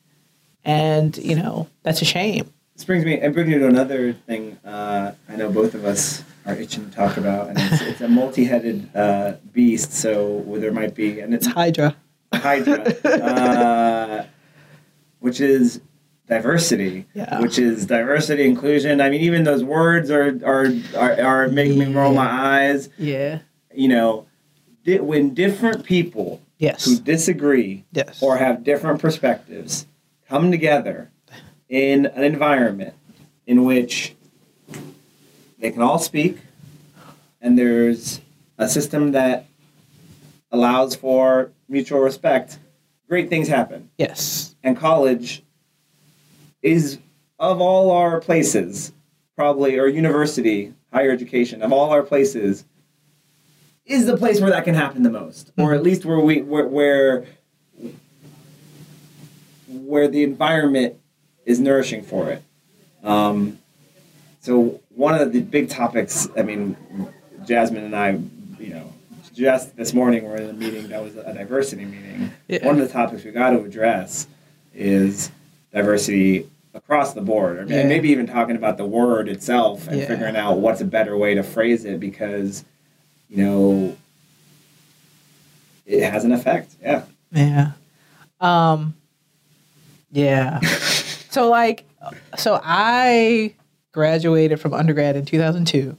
And 0.64 1.16
you 1.18 1.36
know, 1.36 1.68
that's 1.84 2.03
a 2.03 2.05
shame. 2.05 2.53
This 2.74 2.84
brings 2.84 3.05
me, 3.05 3.14
it 3.20 3.32
brings 3.34 3.48
me 3.48 3.59
to 3.59 3.66
another 3.68 4.12
thing. 4.12 4.59
Uh, 4.64 5.12
I 5.28 5.36
know 5.36 5.50
both 5.50 5.74
of 5.74 5.84
us 5.84 6.24
are 6.47 6.55
itching 6.55 6.88
to 6.90 6.97
talk 6.97 7.16
about, 7.16 7.49
and 7.51 7.59
it's, 7.59 7.82
it's 7.82 8.01
a 8.01 8.09
multi-headed 8.09 8.95
uh, 8.97 9.34
beast. 9.53 9.93
So 9.93 10.45
there 10.59 10.72
might 10.72 10.95
be, 10.95 11.20
and 11.20 11.32
it's 11.34 11.47
It's 11.47 11.55
Hydra. 11.55 11.97
Hydra, 12.34 12.82
uh, 13.05 14.24
which 15.20 15.40
is 15.40 15.80
diversity, 16.28 17.07
Yeah. 17.14 17.40
which 17.40 17.59
is 17.59 17.86
diversity, 17.86 18.45
inclusion. 18.45 19.01
I 19.01 19.11
mean, 19.11 19.20
even 19.20 19.45
those 19.45 19.62
words 19.62 20.11
are 20.11 20.38
are 20.45 20.66
are, 20.97 21.20
are 21.20 21.49
making 21.49 21.78
me 21.78 21.93
roll 21.93 22.14
my 22.14 22.28
eyes. 22.28 22.88
Yeah. 22.99 23.40
You 23.74 23.88
know, 23.88 24.26
di- 24.84 25.01
when 25.01 25.34
different 25.34 25.84
people 25.84 26.40
yes. 26.59 26.84
who 26.84 26.99
disagree 26.99 27.84
Yes. 27.93 28.22
or 28.22 28.38
have 28.38 28.64
different 28.64 29.01
perspectives 29.01 29.86
come 30.28 30.51
together 30.51 31.11
in 31.68 32.07
an 32.07 32.24
environment 32.24 32.95
in 33.47 33.64
which 33.64 34.14
they 35.62 35.70
can 35.70 35.80
all 35.80 36.00
speak 36.00 36.38
and 37.40 37.56
there's 37.56 38.20
a 38.58 38.68
system 38.68 39.12
that 39.12 39.46
allows 40.50 40.96
for 40.96 41.52
mutual 41.68 42.00
respect, 42.00 42.58
great 43.08 43.30
things 43.30 43.46
happen. 43.46 43.88
Yes. 43.96 44.56
And 44.64 44.76
college 44.76 45.42
is, 46.62 46.98
of 47.38 47.60
all 47.60 47.92
our 47.92 48.20
places, 48.20 48.92
probably, 49.36 49.78
or 49.78 49.86
university, 49.86 50.74
higher 50.92 51.12
education, 51.12 51.62
of 51.62 51.72
all 51.72 51.90
our 51.90 52.02
places, 52.02 52.64
is 53.86 54.06
the 54.06 54.16
place 54.16 54.40
where 54.40 54.50
that 54.50 54.64
can 54.64 54.74
happen 54.74 55.04
the 55.04 55.10
most, 55.10 55.52
or 55.56 55.74
at 55.74 55.82
least 55.82 56.04
where 56.04 56.20
we 56.20 56.42
where 56.42 56.66
where, 56.68 57.24
where 59.68 60.06
the 60.06 60.22
environment 60.22 60.94
is 61.44 61.58
nourishing 61.58 62.02
for 62.02 62.30
it. 62.30 62.42
Um, 63.02 63.58
so 64.43 64.80
one 64.95 65.14
of 65.14 65.32
the 65.32 65.40
big 65.40 65.68
topics, 65.70 66.28
I 66.36 66.43
mean, 66.43 66.76
Jasmine 67.47 67.84
and 67.84 67.95
I, 67.97 68.11
you 68.59 68.74
know, 68.74 68.93
just 69.32 69.76
this 69.76 69.95
morning 69.95 70.24
we're 70.24 70.36
in 70.36 70.51
a 70.51 70.53
meeting 70.53 70.88
that 70.88 71.01
was 71.03 71.16
a 71.16 71.32
diversity 71.32 71.84
meeting. 71.84 72.32
Yeah. 72.49 72.66
One 72.66 72.78
of 72.80 72.86
the 72.86 72.93
topics 72.93 73.24
we 73.24 73.30
got 73.30 73.51
to 73.51 73.62
address 73.64 74.26
is 74.74 75.30
diversity 75.72 76.49
across 76.74 77.14
the 77.14 77.20
board, 77.20 77.59
or 77.59 77.72
Yeah. 77.72 77.84
maybe 77.86 78.09
even 78.11 78.26
talking 78.26 78.57
about 78.57 78.78
the 78.78 78.84
word 78.84 79.28
itself 79.28 79.86
and 79.86 80.01
Yeah. 80.01 80.07
figuring 80.07 80.34
out 80.36 80.59
what's 80.59 80.80
a 80.80 80.84
better 80.86 81.16
way 81.16 81.34
to 81.34 81.43
phrase 81.45 81.84
it 81.84 82.01
because, 82.01 82.64
you 83.30 83.45
know, 83.45 83.97
it 85.86 86.03
has 86.03 86.24
an 86.24 86.32
effect. 86.32 86.74
Yeah. 86.82 87.03
Yeah. 87.30 87.72
Um 88.40 88.95
yeah. 90.11 90.59
so 91.30 91.49
like 91.49 91.84
so 92.36 92.61
I 92.62 93.55
graduated 93.93 94.61
from 94.61 94.74
undergrad 94.74 95.16
in 95.16 95.24
2002. 95.24 95.97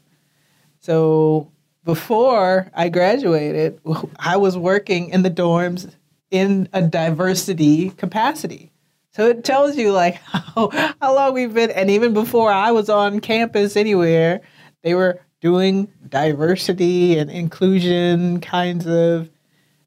So 0.79 1.51
before 1.83 2.69
I 2.73 2.89
graduated, 2.89 3.79
I 4.19 4.37
was 4.37 4.57
working 4.57 5.09
in 5.09 5.21
the 5.23 5.31
dorms 5.31 5.93
in 6.31 6.67
a 6.73 6.81
diversity 6.81 7.91
capacity. 7.91 8.71
So 9.11 9.27
it 9.27 9.43
tells 9.43 9.77
you 9.77 9.91
like 9.91 10.15
how, 10.23 10.69
how 10.99 11.15
long 11.15 11.33
we've 11.33 11.53
been, 11.53 11.71
and 11.71 11.89
even 11.89 12.13
before 12.13 12.51
I 12.51 12.71
was 12.71 12.89
on 12.89 13.19
campus 13.19 13.77
anywhere, 13.77 14.41
they 14.81 14.95
were 14.95 15.21
doing 15.39 15.87
diversity 16.09 17.17
and 17.17 17.29
inclusion 17.29 18.41
kinds 18.41 18.87
of 18.87 19.29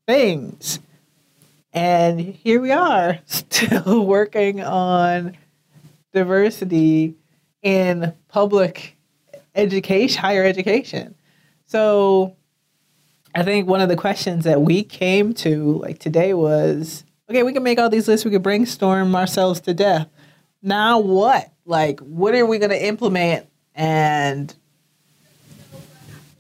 things. 0.07 0.79
And 1.73 2.21
here 2.21 2.61
we 2.61 2.73
are, 2.73 3.19
still 3.27 4.07
working 4.07 4.63
on 4.63 5.37
diversity 6.13 7.15
in 7.63 8.13
public 8.29 8.97
education, 9.55 10.21
higher 10.21 10.45
education. 10.45 11.15
So 11.67 12.37
I 13.35 13.43
think 13.43 13.69
one 13.69 13.81
of 13.81 13.89
the 13.89 13.97
questions 13.97 14.45
that 14.45 14.63
we 14.63 14.83
came 14.83 15.35
to 15.35 15.79
like 15.79 15.99
today 15.99 16.35
was 16.35 17.05
okay, 17.29 17.43
we 17.43 17.53
can 17.53 17.63
make 17.63 17.79
all 17.79 17.91
these 17.91 18.09
lists, 18.09 18.25
we 18.25 18.31
can 18.31 18.43
brainstorm 18.43 19.15
ourselves 19.15 19.61
to 19.63 19.75
death. 19.75 20.09
Now 20.63 21.01
what? 21.01 21.51
Like, 21.65 22.01
what 22.01 22.35
are 22.35 22.47
we 22.47 22.59
going 22.59 22.71
to 22.71 22.87
implement 22.87 23.49
and 23.75 24.55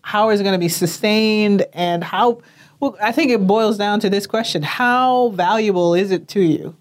how 0.03 0.31
is 0.31 0.41
it 0.41 0.45
going 0.45 0.55
to 0.55 0.59
be 0.59 0.69
sustained 0.69 1.67
and 1.73 2.03
how? 2.03 2.41
Well, 2.79 2.97
I 3.03 3.11
think 3.11 3.31
it 3.31 3.47
boils 3.47 3.77
down 3.77 4.01
to 4.01 4.11
this 4.11 4.27
question 4.27 4.63
How 4.63 5.31
valuable 5.31 5.95
is 5.95 6.11
it 6.11 6.29
to 6.29 6.41
you? 6.41 6.77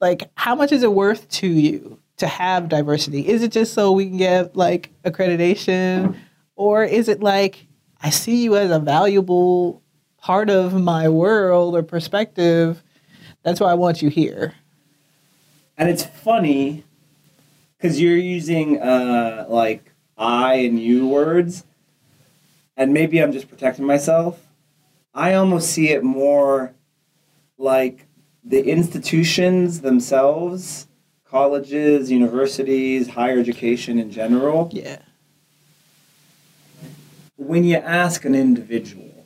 Like, 0.00 0.30
how 0.34 0.54
much 0.54 0.72
is 0.72 0.82
it 0.82 0.92
worth 0.92 1.28
to 1.30 1.46
you 1.46 1.98
to 2.18 2.26
have 2.26 2.68
diversity? 2.68 3.28
Is 3.28 3.42
it 3.42 3.52
just 3.52 3.74
so 3.74 3.92
we 3.92 4.06
can 4.06 4.16
get 4.16 4.56
like 4.56 4.90
accreditation? 5.04 6.16
Or 6.56 6.84
is 6.84 7.08
it 7.08 7.20
like, 7.20 7.66
I 8.00 8.10
see 8.10 8.44
you 8.44 8.56
as 8.56 8.70
a 8.70 8.78
valuable 8.78 9.82
part 10.18 10.50
of 10.50 10.74
my 10.74 11.08
world 11.08 11.74
or 11.74 11.82
perspective? 11.82 12.82
That's 13.42 13.60
why 13.60 13.70
I 13.70 13.74
want 13.74 14.02
you 14.02 14.08
here. 14.08 14.54
And 15.76 15.88
it's 15.88 16.04
funny 16.04 16.84
because 17.76 18.00
you're 18.00 18.16
using 18.16 18.80
uh, 18.80 19.46
like 19.48 19.92
I 20.16 20.54
and 20.54 20.78
you 20.78 21.08
words, 21.08 21.64
and 22.76 22.92
maybe 22.92 23.18
I'm 23.18 23.32
just 23.32 23.48
protecting 23.48 23.84
myself. 23.84 24.46
I 25.14 25.34
almost 25.34 25.70
see 25.70 25.88
it 25.88 26.04
more 26.04 26.74
like 27.58 28.06
the 28.44 28.62
institutions 28.62 29.80
themselves, 29.80 30.86
colleges, 31.32 32.10
universities, 32.10 33.08
higher 33.08 33.38
education 33.38 33.98
in 33.98 34.10
general. 34.10 34.68
Yeah. 34.70 34.98
When 37.36 37.64
you 37.64 37.76
ask 37.76 38.26
an 38.26 38.34
individual, 38.34 39.24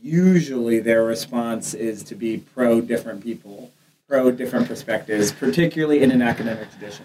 usually 0.00 0.78
their 0.78 1.04
response 1.04 1.74
is 1.74 2.04
to 2.04 2.14
be 2.14 2.38
pro 2.38 2.80
different 2.80 3.24
people, 3.24 3.72
pro 4.08 4.30
different 4.30 4.68
perspectives, 4.68 5.32
particularly 5.32 6.04
in 6.04 6.12
an 6.12 6.22
academic 6.22 6.70
tradition. 6.70 7.04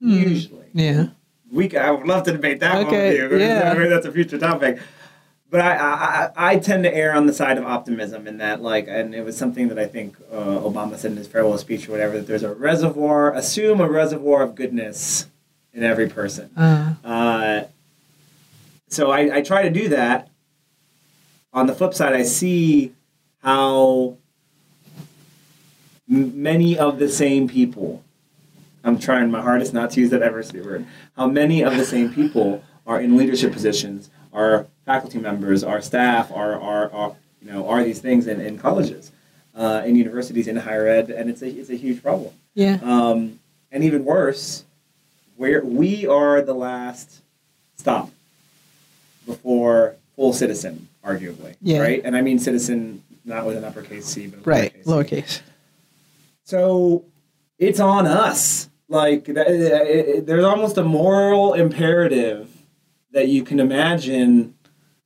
Hmm. 0.00 0.08
Usually. 0.08 0.66
Yeah. 0.72 1.08
we 1.52 1.76
I 1.76 1.90
would 1.90 2.06
love 2.06 2.24
to 2.24 2.32
debate 2.32 2.60
that 2.60 2.86
Okay, 2.86 3.20
one 3.20 3.30
with 3.30 3.40
you. 3.42 3.46
yeah. 3.46 3.74
That's 3.74 4.06
a 4.06 4.12
future 4.12 4.38
topic. 4.38 4.80
But 5.52 5.60
I, 5.60 5.76
I, 5.76 6.30
I- 6.54 6.56
tend 6.56 6.84
to 6.84 6.92
err 6.94 7.14
on 7.14 7.26
the 7.26 7.32
side 7.34 7.58
of 7.58 7.64
optimism 7.64 8.26
in 8.26 8.38
that, 8.38 8.62
like, 8.62 8.86
and 8.88 9.14
it 9.14 9.22
was 9.22 9.36
something 9.36 9.68
that 9.68 9.78
I 9.78 9.84
think 9.86 10.16
uh, 10.32 10.36
Obama 10.68 10.96
said 10.96 11.10
in 11.10 11.18
his 11.18 11.28
farewell 11.28 11.58
speech 11.58 11.86
or 11.88 11.92
whatever, 11.92 12.16
that 12.16 12.26
there's 12.26 12.42
a 12.42 12.54
reservoir, 12.54 13.34
assume 13.34 13.78
a 13.82 13.86
reservoir 13.88 14.42
of 14.42 14.54
goodness 14.54 15.26
in 15.74 15.82
every 15.84 16.08
person. 16.08 16.50
Uh, 16.56 16.94
Uh, 17.04 17.64
so 18.88 19.10
I, 19.10 19.36
I 19.36 19.42
try 19.42 19.62
to 19.62 19.70
do 19.70 19.88
that. 19.88 20.28
On 21.52 21.66
the 21.66 21.74
flip 21.74 21.92
side, 21.92 22.14
I 22.14 22.22
see 22.22 22.92
how 23.42 24.16
m- 26.10 26.42
many 26.42 26.78
of 26.78 26.98
the 26.98 27.08
same 27.10 27.46
people, 27.46 28.02
I'm 28.84 28.98
trying 28.98 29.30
my 29.30 29.42
hardest 29.42 29.74
not 29.74 29.90
to 29.92 30.00
use 30.00 30.08
that 30.10 30.22
adversity 30.22 30.62
word, 30.62 30.86
how 31.16 31.26
many 31.26 31.62
of 31.62 31.76
the 31.76 31.84
same 31.84 32.12
people 32.12 32.64
are 32.86 33.00
in 33.02 33.16
leadership 33.18 33.52
positions, 33.52 34.08
are 34.32 34.66
faculty 34.86 35.18
members, 35.18 35.62
our 35.62 35.80
staff, 35.82 36.30
are, 36.32 36.58
are, 36.60 36.90
are 36.92 37.16
you 37.42 37.50
know, 37.52 37.68
are 37.68 37.84
these 37.84 37.98
things 38.00 38.26
in, 38.26 38.40
in 38.40 38.58
colleges, 38.58 39.12
uh, 39.54 39.82
in 39.84 39.96
universities, 39.96 40.46
in 40.48 40.56
higher 40.56 40.86
ed, 40.86 41.10
and 41.10 41.28
it's 41.30 41.42
a, 41.42 41.48
it's 41.48 41.70
a 41.70 41.76
huge 41.76 42.02
problem. 42.02 42.32
yeah. 42.54 42.78
Um, 42.82 43.38
and 43.70 43.82
even 43.84 44.04
worse, 44.04 44.64
where 45.36 45.64
we 45.64 46.06
are 46.06 46.42
the 46.42 46.54
last 46.54 47.22
stop 47.76 48.10
before 49.26 49.96
full 50.16 50.32
citizen, 50.32 50.88
arguably. 51.04 51.56
Yeah. 51.62 51.80
Right? 51.80 52.02
And 52.04 52.14
I 52.16 52.20
mean 52.20 52.38
citizen 52.38 53.02
not 53.24 53.46
with 53.46 53.56
an 53.56 53.64
uppercase 53.64 54.04
C, 54.06 54.26
but 54.26 54.44
Right. 54.46 54.84
lowercase 54.84 55.10
Lowercase. 55.24 55.40
So 56.44 57.04
it's 57.58 57.80
on 57.80 58.06
us. 58.06 58.68
Like 58.88 59.24
that, 59.26 59.46
it, 59.48 60.08
it- 60.08 60.26
there's 60.26 60.44
almost 60.44 60.76
a 60.76 60.84
moral 60.84 61.54
imperative 61.54 62.51
that 63.12 63.28
you 63.28 63.42
can 63.42 63.60
imagine 63.60 64.54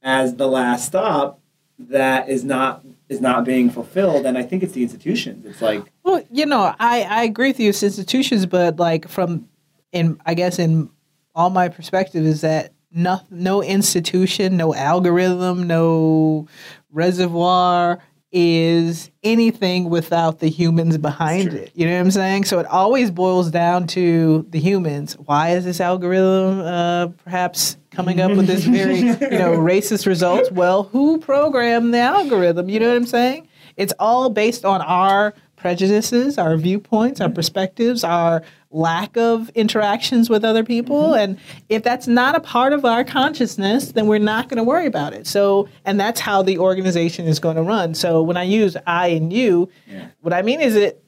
as 0.02 0.36
the 0.36 0.46
last 0.46 0.86
stop 0.86 1.40
that 1.78 2.28
is 2.28 2.44
not 2.44 2.84
is 3.08 3.20
not 3.20 3.44
being 3.44 3.70
fulfilled. 3.70 4.26
And 4.26 4.36
I 4.36 4.42
think 4.42 4.62
it's 4.62 4.72
the 4.72 4.82
institutions. 4.82 5.44
It's 5.46 5.62
like 5.62 5.82
Well, 6.02 6.22
you 6.30 6.46
know, 6.46 6.74
I, 6.78 7.02
I 7.02 7.22
agree 7.24 7.48
with 7.48 7.60
you. 7.60 7.70
It's 7.70 7.82
institutions, 7.82 8.46
but 8.46 8.78
like 8.78 9.08
from 9.08 9.48
in 9.92 10.18
I 10.24 10.34
guess 10.34 10.58
in 10.58 10.90
all 11.34 11.50
my 11.50 11.68
perspective 11.68 12.24
is 12.24 12.40
that 12.40 12.72
no 12.90 13.20
no 13.30 13.62
institution, 13.62 14.56
no 14.56 14.74
algorithm, 14.74 15.66
no 15.66 16.48
reservoir 16.90 18.00
is 18.38 19.10
anything 19.22 19.88
without 19.88 20.40
the 20.40 20.48
humans 20.48 20.98
behind 20.98 21.54
it. 21.54 21.72
You 21.74 21.86
know 21.86 21.94
what 21.94 22.00
I'm 22.00 22.10
saying? 22.10 22.44
So 22.44 22.58
it 22.58 22.66
always 22.66 23.10
boils 23.10 23.50
down 23.50 23.86
to 23.88 24.46
the 24.50 24.60
humans. 24.60 25.14
Why 25.14 25.52
is 25.52 25.64
this 25.64 25.80
algorithm 25.80 26.60
uh, 26.60 27.06
perhaps 27.24 27.78
coming 27.90 28.20
up 28.20 28.32
with 28.32 28.46
this 28.46 28.64
very 28.66 28.98
you 28.98 29.38
know 29.38 29.56
racist 29.56 30.06
results? 30.06 30.50
Well, 30.50 30.82
who 30.82 31.16
programmed 31.16 31.94
the 31.94 32.00
algorithm? 32.00 32.68
You 32.68 32.78
know 32.78 32.88
what 32.88 32.96
I'm 32.98 33.06
saying? 33.06 33.48
It's 33.78 33.94
all 33.98 34.28
based 34.28 34.66
on 34.66 34.82
our 34.82 35.32
prejudices, 35.56 36.38
our 36.38 36.56
viewpoints, 36.56 37.20
our 37.20 37.28
mm-hmm. 37.28 37.34
perspectives, 37.34 38.04
our 38.04 38.42
lack 38.70 39.16
of 39.16 39.48
interactions 39.50 40.28
with 40.28 40.44
other 40.44 40.62
people. 40.62 41.10
Mm-hmm. 41.10 41.18
And 41.18 41.38
if 41.68 41.82
that's 41.82 42.06
not 42.06 42.34
a 42.34 42.40
part 42.40 42.72
of 42.72 42.84
our 42.84 43.04
consciousness, 43.04 43.92
then 43.92 44.06
we're 44.06 44.18
not 44.18 44.48
going 44.48 44.58
to 44.58 44.64
worry 44.64 44.86
about 44.86 45.14
it. 45.14 45.26
So, 45.26 45.68
and 45.84 45.98
that's 45.98 46.20
how 46.20 46.42
the 46.42 46.58
organization 46.58 47.26
is 47.26 47.40
going 47.40 47.56
to 47.56 47.62
run. 47.62 47.94
So 47.94 48.22
when 48.22 48.36
I 48.36 48.42
use 48.42 48.76
I 48.86 49.08
and 49.08 49.32
you, 49.32 49.68
Yeah. 49.86 50.08
what 50.20 50.32
I 50.34 50.42
mean 50.42 50.60
is 50.60 50.76
it 50.76 51.02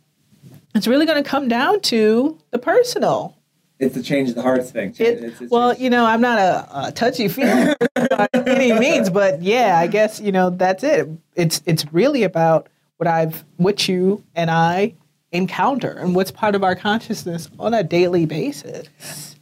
it's 0.75 0.87
really 0.87 1.07
going 1.07 1.23
to 1.23 1.29
come 1.29 1.49
down 1.49 1.81
to 1.81 2.39
the 2.51 2.59
personal. 2.59 3.35
it's 3.81 3.95
the 3.95 4.03
change 4.03 4.35
the 4.35 4.43
hearts 4.43 4.71
thing. 4.71 4.91
It, 4.99 5.01
It's- 5.01 5.41
it's 5.41 5.51
well, 5.51 5.75
you 5.75 5.89
know, 5.91 6.05
I'm 6.05 6.21
not 6.21 6.39
a, 6.39 6.89
a 6.89 6.93
touchy 6.93 7.29
feely 7.29 7.75
by 7.95 8.29
any 8.35 8.73
means, 8.73 9.09
but 9.11 9.43
yeah, 9.43 9.79
I 9.79 9.87
guess 9.87 10.21
you 10.21 10.33
know 10.33 10.51
that's 10.51 10.83
it. 10.83 11.09
It's 11.35 11.63
it's 11.67 11.85
really 11.93 12.23
about 12.23 12.69
what 12.99 13.07
I've, 13.07 13.45
what 13.57 13.89
you 13.89 14.23
and 14.35 14.51
I 14.51 14.95
encounter, 15.33 15.93
and 15.93 16.15
what's 16.15 16.31
part 16.31 16.55
of 16.55 16.63
our 16.63 16.75
consciousness 16.77 17.49
on 17.59 17.73
a 17.75 17.83
daily 17.83 18.27
basis. 18.27 19.37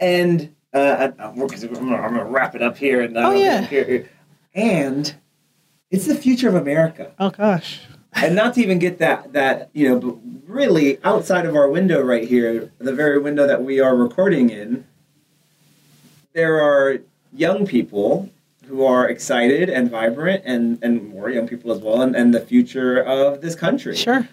and 0.00 0.54
uh, 0.72 1.12
I- 1.18 1.22
I'm, 1.24 1.36
gonna, 1.36 1.56
I'm 1.96 2.14
gonna 2.14 2.24
wrap 2.24 2.54
it 2.54 2.62
up 2.62 2.76
here. 2.78 3.02
And 3.02 3.16
uh, 3.16 3.28
Oh, 3.28 3.32
yeah. 3.32 3.62
here- 3.62 3.84
here. 3.84 4.08
and 4.54 5.14
it's 5.90 6.06
the 6.06 6.14
future 6.14 6.48
of 6.48 6.54
America. 6.54 7.12
Oh 7.18 7.30
gosh, 7.30 7.80
and 8.14 8.34
not 8.34 8.54
to 8.54 8.60
even 8.62 8.78
get 8.78 8.98
that 8.98 9.32
that 9.32 9.70
you 9.72 9.88
know 9.88 9.98
but 10.00 10.16
really 10.46 10.98
outside 11.04 11.46
of 11.46 11.54
our 11.56 11.68
window 11.68 12.00
right 12.02 12.26
here 12.28 12.70
the 12.78 12.92
very 12.92 13.18
window 13.18 13.46
that 13.46 13.62
we 13.62 13.80
are 13.80 13.96
recording 13.96 14.50
in 14.50 14.84
there 16.32 16.60
are 16.60 16.98
young 17.32 17.66
people 17.66 18.28
who 18.68 18.84
are 18.84 19.08
excited 19.08 19.68
and 19.68 19.90
vibrant 19.90 20.42
and 20.44 20.78
and 20.82 21.08
more 21.08 21.30
young 21.30 21.46
people 21.46 21.72
as 21.72 21.80
well 21.80 22.02
and, 22.02 22.14
and 22.16 22.34
the 22.34 22.40
future 22.40 22.98
of 23.02 23.40
this 23.40 23.54
country 23.54 23.96
sure, 23.96 24.28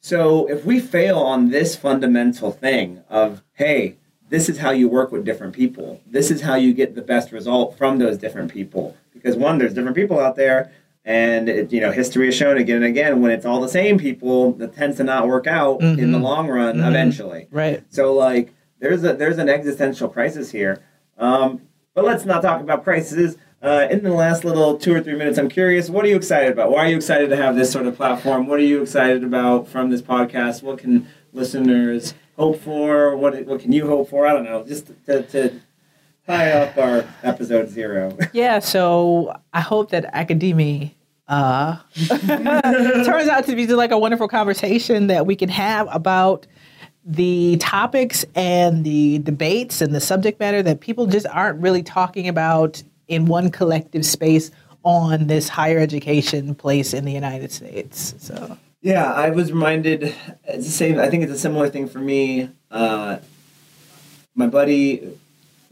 so 0.00 0.46
if 0.48 0.64
we 0.64 0.80
fail 0.80 1.18
on 1.18 1.50
this 1.50 1.76
fundamental 1.76 2.50
thing 2.50 3.02
of 3.08 3.42
hey 3.54 3.96
this 4.28 4.48
is 4.48 4.58
how 4.58 4.70
you 4.70 4.88
work 4.88 5.12
with 5.12 5.24
different 5.24 5.52
people 5.54 6.00
this 6.06 6.30
is 6.30 6.40
how 6.42 6.54
you 6.54 6.72
get 6.72 6.94
the 6.94 7.02
best 7.02 7.32
result 7.32 7.76
from 7.76 7.98
those 7.98 8.16
different 8.18 8.52
people 8.52 8.96
because 9.12 9.36
one 9.36 9.58
there's 9.58 9.74
different 9.74 9.96
people 9.96 10.18
out 10.20 10.36
there 10.36 10.70
and 11.04 11.48
it, 11.48 11.72
you 11.72 11.80
know 11.80 11.90
history 11.92 12.26
has 12.26 12.34
shown 12.34 12.56
again 12.56 12.76
and 12.76 12.84
again 12.86 13.20
when 13.20 13.30
it's 13.30 13.44
all 13.44 13.60
the 13.60 13.68
same 13.68 13.98
people 13.98 14.52
that 14.52 14.74
tends 14.74 14.96
to 14.96 15.04
not 15.04 15.26
work 15.26 15.46
out 15.46 15.80
in 15.82 16.12
the 16.12 16.18
Mhm. 16.18 16.22
long 16.22 16.48
run 16.48 16.76
Mhm. 16.76 16.88
eventually 16.88 17.48
right. 17.50 17.82
so 17.90 18.12
like 18.14 18.52
there's 18.80 19.04
a 19.04 19.12
there's 19.14 19.38
an 19.38 19.48
existential 19.48 20.08
crisis 20.08 20.50
here. 20.50 20.82
Um, 21.16 21.62
but 21.94 22.04
let's 22.04 22.24
not 22.26 22.42
talk 22.42 22.60
about 22.60 22.82
crises. 22.84 23.36
Uh, 23.64 23.88
in 23.90 24.02
the 24.02 24.12
last 24.12 24.44
little 24.44 24.76
two 24.76 24.94
or 24.94 25.00
three 25.00 25.14
minutes, 25.14 25.38
I'm 25.38 25.48
curious, 25.48 25.88
what 25.88 26.04
are 26.04 26.08
you 26.08 26.16
excited 26.16 26.52
about? 26.52 26.70
Why 26.70 26.84
are 26.84 26.88
you 26.88 26.96
excited 26.96 27.30
to 27.30 27.36
have 27.36 27.56
this 27.56 27.72
sort 27.72 27.86
of 27.86 27.96
platform? 27.96 28.46
What 28.46 28.58
are 28.58 28.62
you 28.62 28.82
excited 28.82 29.24
about 29.24 29.68
from 29.68 29.88
this 29.88 30.02
podcast? 30.02 30.62
What 30.62 30.76
can 30.76 31.08
listeners 31.32 32.12
hope 32.36 32.60
for? 32.60 33.16
What 33.16 33.46
what 33.46 33.60
can 33.60 33.72
you 33.72 33.86
hope 33.86 34.10
for? 34.10 34.26
I 34.26 34.34
don't 34.34 34.44
know. 34.44 34.64
Just 34.64 34.92
to, 35.06 35.22
to 35.22 35.60
tie 36.26 36.50
up 36.52 36.76
our 36.76 37.06
episode 37.22 37.70
zero. 37.70 38.18
Yeah, 38.34 38.58
so 38.58 39.34
I 39.54 39.62
hope 39.62 39.92
that 39.92 40.10
academia 40.12 40.90
uh, 41.26 41.78
turns 42.06 43.28
out 43.30 43.46
to 43.46 43.56
be 43.56 43.66
like 43.68 43.92
a 43.92 43.98
wonderful 43.98 44.28
conversation 44.28 45.06
that 45.06 45.24
we 45.24 45.36
can 45.36 45.48
have 45.48 45.88
about 45.90 46.46
the 47.06 47.56
topics 47.58 48.26
and 48.34 48.84
the 48.84 49.20
debates 49.20 49.80
and 49.80 49.94
the 49.94 50.02
subject 50.02 50.38
matter 50.38 50.62
that 50.62 50.80
people 50.80 51.06
just 51.06 51.26
aren't 51.28 51.62
really 51.62 51.82
talking 51.82 52.28
about 52.28 52.82
in 53.08 53.26
one 53.26 53.50
collective 53.50 54.04
space 54.06 54.50
on 54.82 55.26
this 55.26 55.48
higher 55.48 55.78
education 55.78 56.54
place 56.54 56.92
in 56.94 57.04
the 57.04 57.12
United 57.12 57.50
States. 57.52 58.14
So 58.18 58.58
yeah, 58.82 59.12
I 59.12 59.30
was 59.30 59.50
reminded. 59.52 60.14
It's 60.44 60.66
the 60.66 60.72
same. 60.72 60.98
I 60.98 61.08
think 61.08 61.22
it's 61.22 61.32
a 61.32 61.38
similar 61.38 61.68
thing 61.70 61.88
for 61.88 61.98
me. 62.00 62.50
Uh, 62.70 63.18
my 64.34 64.46
buddy, 64.46 65.16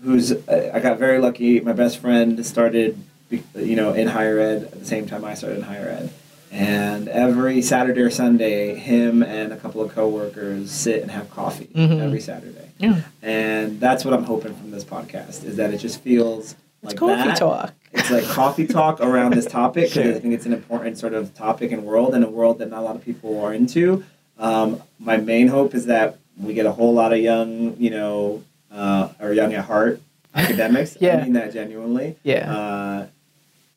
who's 0.02 0.32
I 0.48 0.80
got 0.80 0.98
very 0.98 1.18
lucky. 1.18 1.60
My 1.60 1.72
best 1.72 1.98
friend 1.98 2.44
started, 2.46 2.98
you 3.30 3.76
know, 3.76 3.92
in 3.92 4.08
higher 4.08 4.38
ed 4.38 4.62
at 4.64 4.78
the 4.80 4.86
same 4.86 5.06
time 5.06 5.24
I 5.24 5.34
started 5.34 5.58
in 5.58 5.62
higher 5.64 5.88
ed, 5.88 6.10
and 6.50 7.08
every 7.08 7.60
Saturday 7.60 8.00
or 8.00 8.10
Sunday, 8.10 8.76
him 8.76 9.22
and 9.22 9.52
a 9.52 9.56
couple 9.56 9.82
of 9.82 9.94
coworkers 9.94 10.70
sit 10.70 11.02
and 11.02 11.10
have 11.10 11.30
coffee 11.30 11.68
Mhm. 11.74 12.00
every 12.00 12.20
Saturday. 12.20 12.68
yeah, 12.78 13.00
And 13.22 13.78
that's 13.80 14.04
what 14.04 14.14
I'm 14.14 14.24
hoping 14.24 14.54
from 14.54 14.70
this 14.70 14.84
podcast 14.84 15.44
is 15.44 15.56
that 15.56 15.72
it 15.74 15.78
just 15.78 16.00
feels 16.00 16.54
it's 16.82 16.92
like 16.92 16.96
coffee 16.96 17.28
that. 17.28 17.36
talk. 17.36 17.74
It's 17.92 18.10
like 18.10 18.24
coffee 18.24 18.66
talk 18.66 19.00
around 19.08 19.34
this 19.34 19.46
topic 19.46 19.84
because 19.90 19.92
Sure. 20.06 20.14
I 20.14 20.18
think 20.18 20.34
it's 20.34 20.46
an 20.46 20.52
important 20.52 20.98
sort 20.98 21.14
of 21.14 21.34
topic 21.34 21.72
and 21.72 21.84
world 21.84 22.14
and 22.14 22.24
a 22.24 22.28
world 22.30 22.58
that 22.58 22.70
not 22.70 22.80
a 22.80 22.82
lot 22.82 22.96
of 22.96 23.04
people 23.04 23.40
are 23.44 23.52
into. 23.52 24.04
Um, 24.38 24.82
my 24.98 25.16
main 25.18 25.48
hope 25.48 25.74
is 25.74 25.86
that 25.86 26.18
we 26.40 26.54
get 26.54 26.66
a 26.66 26.72
whole 26.72 26.92
lot 26.94 27.12
of 27.12 27.18
young, 27.18 27.76
you 27.78 27.90
know, 27.90 28.42
uh, 28.72 29.08
or 29.20 29.32
young 29.32 29.52
at 29.54 29.66
heart 29.66 30.00
academics. 30.34 30.96
Yeah. 31.00 31.18
I 31.18 31.22
mean 31.24 31.34
that 31.34 31.52
genuinely. 31.52 32.16
Yeah. 32.22 32.52
Uh, 32.52 33.06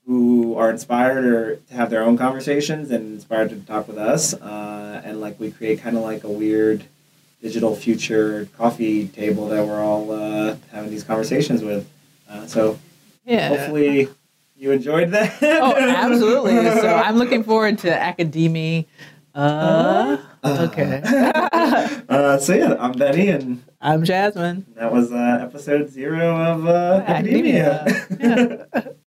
who 0.07 0.55
are 0.55 0.69
inspired 0.69 1.25
or 1.25 1.55
to 1.55 1.73
have 1.73 1.89
their 1.89 2.03
own 2.03 2.15
conversations 2.17 2.91
and 2.91 3.15
inspired 3.15 3.49
to 3.49 3.55
talk 3.61 3.87
with 3.87 3.97
us, 3.97 4.35
uh, 4.35 5.01
and 5.03 5.19
like 5.19 5.39
we 5.39 5.49
create 5.51 5.81
kind 5.81 5.97
of 5.97 6.03
like 6.03 6.23
a 6.23 6.29
weird 6.29 6.83
digital 7.41 7.75
future 7.75 8.47
coffee 8.55 9.07
table 9.07 9.47
that 9.49 9.65
we're 9.65 9.83
all 9.83 10.11
uh, 10.11 10.55
having 10.71 10.91
these 10.91 11.03
conversations 11.03 11.63
with. 11.63 11.89
Uh, 12.29 12.45
so 12.45 12.79
Yeah. 13.25 13.49
hopefully 13.49 14.09
you 14.55 14.71
enjoyed 14.71 15.11
that. 15.11 15.37
Oh, 15.41 15.73
absolutely. 15.75 16.55
So 16.81 16.87
I'm 16.87 17.17
looking 17.17 17.43
forward 17.43 17.79
to 17.79 17.93
academia. 17.93 18.85
Uh, 19.33 20.17
okay. 20.43 21.01
uh, 21.03 22.37
so 22.37 22.53
yeah, 22.53 22.75
I'm 22.79 22.93
Benny, 22.93 23.27
and 23.29 23.61
I'm 23.81 24.05
Jasmine. 24.05 24.65
that 24.75 24.93
was 24.93 25.11
uh, 25.11 25.39
episode 25.41 25.89
zero 25.89 26.37
of 26.37 26.65
uh, 26.65 27.03
Academia. 27.05 27.81
Academia. 27.85 28.67
Yeah. 28.73 28.81